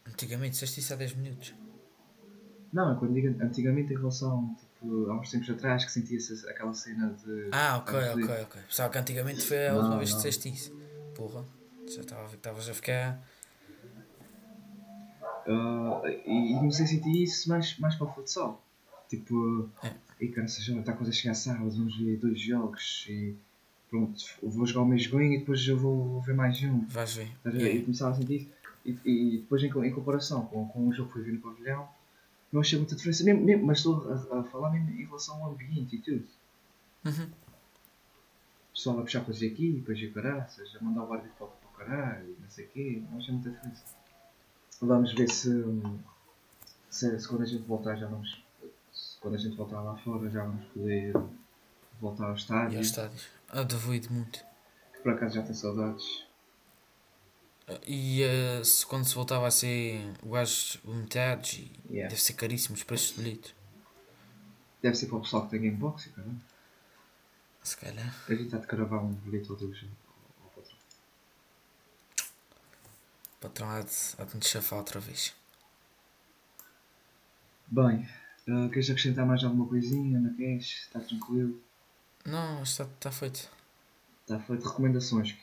Antigamente, 0.08 0.52
disseste 0.52 0.80
isso 0.80 0.94
há 0.94 0.96
10 0.96 1.16
minutos. 1.16 1.54
Não, 2.72 2.92
é 2.94 2.96
quando 3.00 3.14
digo 3.14 3.28
antigamente 3.44 3.94
em 3.94 3.98
relação, 3.98 4.56
tipo, 4.60 5.10
há 5.10 5.20
uns 5.20 5.30
tempos 5.32 5.50
atrás 5.50 5.86
que 5.86 5.92
sentia-se 5.92 6.48
aquela 6.50 6.74
cena 6.74 7.16
de. 7.26 7.50
Ah, 7.52 7.78
ok, 7.78 7.94
de- 8.00 8.10
ok, 8.24 8.44
ok. 8.44 8.62
Pensava 8.64 8.90
que 8.92 8.98
antigamente 8.98 9.42
foi 9.44 9.68
a 9.68 9.72
Não, 9.74 9.80
última 9.80 9.98
vez 9.98 10.10
que 10.12 10.16
disseste 10.18 10.50
isso. 10.50 10.72
Porra, 11.16 11.46
já 11.88 12.02
estava 12.02 12.22
a 12.22 12.26
ver 12.26 12.32
que 12.32 12.36
estavas 12.38 12.70
a 12.70 12.74
ficar. 12.74 13.22
Ah, 15.48 16.02
e, 16.26 16.54
e 16.54 16.56
comecei 16.58 16.86
a 16.86 16.88
sentir 16.88 17.24
isso 17.24 17.48
mais, 17.50 17.78
mais 17.80 17.96
para 17.96 18.08
o 18.08 18.14
futsal. 18.14 18.64
Tipo, 19.10 19.70
É. 19.84 19.94
e 20.20 20.28
cara, 20.30 20.48
seja, 20.48 20.78
está 20.80 20.94
quase 20.94 21.12
a 21.12 21.14
chegar 21.14 21.34
sábado, 21.36 21.70
vamos 21.72 21.98
ver 21.98 22.18
dois 22.18 22.40
jogos 22.40 23.06
e 23.10 23.36
pronto, 23.96 24.26
vou 24.44 24.66
jogar 24.66 24.82
o 24.82 24.86
meu 24.86 24.98
joguinho 24.98 25.34
e 25.34 25.40
depois 25.40 25.66
eu 25.66 25.78
vou, 25.78 26.06
vou 26.06 26.22
ver 26.22 26.36
mais 26.36 26.62
um. 26.64 26.86
Vais 26.88 27.16
ver. 27.16 27.76
E 27.76 27.82
começava 27.84 28.12
a 28.12 28.16
sentir 28.16 28.42
isso. 28.42 28.50
E, 28.86 29.00
e 29.06 29.38
depois, 29.38 29.64
em, 29.64 29.68
em 29.68 29.92
comparação 29.92 30.46
com, 30.46 30.68
com 30.68 30.88
o 30.88 30.94
jogo 30.94 31.08
que 31.10 31.14
fui 31.14 31.24
ver 31.24 31.32
no 31.34 31.40
pavilhão, 31.40 31.88
não 32.52 32.62
achei 32.62 32.78
muita 32.78 32.96
diferença, 32.96 33.24
mesmo, 33.24 33.42
mesmo, 33.44 33.66
mas 33.66 33.78
estou 33.78 34.12
a, 34.12 34.40
a 34.40 34.44
falar 34.44 34.72
mesmo 34.72 34.90
em 34.92 35.06
relação 35.06 35.42
ao 35.44 35.52
ambiente 35.52 35.96
e 35.96 36.00
tudo. 36.00 36.26
Uhum. 37.06 37.24
O 37.24 38.74
pessoal 38.74 39.00
a 39.00 39.02
puxar 39.02 39.22
para 39.22 39.34
as 39.34 39.42
equipas 39.42 39.98
e 39.98 40.08
caraças, 40.10 40.76
a 40.76 40.84
mandar 40.84 41.06
o 41.06 41.14
árbitro 41.14 41.36
para, 41.38 41.48
para 41.48 41.70
o 41.70 41.88
caralho, 41.88 42.30
e 42.30 42.42
não 42.42 42.50
sei 42.50 42.66
o 42.66 42.70
quê, 42.70 43.04
não 43.10 43.18
achei 43.18 43.34
muita 43.34 43.50
diferença. 43.50 43.84
Vamos 44.82 45.14
ver 45.14 45.30
se, 45.30 45.50
se, 46.90 47.20
se 47.20 47.28
quando 47.28 47.44
a 47.44 47.46
gente 47.46 47.64
voltar 47.64 47.96
já 47.96 48.08
vamos. 48.08 48.44
se 48.94 49.18
quando 49.20 49.36
a 49.36 49.38
gente 49.38 49.56
voltar 49.56 49.82
lá 49.82 49.96
fora 49.98 50.30
já 50.30 50.44
vamos 50.44 50.66
poder 50.66 51.14
voltar 52.00 52.26
ao 52.26 52.34
E 52.34 52.38
estádio. 52.38 52.78
aos 52.78 52.88
estádios. 52.88 53.28
Ah, 53.50 53.64
devido 53.64 54.10
muito. 54.12 54.40
Que 54.94 55.00
por 55.02 55.14
acaso 55.14 55.36
já 55.36 55.42
tenho 55.44 55.56
saudades. 55.56 56.26
E 57.88 58.22
eh, 58.22 58.64
se, 58.64 58.86
quando 58.86 59.06
se 59.08 59.16
voltava 59.16 59.48
a 59.48 59.52
ser 59.52 60.00
o 60.24 60.32
gajo 60.32 60.80
limitados 60.86 61.54
e 61.54 61.72
Yeah. 61.90 62.10
deve 62.10 62.22
ser 62.22 62.34
caríssimo 62.34 62.76
os 62.76 62.84
preços 62.84 63.16
de 63.16 63.24
bilhetes. 63.24 63.56
Deve 64.82 64.96
ser 64.96 65.08
para 65.08 65.18
o 65.18 65.22
pessoal 65.22 65.44
que 65.46 65.52
tem 65.52 65.62
Gamebox, 65.62 66.08
cara. 66.16 66.28
Se 67.64 67.78
calhar. 67.78 68.16
A 68.28 68.32
gente 68.32 68.44
está 68.46 68.58
de 68.60 68.68
cravar 68.68 69.04
um 69.04 69.14
bilhete 69.14 69.52
ou 69.52 69.58
dois 69.58 69.78
ao- 69.84 70.46
ao 70.46 70.50
patrão. 70.52 70.78
O 73.34 73.40
patrão 73.40 73.70
há 73.72 73.82
de, 73.82 73.92
há 74.20 74.24
de 74.26 74.36
nos 74.36 74.48
chafar 74.48 74.78
outra 74.80 75.00
vez. 75.00 75.34
Bem, 77.68 78.08
ah, 78.48 78.70
queres 78.70 78.90
acrescentar 78.92 79.26
mais 79.26 79.44
alguma 79.44 79.68
coisinha? 79.68 80.20
Não 80.20 80.36
queres? 80.36 80.84
Está 80.88 81.00
tranquilo? 81.00 81.60
Não, 82.26 82.64
está, 82.64 82.84
está 82.86 83.12
feito. 83.12 83.50
Está 84.22 84.40
feito 84.40 84.68
recomendações. 84.68 85.36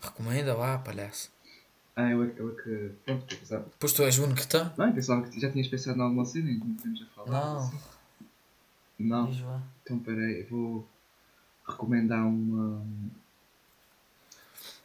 Recomenda 0.00 0.54
lá, 0.54 0.78
palhaço. 0.78 1.30
Ah, 1.94 2.10
eu 2.10 2.22
é, 2.24 2.28
que- 2.30 2.40
eu 2.40 2.52
é 2.58 2.62
que. 2.62 2.90
Pronto, 3.04 3.36
pensava. 3.36 3.66
Pois 3.78 3.92
tu 3.92 4.02
és 4.02 4.18
o 4.18 4.24
único 4.24 4.40
que 4.40 4.46
tem. 4.46 4.64
Não, 4.78 4.86
eu 4.86 4.94
pensava 4.94 5.22
que 5.28 5.38
já 5.40 5.50
tinhas 5.50 5.68
pensado 5.68 5.98
em 5.98 6.02
alguma 6.02 6.24
cena 6.24 6.50
e 6.50 6.56
não 6.56 6.74
podemos 6.74 7.02
a 7.02 7.06
falar. 7.06 7.30
Não. 7.30 7.58
assim. 7.58 7.78
Não. 8.98 9.62
Então 9.82 9.98
peraí, 9.98 10.40
eu 10.40 10.48
vou 10.48 10.88
recomendar 11.66 12.26
uma. 12.26 12.84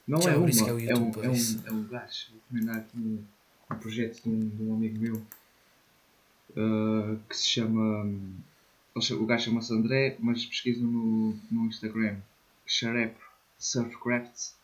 Não 0.07 0.21
Já 0.21 0.31
é 0.33 0.37
uma, 0.37 0.49
é 0.49 0.51
o 0.51 0.67
é, 0.67 0.73
um, 0.73 0.79
YouTube, 1.05 1.25
é, 1.25 1.27
é 1.27 1.31
isso. 1.31 1.63
um, 1.63 1.67
é 1.67 1.71
um 1.71 1.87
gajo. 1.87 2.27
Vou 2.31 2.41
recomendar 2.41 2.75
aqui 2.77 2.97
um, 2.97 3.25
um 3.71 3.75
projeto 3.77 4.21
de 4.21 4.29
um, 4.29 4.49
de 4.49 4.63
um 4.63 4.73
amigo 4.75 4.99
meu 4.99 5.25
ah, 6.57 7.17
que 7.29 7.37
se 7.37 7.45
chama. 7.47 8.11
O 8.95 9.25
gajo 9.25 9.45
chama-se 9.45 9.73
André, 9.73 10.15
mas 10.19 10.45
pesquisam 10.45 10.87
no, 10.87 11.37
no 11.51 11.65
Instagram. 11.65 12.15
Sharep 12.65 13.15
Surfcrafts, 13.59 14.55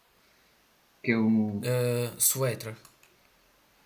que 1.04 1.12
é 1.12 1.18
um 1.18 1.58
Uh, 1.60 2.20
Suetra. 2.20 2.78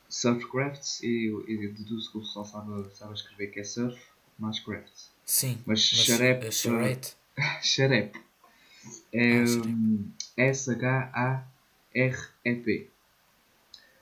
Surfcrafts 0.08 1.02
e, 1.02 1.32
e 1.48 1.68
deduzo 1.70 2.12
que 2.12 2.18
o 2.20 2.22
pessoal 2.22 2.46
sabe, 2.46 2.88
sabe 2.93 3.14
escrever 3.16 3.48
que 3.48 3.60
é 3.60 3.64
surf 3.64 4.00
mais 4.38 4.60
crafts. 4.60 5.10
Sim. 5.26 5.58
Mas 5.66 5.82
Sharep. 5.82 6.46
é 6.46 6.52
Charette. 6.52 7.16
Sharep. 7.64 8.16
É 9.12 9.41
Ah, 9.41 9.48
Sharep. 9.48 9.68
hum, 9.68 10.12
S-H-A-R-E-P. 10.38 12.89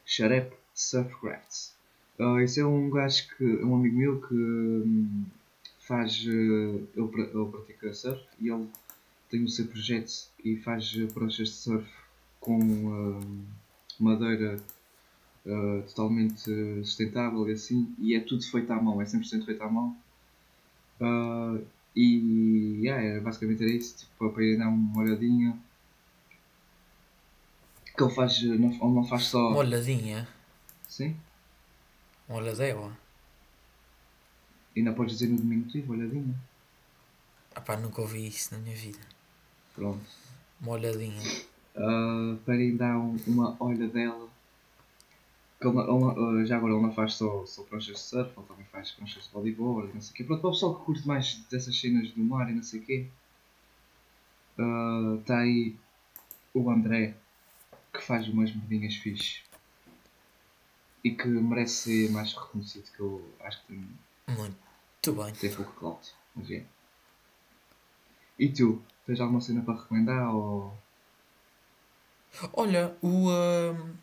Sharep 0.05 0.53
Surfcrafts. 0.75 1.71
Uh, 2.19 2.39
esse 2.39 2.59
é 2.59 2.65
um 2.65 2.89
gajo 2.89 3.23
que. 3.37 3.43
é 3.61 3.65
um 3.65 3.75
amigo 3.75 3.97
meu 3.97 4.21
que 4.21 4.33
hum, 4.35 5.25
faz. 5.87 6.25
uh, 6.25 6.29
ele, 6.29 6.89
ele 6.95 7.51
pratica 7.51 7.93
surf 7.93 8.23
e 8.39 8.49
ele 8.49 8.67
tem 9.29 9.43
o 9.43 9.49
seu 9.49 9.67
projeto 9.67 10.11
e 10.43 10.57
faz 10.57 10.93
uh, 10.95 11.07
pranchas 11.13 11.49
de 11.49 11.55
surf 11.55 11.89
com 12.39 12.59
hum, 12.59 13.45
madeira 13.99 14.57
uh, 15.45 15.81
totalmente 15.83 16.49
uh, 16.51 16.85
sustentável 16.85 17.47
e 17.49 17.53
assim. 17.53 17.95
E 17.99 18.15
é 18.15 18.19
tudo 18.19 18.43
feito 18.43 18.71
à 18.71 18.81
mão, 18.81 19.01
é 19.01 19.05
100% 19.05 19.45
feito 19.45 19.63
à 19.63 19.69
mão. 19.69 19.97
Uh, 20.99 21.65
e 21.95 22.81
yeah, 22.83 23.01
era, 23.01 23.21
basicamente 23.21 23.63
era 23.63 23.71
isso, 23.71 23.97
tipo, 23.97 24.29
para 24.29 24.43
ir 24.43 24.57
dar 24.57 24.69
uma 24.69 25.01
olhadinha. 25.01 25.57
Que 27.95 28.03
ele 28.03 28.13
faz, 28.13 28.41
não, 28.41 28.69
ele 28.69 28.79
não 28.79 29.03
faz 29.03 29.25
só. 29.25 29.49
Uma 29.49 29.57
olhadinha. 29.57 30.27
Sim? 30.87 31.15
Uma 32.27 32.39
olhadela. 32.39 32.97
Ainda 34.75 34.91
podes 34.93 35.17
dizer 35.17 35.31
no 35.31 35.37
diminutivo, 35.37 35.93
olhadinha. 35.93 36.35
Ah 37.55 37.61
pá, 37.61 37.77
nunca 37.77 38.01
ouvi 38.01 38.27
isso 38.27 38.53
na 38.53 38.59
minha 38.59 38.75
vida. 38.75 38.99
Pronto. 39.75 40.03
Uma 40.59 40.71
olhadinha. 40.73 41.21
Uh, 41.75 42.37
para 42.45 42.55
ir 42.55 42.75
dar 42.77 42.97
um- 42.97 43.17
uma 43.27 43.55
olhadela. 43.63 44.27
Que 45.59 45.67
ele, 45.67 45.75
não- 45.75 45.83
ele 45.83 45.99
não- 45.99 46.41
uh, 46.41 46.45
já 46.45 46.57
agora 46.57 46.73
ele 46.73 46.81
não 46.81 46.93
faz 46.93 47.13
só, 47.13 47.45
só 47.45 47.63
pranchas 47.63 47.95
de 47.97 48.01
surf, 48.01 48.31
ele 48.37 48.47
também 48.47 48.65
faz 48.65 48.91
pranchas 48.91 49.23
de 49.25 49.29
voleibol 49.29 49.87
e 49.87 49.93
não 49.93 50.01
sei 50.01 50.11
o 50.11 50.15
quê. 50.15 50.23
Pronto, 50.23 50.41
para 50.41 50.49
o 50.49 50.53
pessoal 50.53 50.75
que 50.79 50.85
curte 50.85 51.07
mais 51.07 51.35
dessas 51.49 51.79
cenas 51.79 52.09
do 52.11 52.23
mar 52.23 52.49
e 52.49 52.53
não 52.53 52.63
sei 52.63 52.79
o 52.79 52.83
quê. 52.83 53.07
Está 55.19 55.39
aí 55.39 55.75
o 56.53 56.69
André, 56.69 57.15
que 57.93 58.01
faz 58.01 58.27
umas 58.27 58.53
merdinhas 58.55 58.95
fixe. 58.95 59.41
E 61.03 61.11
que 61.11 61.27
merece 61.27 61.73
ser 62.05 62.11
mais 62.11 62.33
reconhecido, 62.33 62.89
que 62.95 62.99
eu 62.99 63.25
acho 63.41 63.59
que 63.61 63.67
tem, 63.67 63.87
Muito 64.27 65.13
bem. 65.13 65.33
tem 65.33 65.53
pouco 65.53 65.71
clout. 65.73 66.11
Mas 66.35 66.49
é. 66.51 66.63
E 68.39 68.49
tu? 68.49 68.81
Tens 69.05 69.19
alguma 69.19 69.41
cena 69.41 69.61
para 69.61 69.75
recomendar 69.81 70.33
ou... 70.33 70.73
Olha, 72.53 72.95
o. 73.01 73.29
ahm, 73.29 73.93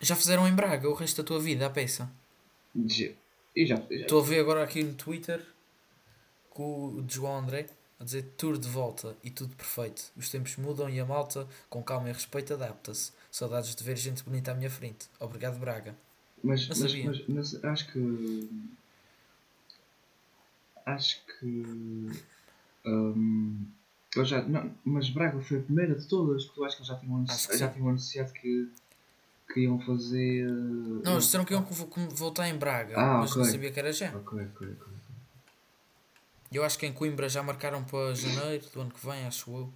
já 0.00 0.14
fizeram 0.14 0.46
em 0.46 0.54
Braga 0.54 0.88
o 0.88 0.92
resto 0.94 1.22
da 1.22 1.26
tua 1.26 1.40
vida 1.40 1.66
a 1.66 1.70
peça. 1.70 2.10
Já- 2.86 3.10
Eu 3.56 3.66
já, 3.66 3.76
Estou 3.90 4.20
a 4.20 4.24
ver 4.24 4.40
agora 4.40 4.62
aqui 4.62 4.82
no 4.82 4.94
Twitter 4.94 5.44
com 6.50 6.88
o 6.88 7.04
João 7.08 7.38
André 7.38 7.66
a 7.98 8.04
dizer 8.04 8.22
tour 8.36 8.58
de 8.58 8.68
volta 8.68 9.16
e 9.24 9.30
tudo 9.30 9.56
perfeito. 9.56 10.12
Os 10.16 10.28
tempos 10.30 10.56
mudam 10.56 10.90
e 10.90 11.00
a 11.00 11.06
malta, 11.06 11.48
com 11.70 11.82
calma 11.82 12.10
e 12.10 12.12
respeito, 12.12 12.52
adapta-se. 12.54 13.12
Saudades 13.30 13.74
de 13.74 13.82
ver 13.84 13.96
gente 13.96 14.22
bonita 14.24 14.52
à 14.52 14.54
minha 14.54 14.70
frente. 14.70 15.06
Obrigado, 15.18 15.58
Braga. 15.58 15.96
Mas, 16.42 16.66
mas, 16.68 16.78
sabia. 16.78 17.04
mas, 17.06 17.26
mas 17.28 17.64
acho 17.64 17.92
que. 17.92 18.48
Acho 20.86 21.20
que. 21.26 22.06
hum, 22.84 23.66
eu 24.16 24.24
já, 24.24 24.42
não, 24.42 24.74
mas 24.84 25.08
Braga 25.10 25.40
foi 25.40 25.58
a 25.58 25.62
primeira 25.62 25.94
de 25.94 26.06
todas, 26.08 26.44
porque 26.46 26.60
eu 26.60 26.64
acho 26.64 26.76
que 26.76 26.82
eles 26.82 26.88
já 26.88 26.98
tinham, 26.98 27.16
anunci- 27.16 27.32
Acho 27.32 27.48
que 27.48 27.58
já 27.58 27.68
tinham 27.68 27.88
anunciado 27.88 28.32
que, 28.32 28.68
que 29.52 29.60
iam 29.60 29.78
fazer. 29.80 30.46
Não, 30.50 31.12
eles 31.12 31.24
disseram 31.24 31.44
que 31.44 31.52
iam 31.54 31.64
que 31.64 31.74
voltar 32.14 32.48
em 32.48 32.56
Braga, 32.58 32.98
Ah, 32.98 33.18
mas 33.20 33.34
não 33.36 33.42
ok. 33.42 33.52
sabia 33.52 33.70
que 33.72 33.78
era 33.78 33.92
já. 33.92 34.12
Eu 36.52 36.64
acho 36.64 36.76
que 36.78 36.86
em 36.86 36.92
Coimbra 36.92 37.28
já 37.28 37.42
marcaram 37.42 37.84
para 37.84 38.12
janeiro 38.14 38.66
do 38.70 38.80
ano 38.80 38.90
que 38.90 39.06
vem, 39.06 39.24
acho 39.26 39.50
eu. 39.56 39.72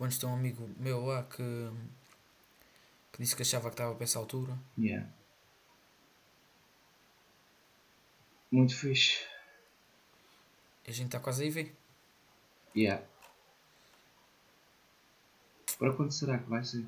Menos 0.00 0.18
tem 0.18 0.28
um 0.28 0.34
amigo 0.34 0.68
meu 0.78 1.04
lá 1.06 1.22
que, 1.24 1.42
que 3.12 3.18
disse 3.22 3.36
que 3.36 3.42
achava 3.42 3.68
que 3.68 3.74
estava 3.74 3.94
para 3.94 4.04
essa 4.04 4.18
altura. 4.18 4.56
Yeah. 4.78 5.08
Muito 8.50 8.76
fixe. 8.76 9.18
E 10.86 10.90
a 10.90 10.92
gente 10.92 11.06
está 11.06 11.20
quase 11.20 11.44
aí 11.44 11.50
ver. 11.50 11.76
Yeah. 12.74 13.04
Para 15.78 15.92
quando 15.94 16.12
será 16.12 16.38
que 16.38 16.48
vai 16.48 16.64
ser? 16.64 16.86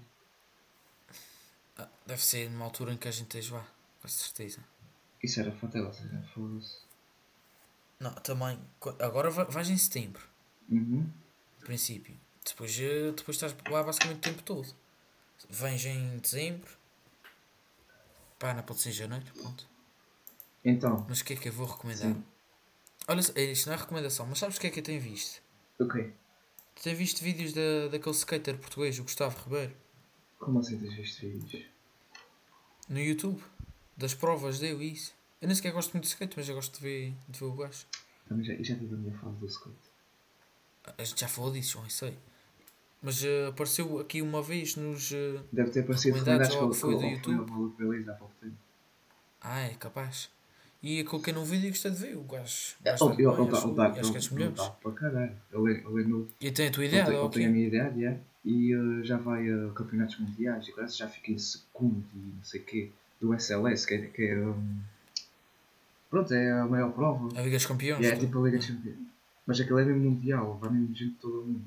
Ah, 1.77 1.89
deve 2.07 2.25
ser 2.25 2.51
numa 2.51 2.65
altura 2.65 2.93
em 2.93 2.97
que 2.97 3.09
a 3.09 3.11
gente 3.11 3.25
esteja 3.27 3.57
lá, 3.57 3.67
com 4.01 4.09
certeza. 4.09 4.61
Isso 5.23 5.41
era 5.41 5.53
fatela, 5.53 5.93
seja, 5.93 6.23
foda-se. 6.35 6.79
Não, 7.99 8.13
também. 8.15 8.59
Agora 9.01 9.31
vai- 9.31 9.47
vais 9.47 9.71
em 9.71 9.77
setembro, 9.79 10.23
Uhum. 10.69 11.11
no 11.61 11.67
princípio. 11.67 12.15
Depois, 12.45 12.79
eh, 12.79 13.13
depois 13.13 13.37
estás 13.37 13.55
lá 13.71 13.83
basicamente 13.83 14.19
o 14.19 14.21
tempo 14.21 14.43
todo. 14.43 14.75
Vens 15.49 15.85
em 15.87 16.19
dezembro. 16.19 16.71
Pá, 18.39 18.53
não 18.53 18.63
pode 18.63 18.81
ser 18.81 18.91
em 18.91 18.93
janeiro, 18.93 19.25
pronto. 19.35 19.67
Então, 20.65 21.07
Mas 21.09 21.21
o 21.21 21.25
que 21.25 21.33
é 21.33 21.37
que 21.37 21.49
eu 21.49 21.53
vou 21.53 21.67
recomendar? 21.67 22.13
Sim. 22.13 22.25
Olha, 23.09 23.21
eh, 23.35 23.53
isto 23.53 23.67
não 23.67 23.75
é 23.75 23.77
recomendação, 23.79 24.27
mas 24.27 24.39
sabes 24.39 24.57
o 24.57 24.61
que 24.61 24.67
é 24.67 24.71
que 24.71 24.81
eu 24.81 24.85
tenho 24.85 25.01
visto? 25.01 25.43
ok. 25.79 26.13
Tu 26.77 26.83
tens 26.83 26.99
visto 26.99 27.23
vídeos 27.23 27.53
da, 27.53 27.89
daquele 27.91 28.15
skater 28.17 28.59
português, 28.59 28.99
o 28.99 29.03
Gustavo 29.05 29.37
Ribeiro, 29.45 29.75
Como 30.39 30.59
assim 30.59 30.79
tens 30.79 30.95
visto 30.95 31.21
vídeos? 31.21 31.67
no 32.89 32.99
YouTube? 33.01 33.43
Das 33.97 34.13
provas 34.15 34.59
dele 34.59 34.87
isso. 34.87 35.15
Eu 35.41 35.47
nem 35.49 35.55
sequer 35.55 35.73
gosto 35.73 35.93
muito 35.93 36.05
de 36.05 36.09
skate, 36.11 36.35
mas 36.37 36.49
eu 36.49 36.55
gosto 36.55 36.75
de 36.77 36.81
ver, 36.83 37.15
de 37.29 37.39
ver 37.39 37.45
o 37.45 37.53
gajo. 37.55 37.87
Também 38.29 38.45
já, 38.45 38.55
já 38.55 38.75
tive 38.77 38.95
a 38.95 38.99
minha 38.99 39.17
fase 39.19 39.37
do 39.37 39.47
skate. 39.47 39.77
A 40.99 41.05
gente 41.05 41.21
já 41.21 41.29
falou 41.29 41.53
disso, 41.53 41.83
isso 41.87 42.05
aí. 42.07 42.19
Mas 43.01 43.23
eh, 43.23 43.47
apareceu 43.49 43.99
aqui 44.01 44.21
uma 44.23 44.43
vez 44.43 44.75
nos. 44.77 45.13
eh, 45.13 45.43
Deve 45.53 45.71
ter 45.71 45.87
parecido 45.87 46.17
Recomendados 46.17 46.49
que 46.55 46.75
foi 46.75 46.95
do 46.95 47.01
com- 47.01 47.07
YouTube? 47.11 47.37
com 47.37 47.43
o 47.45 47.51
Maluco 47.51 47.77
Beleza 47.77 48.13
há 48.13 48.15
pouco 48.15 48.35
tempo. 48.41 48.57
Ah, 49.41 49.61
é 49.61 49.75
capaz. 49.75 50.31
E 50.87 50.99
eu 51.01 51.05
coloquei 51.07 51.33
num 51.33 51.45
vídeo 51.45 51.69
e 51.69 51.71
gostei 51.71 51.91
de 51.93 51.97
ver. 51.97 52.15
O 52.15 52.25
gajo. 52.25 52.75
o 52.85 52.89
É, 52.89 52.93
está 52.93 53.07
tá- 53.09 53.11
tá- 53.75 53.89
e 53.89 53.93
que 53.95 53.99
é 53.99 54.03
dos 54.03 54.27
ele 54.27 54.35
melhores. 54.35 54.69
para 54.83 54.93
caralho. 54.93 55.33
Ele 55.51 55.73
é- 55.73 55.85
ele 55.89 56.03
é 56.03 56.05
novo. 56.07 56.29
E 56.39 56.51
tem 56.53 56.69
a 56.69 56.71
tua 56.71 56.85
ideia, 56.85 57.05
tem, 57.07 57.15
ele 57.19 57.29
tem 57.31 57.47
a 57.47 57.49
minha 57.49 57.67
idade, 57.69 58.05
é, 58.05 58.21
e 58.45 58.77
uh, 58.77 59.03
já 59.03 59.17
vai 59.17 59.51
a 59.51 59.71
campeonatos 59.71 60.19
mundiais. 60.19 60.69
E 60.69 60.73
agora 60.73 60.87
já 60.89 61.09
fica 61.09 61.33
em 61.33 61.39
segundo 61.39 62.05
e 62.15 62.19
não 62.19 62.45
sei 62.45 62.61
o 62.61 62.65
quê. 62.65 62.91
Do 63.19 63.33
SLS, 63.33 63.87
que 63.87 63.95
é. 63.95 63.99
Que 64.09 64.27
é 64.27 64.37
um, 64.39 64.79
pronto, 66.11 66.35
é 66.35 66.53
a 66.53 66.67
maior 66.67 66.93
prova. 66.93 67.29
A 67.39 67.43
Liga 67.43 67.57
dos 67.57 67.65
Campeões. 67.65 68.05
É 68.05 68.15
tipo 68.17 68.39
a 68.39 68.45
Liga 68.45 68.59
de 68.59 68.69
Campeões. 68.71 68.99
Mas 69.47 69.61
aquilo 69.61 69.79
é 69.79 69.85
mesmo 69.87 70.11
mundial, 70.11 70.59
vai 70.61 70.71
mesmo 70.71 70.89
gente 70.95 71.13
de 71.13 71.17
todo 71.17 71.41
o 71.41 71.47
mundo. 71.47 71.65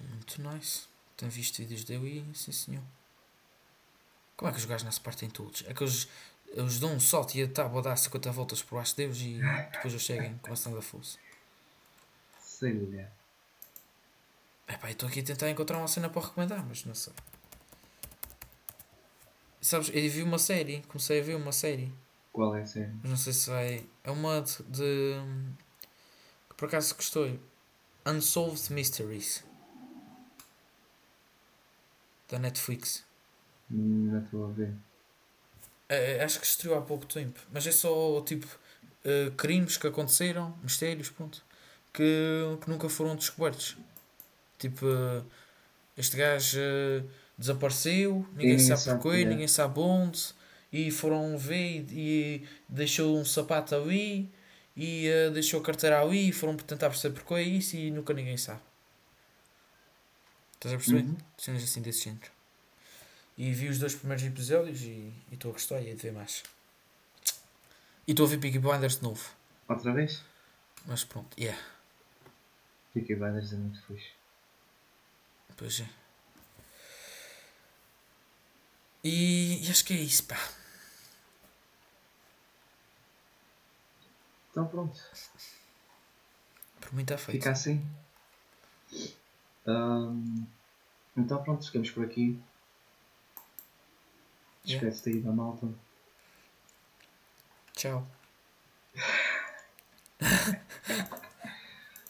Muito 0.00 0.42
nice. 0.42 0.88
Tenho 1.18 1.30
visto 1.30 1.58
vídeos 1.58 1.84
dele 1.84 2.24
e 2.32 2.34
sim 2.34 2.50
senhor. 2.52 2.82
Como 4.40 4.48
é 4.48 4.52
que 4.54 4.58
os 4.58 4.64
gajos 4.64 4.84
não 4.84 4.90
se 4.90 5.00
partem 5.02 5.28
todos? 5.28 5.62
É 5.66 5.74
que 5.74 5.82
eles, 5.84 6.08
eles 6.46 6.78
dão 6.78 6.94
um 6.94 6.98
salto 6.98 7.34
e 7.34 7.42
a 7.42 7.46
tábua 7.46 7.82
dá 7.82 7.94
50 7.94 8.32
voltas 8.32 8.62
por 8.62 8.76
baixo 8.76 8.96
deles 8.96 9.18
e 9.20 9.38
depois 9.70 9.92
eles 9.92 10.00
chegam 10.02 10.38
começam 10.38 10.72
a 10.72 10.76
dar 10.76 10.80
força. 10.80 11.18
Sei 12.40 12.72
lá. 12.72 13.06
Epá, 14.66 14.88
eu 14.88 14.92
estou 14.92 15.06
aqui 15.10 15.20
a 15.20 15.24
tentar 15.24 15.50
encontrar 15.50 15.76
uma 15.76 15.86
cena 15.86 16.08
para 16.08 16.22
recomendar, 16.22 16.64
mas 16.66 16.86
não 16.86 16.94
sei. 16.94 17.12
Sabes, 19.60 19.90
eu 19.92 20.10
vi 20.10 20.22
uma 20.22 20.38
série, 20.38 20.80
comecei 20.88 21.20
a 21.20 21.22
ver 21.22 21.34
uma 21.34 21.52
série, 21.52 21.92
Qual 22.32 22.56
é 22.56 22.62
a 22.62 22.66
série? 22.66 22.94
mas 23.02 23.10
não 23.10 23.18
sei 23.18 23.34
se 23.34 23.50
vai. 23.50 23.86
É 24.02 24.10
uma 24.10 24.40
de. 24.40 24.62
de 24.70 25.20
que 26.48 26.54
por 26.56 26.64
acaso 26.64 26.94
gostei. 26.94 27.38
Unsolved 28.06 28.72
Mysteries. 28.72 29.44
Da 32.26 32.38
Netflix. 32.38 33.04
É, 35.88 36.16
é, 36.16 36.24
acho 36.24 36.40
que 36.40 36.46
estreou 36.46 36.78
há 36.78 36.82
pouco 36.82 37.06
tempo, 37.06 37.40
mas 37.52 37.66
é 37.66 37.72
só 37.72 38.20
tipo 38.22 38.46
eh, 39.04 39.32
crimes 39.36 39.76
que 39.76 39.86
aconteceram, 39.86 40.56
mistérios, 40.62 41.10
pronto, 41.10 41.42
que, 41.92 42.58
que 42.60 42.70
nunca 42.70 42.88
foram 42.88 43.16
descobertos. 43.16 43.76
Tipo, 44.58 44.86
eh, 44.86 45.22
este 45.96 46.16
gajo 46.16 46.58
eh, 46.60 47.02
desapareceu, 47.36 48.26
ninguém 48.34 48.58
sabe 48.58 48.84
porquê, 48.84 49.22
é. 49.22 49.24
ninguém 49.24 49.48
sabe 49.48 49.80
onde, 49.80 50.34
e 50.72 50.90
foram 50.90 51.36
ver 51.36 51.86
e, 51.90 52.46
deixou 52.68 53.18
um 53.18 53.24
sapato 53.24 53.74
ali 53.74 54.30
e 54.76 55.08
eh, 55.08 55.30
deixou 55.30 55.60
a 55.60 55.62
carteira 55.62 56.00
ali 56.00 56.28
e 56.28 56.32
foram 56.32 56.56
tentar 56.56 56.88
perceber 56.88 57.14
porquê 57.14 57.34
é 57.34 57.42
isso 57.42 57.76
e 57.76 57.90
nunca 57.90 58.12
ninguém 58.14 58.36
sabe. 58.36 58.60
Estás 60.54 60.74
a 60.74 60.76
perceber? 60.76 61.08
Uhum. 61.08 61.16
Cenas 61.38 61.64
assim 61.64 61.80
desse 61.80 62.04
género. 62.04 62.30
E 63.40 63.54
vi 63.54 63.70
os 63.70 63.78
dois 63.78 63.94
primeiros 63.94 64.22
episódios 64.22 64.82
e 64.82 65.14
estou 65.32 65.50
a 65.50 65.54
gostar 65.54 65.80
e 65.80 65.90
a 65.90 65.94
ver 65.94 66.12
mais. 66.12 66.42
E 68.06 68.10
estou 68.10 68.26
a 68.26 68.28
ver 68.28 68.38
Peaky 68.38 68.58
Blinders 68.58 68.96
de 68.98 69.02
novo. 69.02 69.30
Outra 69.66 69.94
vez? 69.94 70.22
Mas 70.84 71.04
pronto, 71.04 71.34
yeah. 71.40 71.58
Peaky 72.92 73.14
Blinders 73.14 73.54
é 73.54 73.56
muito 73.56 73.82
fixe. 73.86 74.10
Pois 75.56 75.80
é. 75.80 75.88
E, 79.02 79.66
e 79.66 79.70
acho 79.70 79.86
que 79.86 79.94
é 79.94 79.96
isso, 79.96 80.24
pá. 80.24 80.36
Então 84.50 84.66
pronto. 84.66 85.00
Por 86.78 86.92
mim 86.92 87.04
está 87.04 87.16
feito. 87.16 87.38
Fica 87.38 87.52
assim. 87.52 87.82
Ahm, 89.66 90.44
então 91.16 91.42
pronto, 91.42 91.64
ficamos 91.64 91.90
por 91.90 92.04
aqui. 92.04 92.38
Yeah. 94.66 94.86
Despede-te 94.86 95.10
aí 95.10 95.20
da 95.22 95.32
malta. 95.32 95.68
Tchau. 97.74 98.06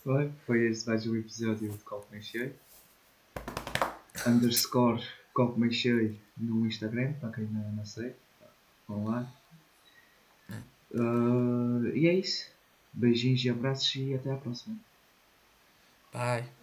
Bem, 0.05 0.33
foi 0.47 0.69
este 0.69 0.89
mais 0.89 1.07
um 1.07 1.15
episódio 1.17 1.71
de 1.71 1.79
Copo 1.85 2.07
Meio 2.11 2.23
Cheio. 2.23 2.55
Underscore 4.27 5.07
Copo 5.33 5.61
Meio 5.61 5.73
Cheio 5.73 6.19
no 6.37 6.67
Instagram, 6.67 7.13
para 7.15 7.31
quem 7.31 7.45
não, 7.45 7.71
não 7.73 7.85
sei. 7.85 8.17
Vão 8.89 9.05
lá. 9.07 9.33
Ah, 10.95 11.91
e 11.95 12.09
é 12.09 12.15
isso. 12.15 12.51
Beijinhos 12.93 13.45
e 13.45 13.51
abraços 13.51 13.95
e 13.95 14.15
até 14.15 14.33
à 14.33 14.37
próxima. 14.37 14.77
Bye. 16.13 16.60